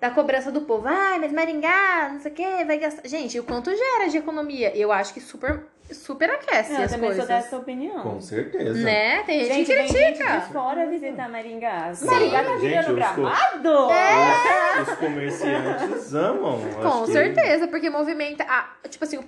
[0.00, 0.86] da cobrança do povo.
[0.88, 3.06] Ai, mas Maringá, não sei o que, vai gastar.
[3.06, 4.76] Gente, o quanto gera de economia?
[4.76, 7.26] Eu acho que super, super aquece Eu as também coisas.
[7.26, 8.00] sou dessa opinião.
[8.02, 8.72] Com certeza.
[8.82, 9.22] Né?
[9.24, 10.36] Tem gente, Gente, que vem gente critica.
[10.38, 11.94] de fora visitar Maringá.
[11.94, 12.06] Sim.
[12.06, 13.68] Maringá tá Gente, virando gramado?
[13.92, 14.82] É.
[14.82, 16.58] Os, os comerciantes amam.
[16.80, 18.44] Com acho que- certeza, porque movimenta.
[18.48, 19.24] ah, tipo assim, o,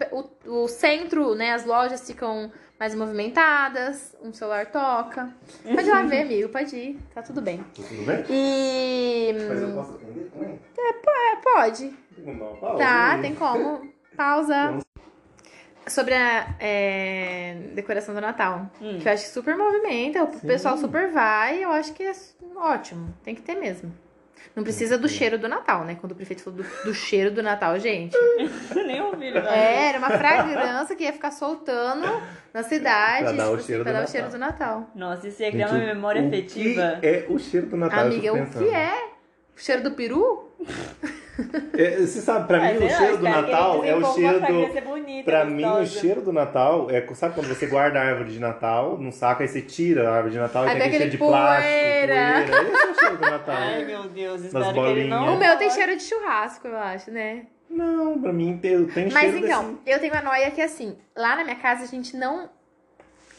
[0.47, 1.53] o, o centro, né?
[1.53, 5.31] As lojas ficam mais movimentadas, um celular toca.
[5.63, 7.65] Pode ir lá ver, amigo, pode ir, tá tudo bem.
[7.75, 8.25] Tudo bem?
[8.29, 9.35] E.
[9.49, 10.61] Mas eu posso atender também?
[10.79, 11.89] É, pode.
[12.15, 12.79] Tem uma pausa?
[12.79, 13.89] Tá, tem como.
[14.17, 14.79] Pausa.
[15.89, 18.69] Sobre a é, decoração do Natal.
[18.81, 18.99] Hum.
[19.01, 20.47] Que eu acho que super movimenta, o Sim.
[20.47, 22.13] pessoal super vai, eu acho que é
[22.57, 23.15] ótimo.
[23.23, 23.95] Tem que ter mesmo.
[24.55, 25.97] Não precisa do cheiro do Natal, né?
[26.01, 28.17] Quando o prefeito falou do, do cheiro do Natal, gente.
[28.75, 29.31] Nem ouvi.
[29.31, 29.41] né?
[29.49, 32.23] É, era uma fragrância que ia ficar soltando
[32.55, 33.25] na cidade.
[33.25, 34.13] Pra dar o tipo assim, cheiro pra do dar o Natal.
[34.13, 34.91] cheiro do Natal.
[34.95, 36.99] Nossa, isso ia Gente, criar uma o- memória o afetiva.
[37.01, 37.99] Que é o cheiro do Natal.
[38.01, 39.11] eu Amiga, o que é?
[39.57, 40.51] O cheiro do peru?
[41.77, 44.81] É, você sabe, pra mim o cheiro do Natal é o cheiro do.
[44.83, 47.07] bonita, Pra mim, o cheiro do Natal é.
[47.15, 50.35] Sabe quando você guarda a árvore de Natal num saco, aí você tira a árvore
[50.35, 52.15] de Natal e tem aquele cheiro de plástico, poeira.
[52.15, 52.63] poeira.
[52.63, 53.57] Esse é o cheiro do Natal.
[53.57, 55.09] Ai, meu Deus, espero que ele bolinhas.
[55.09, 55.35] não...
[55.35, 57.47] O meu tem cheiro de churrasco, eu acho, né?
[57.69, 61.37] Não, pra mim tem, tem Mas cheiro então, eu tenho uma noia que assim, lá
[61.37, 62.49] na minha casa a gente não.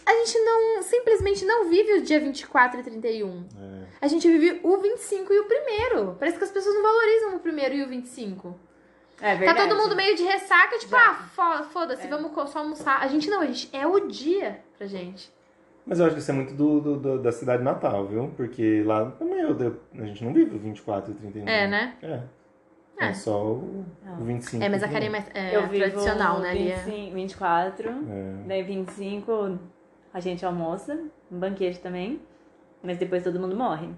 [0.08, 0.82] A gente não.
[0.82, 3.42] Simplesmente não vive o dia 24 e 31.
[3.44, 3.58] desse.
[3.58, 3.88] É.
[4.00, 6.16] A gente vive o 25 e o primeiro.
[6.18, 8.56] Parece que as pessoas não valorizam o primeiro e o 25.
[9.20, 9.70] É Tá verdade.
[9.70, 11.10] todo mundo meio de ressaca, tipo, Já.
[11.10, 12.10] ah, fo- foda-se, É.
[12.10, 13.02] vamos só almoçar.
[13.02, 15.32] A gente não, a gente é o dia pra gente.
[15.86, 18.32] Mas eu acho que isso é muito do, do- do- da cidade natal, viu?
[18.38, 21.48] Porque lá também eu, eu- a gente não vive o 24 e 31.
[21.48, 21.96] É, né?
[22.02, 22.22] É.
[23.00, 23.10] É.
[23.10, 24.22] É só o, Não.
[24.22, 24.64] o 25.
[24.64, 26.50] É, mas a Karen é mais é, Eu vivo tradicional, né?
[26.52, 28.12] Ali é- 25, 24, 31.
[28.12, 28.48] É.
[28.48, 29.60] daí 25
[30.14, 31.00] a gente almoça,
[31.32, 32.22] um banquete também,
[32.82, 33.90] mas depois todo mundo morre.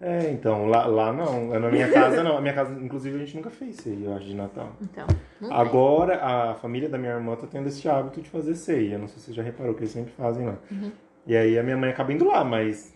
[0.00, 1.48] É, então, lá, lá não.
[1.58, 2.36] Na minha casa não.
[2.36, 4.72] A minha casa, inclusive, a gente nunca fez ceia, eu acho, de Natal.
[4.82, 5.06] Então.
[5.50, 8.98] Agora, a família da minha irmã tá tendo esse hábito de fazer ceia.
[8.98, 10.56] Não sei se você já reparou que eles sempre fazem lá.
[10.70, 10.92] Uhum.
[11.26, 12.92] E aí a minha mãe acaba indo lá, mas.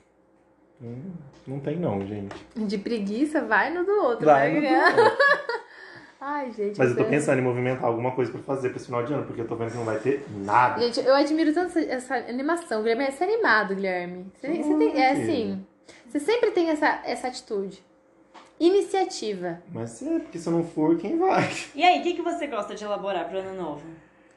[0.80, 0.96] Não,
[1.46, 2.34] não tem não, gente.
[2.54, 4.26] De preguiça, vai no do outro.
[4.26, 4.60] Vai né?
[4.60, 5.18] no do outro.
[6.20, 6.76] Ai, gente.
[6.78, 9.24] Mas eu tô pensando em movimentar alguma coisa pra fazer pra esse final de ano,
[9.24, 10.80] porque eu tô vendo que não vai ter nada.
[10.80, 11.80] Gente, eu admiro tanto essa,
[12.14, 12.82] essa animação.
[12.82, 14.26] Guilherme, você é animado, Guilherme.
[14.34, 15.22] Você, você tem, é Sim.
[15.22, 15.66] assim.
[16.08, 17.84] Você sempre tem essa, essa atitude.
[18.58, 19.62] Iniciativa.
[19.72, 21.48] Mas é, porque se eu não for, quem vai?
[21.74, 23.82] E aí, o que, que você gosta de elaborar pro ano novo?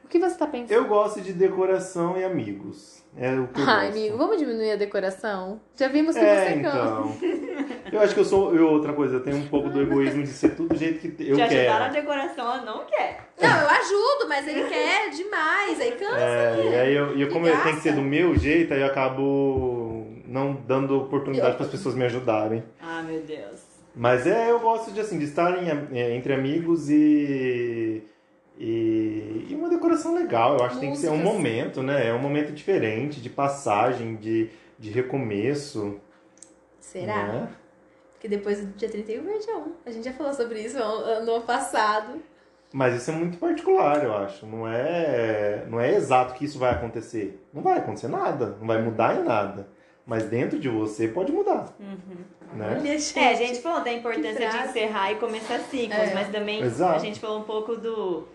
[0.04, 0.70] O que você tá pensando?
[0.72, 3.02] Eu gosto de decoração e amigos.
[3.16, 3.98] É o que eu Ai, gosto.
[3.98, 5.60] amigo, vamos diminuir a decoração?
[5.76, 6.78] Já vimos que É, você cansa.
[6.78, 7.16] então.
[7.92, 8.54] Eu acho que eu sou.
[8.56, 11.08] Eu, outra coisa, eu tenho um pouco do egoísmo de ser tudo do jeito que
[11.28, 11.92] eu Te ajudar na quero.
[11.92, 13.28] decoração, ela não quer.
[13.40, 15.78] Não, eu ajudo, mas ele quer demais.
[15.78, 16.18] Aí cansa.
[16.18, 18.86] É, e aí eu, e como eu, tem que ser do meu jeito, aí eu
[18.86, 22.64] acabo não dando oportunidade para as pessoas me ajudarem.
[22.80, 23.60] Ah, meu Deus.
[23.94, 28.02] Mas é, eu gosto de assim, de estar em, é, entre amigos e,
[28.58, 29.48] e.
[29.50, 30.56] e uma decoração legal.
[30.56, 32.08] Eu acho que tem que ser um momento, né?
[32.08, 36.00] É um momento diferente, de passagem, de, de recomeço.
[36.80, 37.26] Será?
[37.26, 37.48] né?
[38.22, 39.72] Porque depois do dia 31 vai dia 1.
[39.84, 42.22] A gente já falou sobre isso no ano passado.
[42.72, 44.46] Mas isso é muito particular, eu acho.
[44.46, 47.44] Não é, não é exato que isso vai acontecer.
[47.52, 49.68] Não vai acontecer nada, não vai mudar em nada.
[50.06, 51.74] Mas dentro de você pode mudar,
[52.54, 52.78] né?
[52.80, 53.18] Minha gente.
[53.18, 56.14] É, a gente falou da importância Que de encerrar e começar ciclos, É.
[56.14, 56.94] mas também Exato.
[56.94, 58.28] a gente falou um pouco do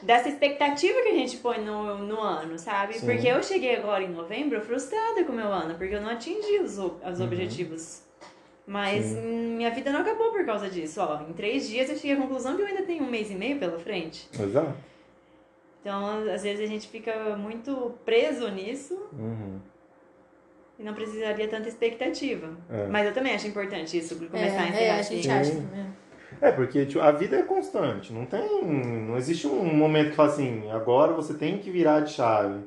[0.00, 2.94] dessa expectativa que a gente põe no, no ano, sabe?
[2.94, 3.06] Sim.
[3.06, 6.60] Porque eu cheguei agora em novembro frustrada com o meu ano, porque eu não atingi
[6.60, 8.03] os, os objetivos.
[8.66, 9.04] Mas.
[9.06, 9.54] Sim.
[9.56, 11.00] minha vida não acabou por causa disso.
[11.00, 13.34] Ó, em três dias eu cheguei à conclusão que eu ainda tenho um mês e
[13.34, 14.28] meio pela frente.
[14.38, 14.74] Exato.
[15.80, 19.58] Então, às vezes a gente fica muito preso nisso Uhum.
[20.78, 22.48] e não precisaria tanta expectativa.
[22.70, 22.86] É.
[22.86, 25.14] Mas eu também acho importante isso, começar a É, encerrar é, a assim.
[25.16, 25.30] gente Sim.
[25.30, 25.54] acha.
[25.54, 25.90] né?
[26.40, 28.12] É, porque tipo, a vida é constante.
[28.12, 28.64] Não tem.
[28.64, 32.60] Não existe um momento que fala assim, agora você tem que virar de chave.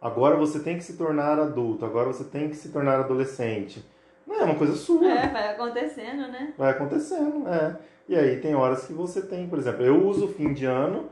[0.00, 1.84] Agora você tem que se tornar adulto.
[1.84, 3.84] Agora você tem que se tornar adolescente.
[4.32, 5.06] Não é uma coisa sua.
[5.10, 6.52] É, vai acontecendo, né?
[6.56, 7.76] Vai acontecendo, é.
[8.08, 11.10] E aí tem horas que você tem, por exemplo, eu uso o fim de ano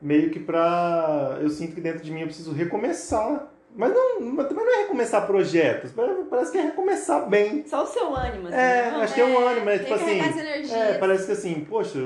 [0.00, 1.38] meio que pra.
[1.40, 3.48] Eu sinto que dentro de mim eu preciso recomeçar.
[3.74, 5.92] Mas não, mas também não é recomeçar projetos,
[6.28, 7.64] parece- que é recomeçar bem.
[7.68, 8.56] Só o seu ânimo, assim.
[8.56, 9.00] É, não?
[9.02, 10.20] acho que é um ânimo, é tipo que assim.
[10.20, 10.72] as.
[10.72, 12.04] É, parece que assim, poxa,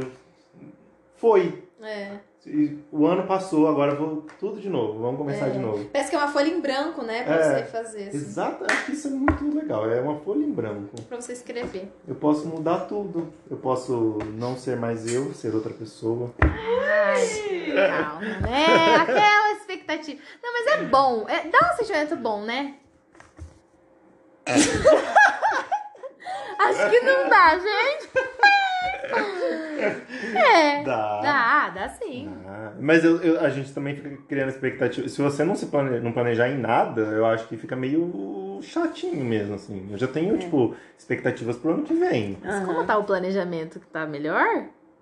[1.17, 1.65] foi.
[1.83, 2.19] É.
[2.47, 5.51] E O ano passou, agora eu vou tudo de novo, vamos começar É.
[5.51, 5.85] de novo.
[5.87, 7.23] Parece que é uma folha em branco, né?
[7.23, 7.43] Pra É.
[7.65, 8.09] você fazer.
[8.09, 10.91] Assim, Exato, acho que isso é muito legal, é uma folha em branco.
[11.09, 11.91] pra você escrever.
[12.07, 13.33] Eu posso mudar tudo.
[13.51, 16.31] Eu posso não ser mais eu, ser outra pessoa.
[16.43, 18.95] Ai, calma, né?
[19.01, 20.21] Aquela expectativa.
[20.43, 21.27] Não, mas é bom.
[21.29, 22.75] É, dá um sentimento bom, né?
[26.59, 28.09] Acho que não dá, gente.
[30.35, 30.83] É.
[30.83, 31.21] Dá.
[31.21, 32.31] Dá, dá sim.
[32.47, 35.09] Ah, mas eu- eu- a gente também fica criando expectativa.
[35.09, 39.25] Se você não se plane- não planejar em nada, eu acho que fica meio chatinho
[39.25, 39.89] mesmo, assim.
[39.91, 42.39] Eu já tenho, tipo, expectativas pro ano que vem.
[42.43, 44.47] Mas como tá o planejamento que tá melhor?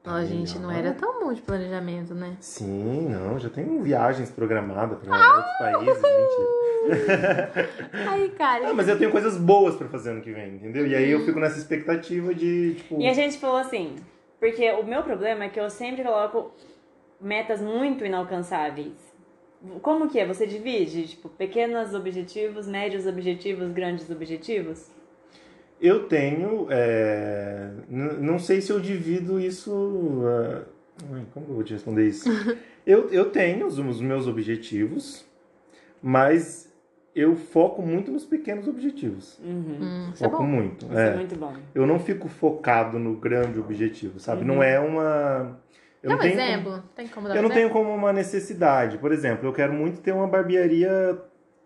[0.05, 2.36] Ó, a gente não era tão bom de planejamento, né?
[2.40, 7.70] Sim, não, já tenho viagens programadas pra outros países, mentira.
[8.11, 8.70] Aí, cara.
[8.70, 10.86] Ah, mas eu tenho coisas boas pra fazer ano que vem, entendeu?
[10.88, 13.00] E aí eu fico nessa expectativa de, tipo.
[13.00, 13.94] E a gente falou assim,
[14.40, 16.50] porque o meu problema é que eu sempre coloco
[17.20, 19.12] metas muito inalcançáveis.
[19.80, 20.26] Como que é?
[20.26, 24.90] Você divide, tipo, pequenos objetivos, médios objetivos, grandes objetivos?
[25.83, 26.68] Eu tenho.
[26.70, 30.22] é, Não sei se eu divido isso.
[31.12, 32.28] ai, Como que eu vou te responder isso?
[32.87, 35.24] eu, eu tenho os, os meus objetivos,
[36.01, 36.72] mas
[37.14, 39.39] eu foco muito nos pequenos objetivos.
[39.45, 39.78] Uhum.
[39.80, 40.49] Hum, isso é Foco bom.
[40.49, 40.87] muito.
[40.87, 41.09] Isso é.
[41.09, 41.53] é muito bom.
[41.74, 44.45] Eu não fico focado no grande objetivo, sabe?
[44.45, 45.61] Não é uma.
[46.03, 46.83] Eu Dá não um tenho como- exemplo?
[46.97, 47.83] Tem como dar Eu um não tenho exemplo?
[47.85, 48.99] como uma necessidade.
[48.99, 51.18] Por exemplo, eu quero muito ter uma barbearia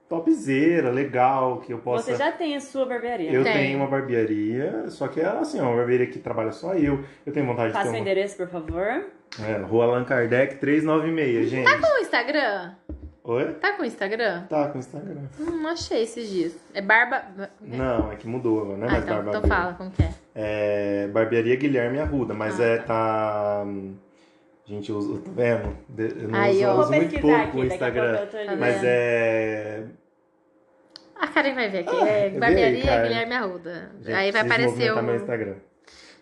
[0.08, 2.04] topzera, legal, que eu possa.
[2.12, 3.30] Você já tem a sua barbearia.
[3.32, 3.52] Eu Tem.
[3.52, 7.04] tenho uma barbearia, só que é assim, uma barbearia que trabalha só eu.
[7.24, 7.98] Eu tenho vontade o de ter uma.
[7.98, 9.06] endereço, por favor.
[9.42, 11.64] É, Rua Allan Kardec 396, gente.
[11.64, 12.72] Tá com o Instagram?
[13.24, 13.52] Oi?
[13.54, 14.42] Tá com o Instagram?
[14.48, 15.22] Tá com Instagram.
[15.40, 16.56] Hum, não achei esses dias.
[16.72, 17.22] É barba.
[17.60, 20.02] Não, é que mudou agora, não é Ah, mais então, barba então fala como que
[20.04, 20.10] é.
[20.36, 23.64] É Barbearia Guilherme Arruda, mas Ah, é, tá.
[24.66, 25.76] Gente, eu uso, tá vendo?
[25.96, 28.18] Eu não Aí, uso, eu uso muito pouco o Instagram.
[28.18, 28.56] ali.
[28.58, 29.84] Mas é.
[31.14, 31.96] A Karen vai ver aqui.
[31.96, 33.02] Ah, é vê Barbearia aí.
[33.08, 33.90] Guilherme Arruda.
[34.00, 35.02] Gente, aí vai aparecer o.
[35.02, 35.54] meu Instagram.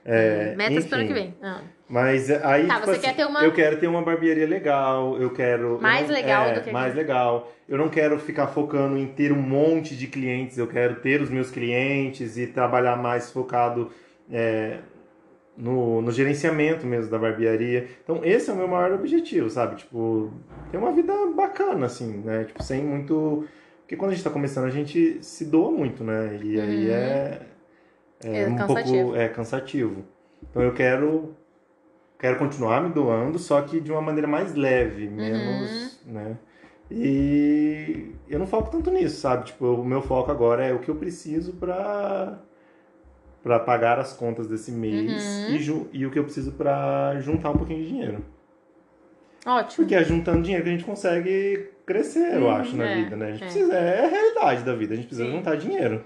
[0.07, 1.35] É, Metas pro ano enfim, que vem.
[1.43, 1.61] Ah.
[1.89, 5.17] Mas aí, Tá, tipo você assim, quer ter uma- eu quero ter uma barbearia legal,
[5.19, 5.79] eu quero...
[5.81, 6.97] Mais eu legal é, do que Mais aqui.
[6.99, 7.51] legal.
[7.67, 11.31] Eu não quero ficar focando em ter um monte de clientes, eu quero ter os
[11.31, 13.91] meus clientes e trabalhar mais focado
[14.31, 14.79] é,
[15.57, 17.89] no, no gerenciamento mesmo da barbearia.
[18.03, 19.77] Então, esse é o meu maior objetivo, sabe?
[19.77, 20.33] Tipo,
[20.71, 22.45] ter uma vida bacana, assim, né?
[22.45, 23.45] Tipo, sem muito...
[23.83, 26.39] Porque quando a gente tá começando, a gente se doa muito, né?
[26.43, 26.93] E aí Uhum.
[26.95, 27.41] é...
[28.27, 29.03] É um cansativo.
[29.05, 30.05] pouco é cansativo.
[30.51, 31.35] Então eu quero
[32.19, 36.13] quero continuar me doando, só que de uma maneira mais leve, menos, Uhum.
[36.15, 36.39] né?
[36.91, 39.47] E eu não foco tanto nisso, sabe?
[39.47, 42.39] Tipo, o meu foco agora é o que eu preciso pra
[43.45, 45.55] para pagar as contas desse mês Uhum.
[45.55, 48.25] e, ju- e o que eu preciso pra juntar um pouquinho de dinheiro.
[49.47, 49.77] Ótimo.
[49.77, 53.15] Porque é juntando dinheiro que a gente consegue crescer, eu Uhum, acho, na é, vida,
[53.17, 53.27] né?
[53.27, 53.47] A gente é.
[53.47, 55.37] precisa, é a realidade da vida, a gente precisa Sim.
[55.37, 56.03] juntar dinheiro.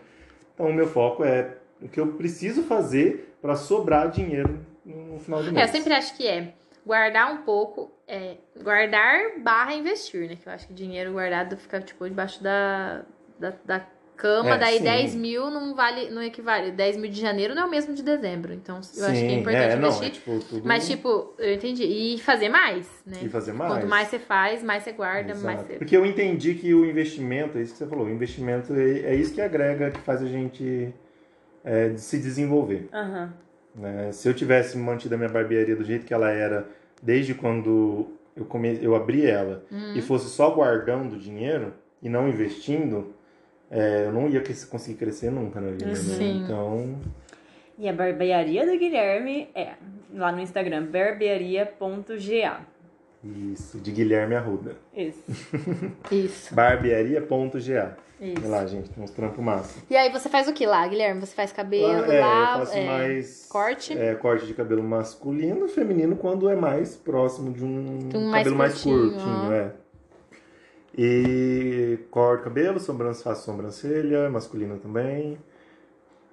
[0.53, 5.41] Então o meu foco é o que eu preciso fazer pra sobrar dinheiro no final
[5.41, 5.69] do É, mês.
[5.69, 6.53] eu sempre acho que é
[6.85, 10.35] guardar um pouco, é guardar barra investir, né?
[10.35, 13.03] Que eu acho que dinheiro guardado fica, tipo, debaixo da,
[13.39, 13.87] da, da
[14.19, 14.85] cama, É, daí sim.
[14.85, 16.71] 10 mil não vale, não equivale.
[16.73, 18.53] 10 mil de janeiro não é o mesmo de dezembro.
[18.53, 20.07] Então, eu acho que é Sim, importante não, investir.
[20.09, 21.85] é tipo tudo Mas, tipo, eu entendi.
[21.85, 23.19] E fazer mais, né?
[23.23, 23.73] e fazer mais.
[23.73, 25.45] Quanto mais você faz, mais você guarda, Exato.
[25.47, 25.75] mais você.
[25.75, 29.15] Porque eu entendi que o investimento, é isso que você falou, o investimento é, é
[29.15, 30.93] isso que agrega, que faz a gente
[31.65, 32.89] é, se desenvolver.
[33.75, 34.11] Né?
[34.13, 36.67] Se eu tivesse mantido a minha barbearia do jeito que ela era
[37.03, 38.79] desde quando eu, come...
[38.83, 39.95] eu abri ela Uhum.
[39.95, 43.15] e fosse só guardando dinheiro e não investindo,
[43.71, 45.87] é, eu não ia conseguir crescer nunca na vida.
[45.87, 45.95] né?
[45.95, 46.43] Sim.
[46.45, 46.97] Então,
[47.79, 49.75] E a barbearia do Guilherme é
[50.15, 52.61] lá no Instagram, barbearia.ga.
[53.53, 54.77] isso, de Guilherme Arruda.
[54.95, 55.23] Isso.
[56.11, 56.55] Isso.
[56.55, 57.97] Barbearia.ga.
[58.21, 58.49] Olha Isso.
[58.49, 59.79] lá, gente, tem uns trampos massa.
[59.89, 61.21] E aí você faz o que lá, Guilherme?
[61.21, 63.97] Você faz cabelo, Lá, é, lá, eu faço é, mais corte?
[63.97, 68.43] é, corte de cabelo masculino e feminino quando é mais próximo de um, um mais
[68.43, 69.53] cabelo mais curtinho, curtinho, ó.
[69.53, 69.73] é.
[71.01, 75.39] E corto cabelo, sobrancelha, faço sobrancelha, masculina também,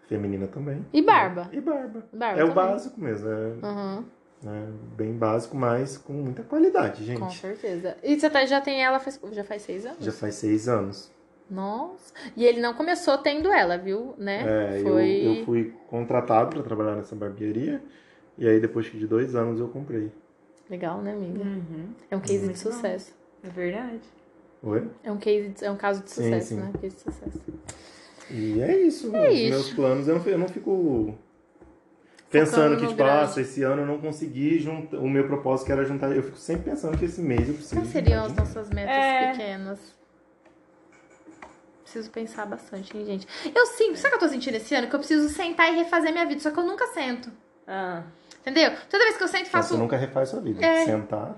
[0.08, 0.84] feminina também.
[0.92, 1.48] E barba?
[1.54, 2.04] E barba.
[2.12, 2.56] Barba é o também.
[2.56, 3.34] básico mesmo, é,
[3.64, 4.06] Uhum,
[4.44, 4.66] é
[4.98, 7.20] bem básico, mas com muita qualidade, gente.
[7.20, 7.96] com certeza.
[8.04, 10.04] E você tá- já tem ela faz, já faz seis anos?
[10.04, 11.12] Já faz seis anos.
[11.48, 12.12] Nossa.
[12.36, 14.16] E ele não começou tendo ela, viu?
[14.18, 14.42] Né?
[14.74, 15.22] É, eu, Foi.
[15.40, 17.84] eu fui contratado para trabalhar nessa barbearia
[18.36, 20.12] e aí depois de dois anos eu comprei.
[20.68, 21.44] Legal, né, amiga?
[21.44, 21.90] Uhum.
[22.10, 22.72] É um case de Muito bom.
[22.72, 23.14] sucesso.
[23.44, 24.02] É verdade.
[24.66, 24.90] Oi?
[25.04, 26.56] É um case, de- é um caso de Sim, sucesso, sim.
[26.56, 26.72] né?
[26.82, 27.42] Case de sucesso.
[28.32, 29.16] E é isso.
[29.16, 29.50] É os isso.
[29.50, 31.16] meus planos, eu não, eu não fico
[32.32, 34.98] pensando que, tipo, nossa, esse ano eu não consegui juntar.
[34.98, 36.12] O meu propósito que era juntar.
[36.16, 37.76] Eu fico sempre pensando que esse mês eu preciso.
[37.76, 39.32] Quais seriam as nossas metas É.
[39.32, 39.80] pequenas?
[41.84, 43.28] Preciso pensar bastante, hein, gente?
[43.54, 44.88] Eu sinto, sabe o que eu tô sentindo esse ano?
[44.90, 47.32] Que eu preciso sentar e refazer minha vida, só que eu nunca sento.
[47.68, 48.02] Ah.
[48.42, 48.72] Entendeu?
[48.90, 49.76] Toda vez que eu sento, faço.
[49.76, 50.66] Você nunca refaz sua vida.
[50.66, 50.86] É.
[50.86, 51.36] Sentar.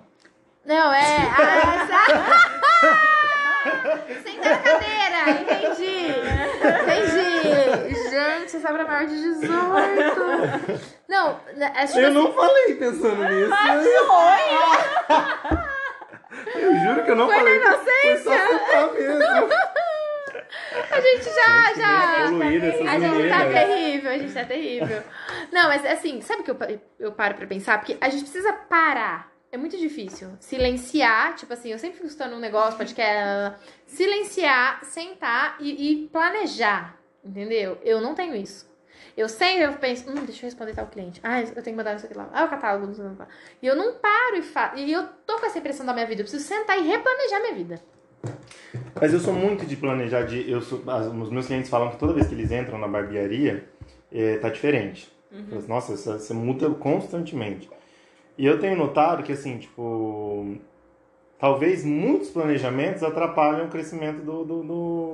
[0.66, 1.02] Não, é.
[1.38, 3.08] Ah, essa...
[4.24, 5.20] Sentar na cadeira!
[5.42, 5.98] Entendi!
[6.84, 8.10] Entendi!
[8.10, 10.82] Gente, essa é pra maior de 18.
[11.08, 13.54] Não, né, é tipo Eu assim, não falei pensando nisso.
[16.56, 17.60] Eu juro que eu não Foi na falei.
[17.60, 18.24] Foi inocência.
[18.24, 19.24] só citar mesmo.
[20.92, 22.24] a gente já, Gente, já.
[22.26, 25.04] evoluída A gente tá terrível, a gente tá terrível.
[25.52, 26.58] Não, mas assim, sabe o que eu,
[27.00, 27.78] eu paro pra pensar?
[27.80, 29.32] Porque a gente precisa parar.
[29.58, 30.30] É muito difícil.
[30.40, 33.60] Silenciar, tipo assim, eu sempre fico escutando um negócio, podcast.
[33.88, 36.96] Silenciar, sentar e, e planejar.
[37.26, 37.80] Entendeu?
[37.84, 38.70] Eu não tenho isso.
[39.18, 41.20] Eu sempre eu penso, hum, deixa eu responder tal cliente.
[41.24, 42.30] Ah, eu tenho que mandar isso aqui lá.
[42.32, 42.86] Ah, o catálogo.
[42.86, 43.28] não sei lá.
[43.60, 44.78] E eu não paro e faço.
[44.78, 46.22] E eu tô com essa impressão da minha vida.
[46.22, 47.82] Eu preciso sentar e replanejar minha vida.
[49.02, 50.22] Mas eu sou muito de planejar.
[50.22, 50.84] De, eu sou,
[51.20, 53.68] os meus clientes falam que toda vez que eles entram na barbearia,
[54.12, 55.12] é, tá diferente.
[55.32, 57.68] Assim, Nossa, você, você muda constantemente.
[58.38, 60.58] E eu tenho notado que, assim, tipo...
[61.40, 65.14] Talvez muitos planejamentos atrapalhem o crescimento do, do- do-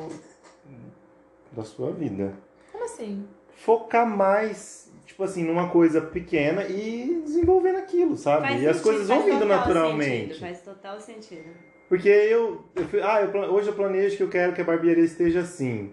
[1.52, 2.34] da sua vida.
[2.72, 3.28] Como assim?
[3.58, 8.48] Focar mais, tipo assim, numa coisa pequena e desenvolvendo aquilo, sabe?
[8.48, 10.22] Faz e as sentido, coisas vão vindo naturalmente.
[10.22, 11.50] sentido, faz total sentido.
[11.90, 15.04] Porque eu, eu fui- ah, eu, hoje eu planejo que eu quero que a barbearia
[15.04, 15.92] esteja assim.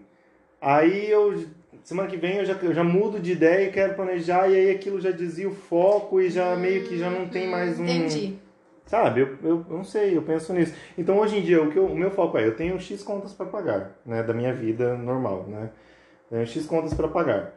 [0.60, 1.34] Aí eu,
[1.84, 4.70] semana que vem eu já, eu já mudo de ideia e quero planejar, e aí
[4.70, 7.84] aquilo já desvia o foco e já meio que já não tem mais um.
[7.84, 8.38] Entendi.
[8.86, 10.74] Sabe, eu, eu, eu não sei, eu penso nisso.
[10.98, 13.32] Então hoje em dia o, que eu- o meu foco é, eu tenho X contas
[13.32, 15.70] para pagar, né, da minha vida normal, né?
[16.28, 17.54] Tenho X contas para pagar.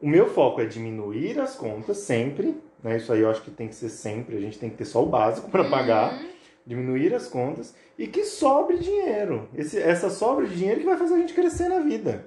[0.00, 2.96] O meu foco é diminuir as contas sempre, né?
[2.96, 5.02] Isso aí eu acho que tem que ser sempre, a gente tem que ter só
[5.02, 6.18] o básico para pagar,
[6.66, 9.48] diminuir as contas e que sobre dinheiro.
[9.54, 12.24] Esse, essa sobra de dinheiro que vai fazer a gente crescer na vida,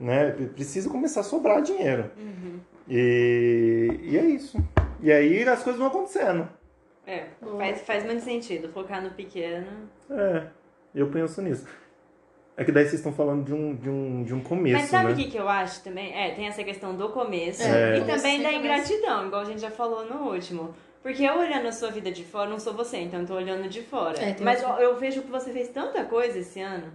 [0.00, 0.30] né?
[0.54, 2.10] Precisa começar a sobrar dinheiro.
[2.88, 4.58] E, e é isso.
[5.00, 6.48] E aí as coisas vão acontecendo.
[7.06, 7.26] É,
[7.58, 9.66] faz, faz muito sentido focar no pequeno.
[10.10, 10.46] É,
[10.94, 11.66] eu penso nisso.
[12.56, 15.06] É que daí vocês estão falando de um, de um, de um começo, Mas sabe
[15.06, 15.12] né?
[15.12, 16.12] o que, que eu acho também?
[16.12, 17.98] É, tem essa questão do começo É.
[17.98, 18.58] e também da Começo.
[18.58, 20.74] ingratidão, igual a gente já falou no último.
[21.00, 23.68] Porque eu olhando a sua vida de fora, não sou você, então eu tô olhando
[23.68, 24.18] de fora.
[24.18, 26.92] É, Mas eu, eu vejo que você fez tanta coisa esse ano.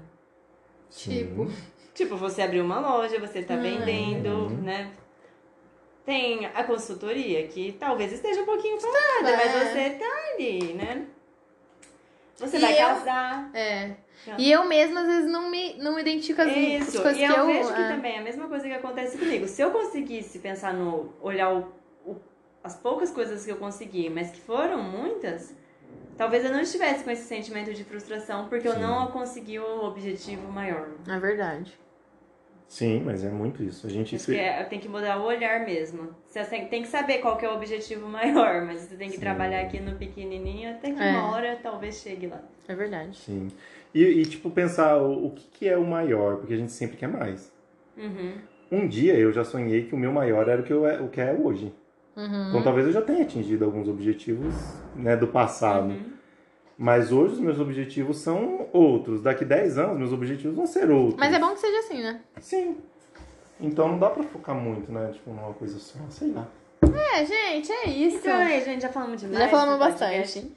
[0.92, 1.48] Tipo.
[1.94, 4.62] Tipo, você abriu uma loja, você tá vendendo, Uhum.
[4.62, 4.92] né?
[6.06, 9.38] Tem a consultoria, que talvez esteja um pouquinho parada, É.
[9.38, 11.06] mas você tá ali, né?
[12.38, 13.50] Você E vai eu- casar.
[13.54, 13.92] É.
[14.38, 17.22] E eu mesma, às vezes, não me, não me identifico com as, Isso, as coisas
[17.22, 17.46] e que eu, eu.
[17.46, 17.88] vejo que é.
[17.88, 19.48] também é a mesma coisa que acontece comigo.
[19.48, 21.14] Se eu conseguisse pensar no.
[21.22, 21.72] olhar o-
[22.06, 22.16] o-
[22.64, 25.54] as poucas coisas que eu consegui, mas que foram muitas,
[26.18, 28.82] talvez eu não estivesse com esse sentimento de frustração, porque eu Sim.
[28.82, 30.90] não consegui o objetivo maior.
[31.08, 31.78] É verdade.
[32.68, 33.86] Sim, mas é muito isso.
[33.86, 36.10] A gente que é, tem que mudar o olhar mesmo.
[36.26, 39.16] Você tem, tem que saber qual que é o objetivo maior, mas você tem que
[39.16, 39.22] Sim.
[39.22, 41.12] trabalhar aqui no pequenininho até que É.
[41.12, 42.42] uma hora talvez chegue lá.
[42.68, 43.16] É verdade.
[43.18, 43.50] Sim.
[43.94, 46.98] E, e, tipo, pensar o, o que, que é o maior, porque a gente sempre
[46.98, 47.52] quer mais.
[47.96, 48.38] Uhum.
[48.72, 51.10] Um dia eu já sonhei que o meu maior era o que, eu, é- o
[51.10, 51.72] que é hoje.
[52.16, 52.50] Uhum.
[52.50, 54.54] Então talvez eu já tenha atingido alguns objetivos
[54.96, 55.90] né, do passado.
[55.90, 56.14] Uhum.
[56.78, 59.22] Mas hoje os meus objetivos são outros.
[59.22, 61.20] Daqui 10 anos, meus objetivos vão ser outros.
[61.20, 62.22] Mas é bom que seja assim, né?
[62.40, 62.78] Sim.
[63.60, 65.12] Então não dá pra focar muito, né?
[65.14, 66.48] Tipo, numa coisa só, sei lá.
[67.16, 68.18] É, gente, é isso.
[68.18, 69.40] Então é, gente, já falamos demais.
[69.40, 70.52] Já falamos bastante.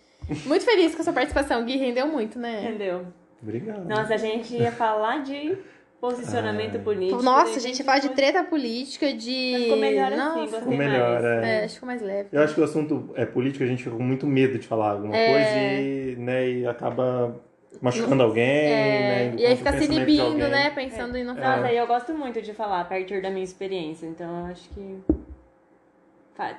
[0.47, 1.77] Muito feliz com a sua participação, Gui.
[1.77, 2.65] Rendeu muito, né?
[2.65, 3.07] Entendeu?
[3.43, 3.85] Obrigado.
[3.85, 5.57] Nossa, a gente ia falar de
[6.01, 6.83] posicionamento Ai.
[6.83, 7.23] político.
[7.23, 9.51] Nossa, a gente ia falar de treta política, de.
[9.53, 10.59] Mas ficou melhor assim, Nossa.
[10.59, 11.25] Ficou melhor, mais.
[11.25, 11.45] é.
[11.45, 12.29] É, acho que ficou mais leve.
[12.33, 14.93] Eu acho que o assunto é político, a gente fica com muito medo de falar
[14.93, 15.27] alguma É.
[15.27, 17.37] coisa e, né, e acaba
[17.81, 19.23] machucando alguém, né?
[19.23, 20.71] É, indo e aí fica se inibindo, né?
[20.71, 21.41] Pensando em não É.
[21.41, 21.57] falar.
[21.59, 24.69] Nossa, e eu gosto muito de falar a partir da minha experiência, então eu acho
[24.71, 24.99] que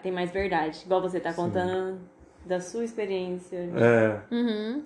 [0.01, 0.81] tem mais verdade.
[0.85, 1.41] Igual você tá Sim.
[1.43, 1.99] contando
[2.45, 3.57] da sua experiência.
[3.75, 4.83] É, Uhum.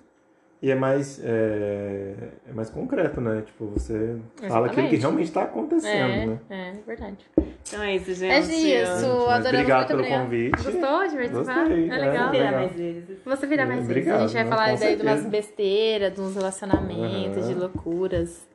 [0.61, 2.13] E é mais, é,
[2.49, 3.41] é mais concreto, né?
[3.45, 4.17] Tipo, você
[4.47, 6.39] fala aquilo que realmente está acontecendo, É, né?
[6.49, 7.25] é verdade.
[7.67, 8.31] Então é isso, gente.
[8.31, 10.23] É isso, adoramos obrigado muito pelo obrigado.
[10.23, 10.51] convite.
[10.63, 11.67] Gostou de participar?
[11.67, 12.13] Gostei, É é, legal.
[12.17, 13.03] Vamos virar mais vezes.
[13.25, 13.91] Você virá mais vezes.
[13.91, 17.47] Obrigado, A gente vai falar daí de umas besteiras, de uns relacionamentos, Aham.
[17.47, 18.51] de loucuras.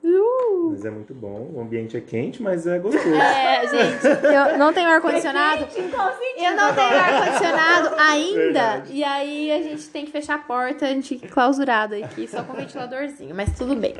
[0.68, 1.50] Mas é muito bom.
[1.54, 3.14] O ambiente é quente, mas é gostoso.
[3.14, 5.66] É, gente, eu não tenho ar-condicionado.
[5.76, 8.36] Eu não tenho ar-condicionado ainda.
[8.36, 8.92] Verdade.
[8.92, 12.42] E aí a gente tem que fechar a porta, a gente fica clausurado aqui, só
[12.42, 13.94] com ventiladorzinho, mas tudo bem.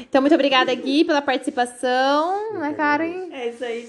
[0.00, 3.28] Então, muito obrigada, Gui, pela participação, né, Karen?
[3.32, 3.86] É isso aí,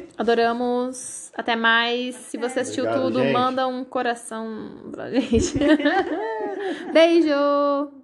[0.00, 0.08] gente.
[0.16, 1.30] Adoramos.
[1.34, 2.14] Até mais.
[2.14, 3.32] Se você assistiu Obrigado, tudo, gente.
[3.32, 5.54] manda um coração pra gente.
[6.92, 7.95] Beijo!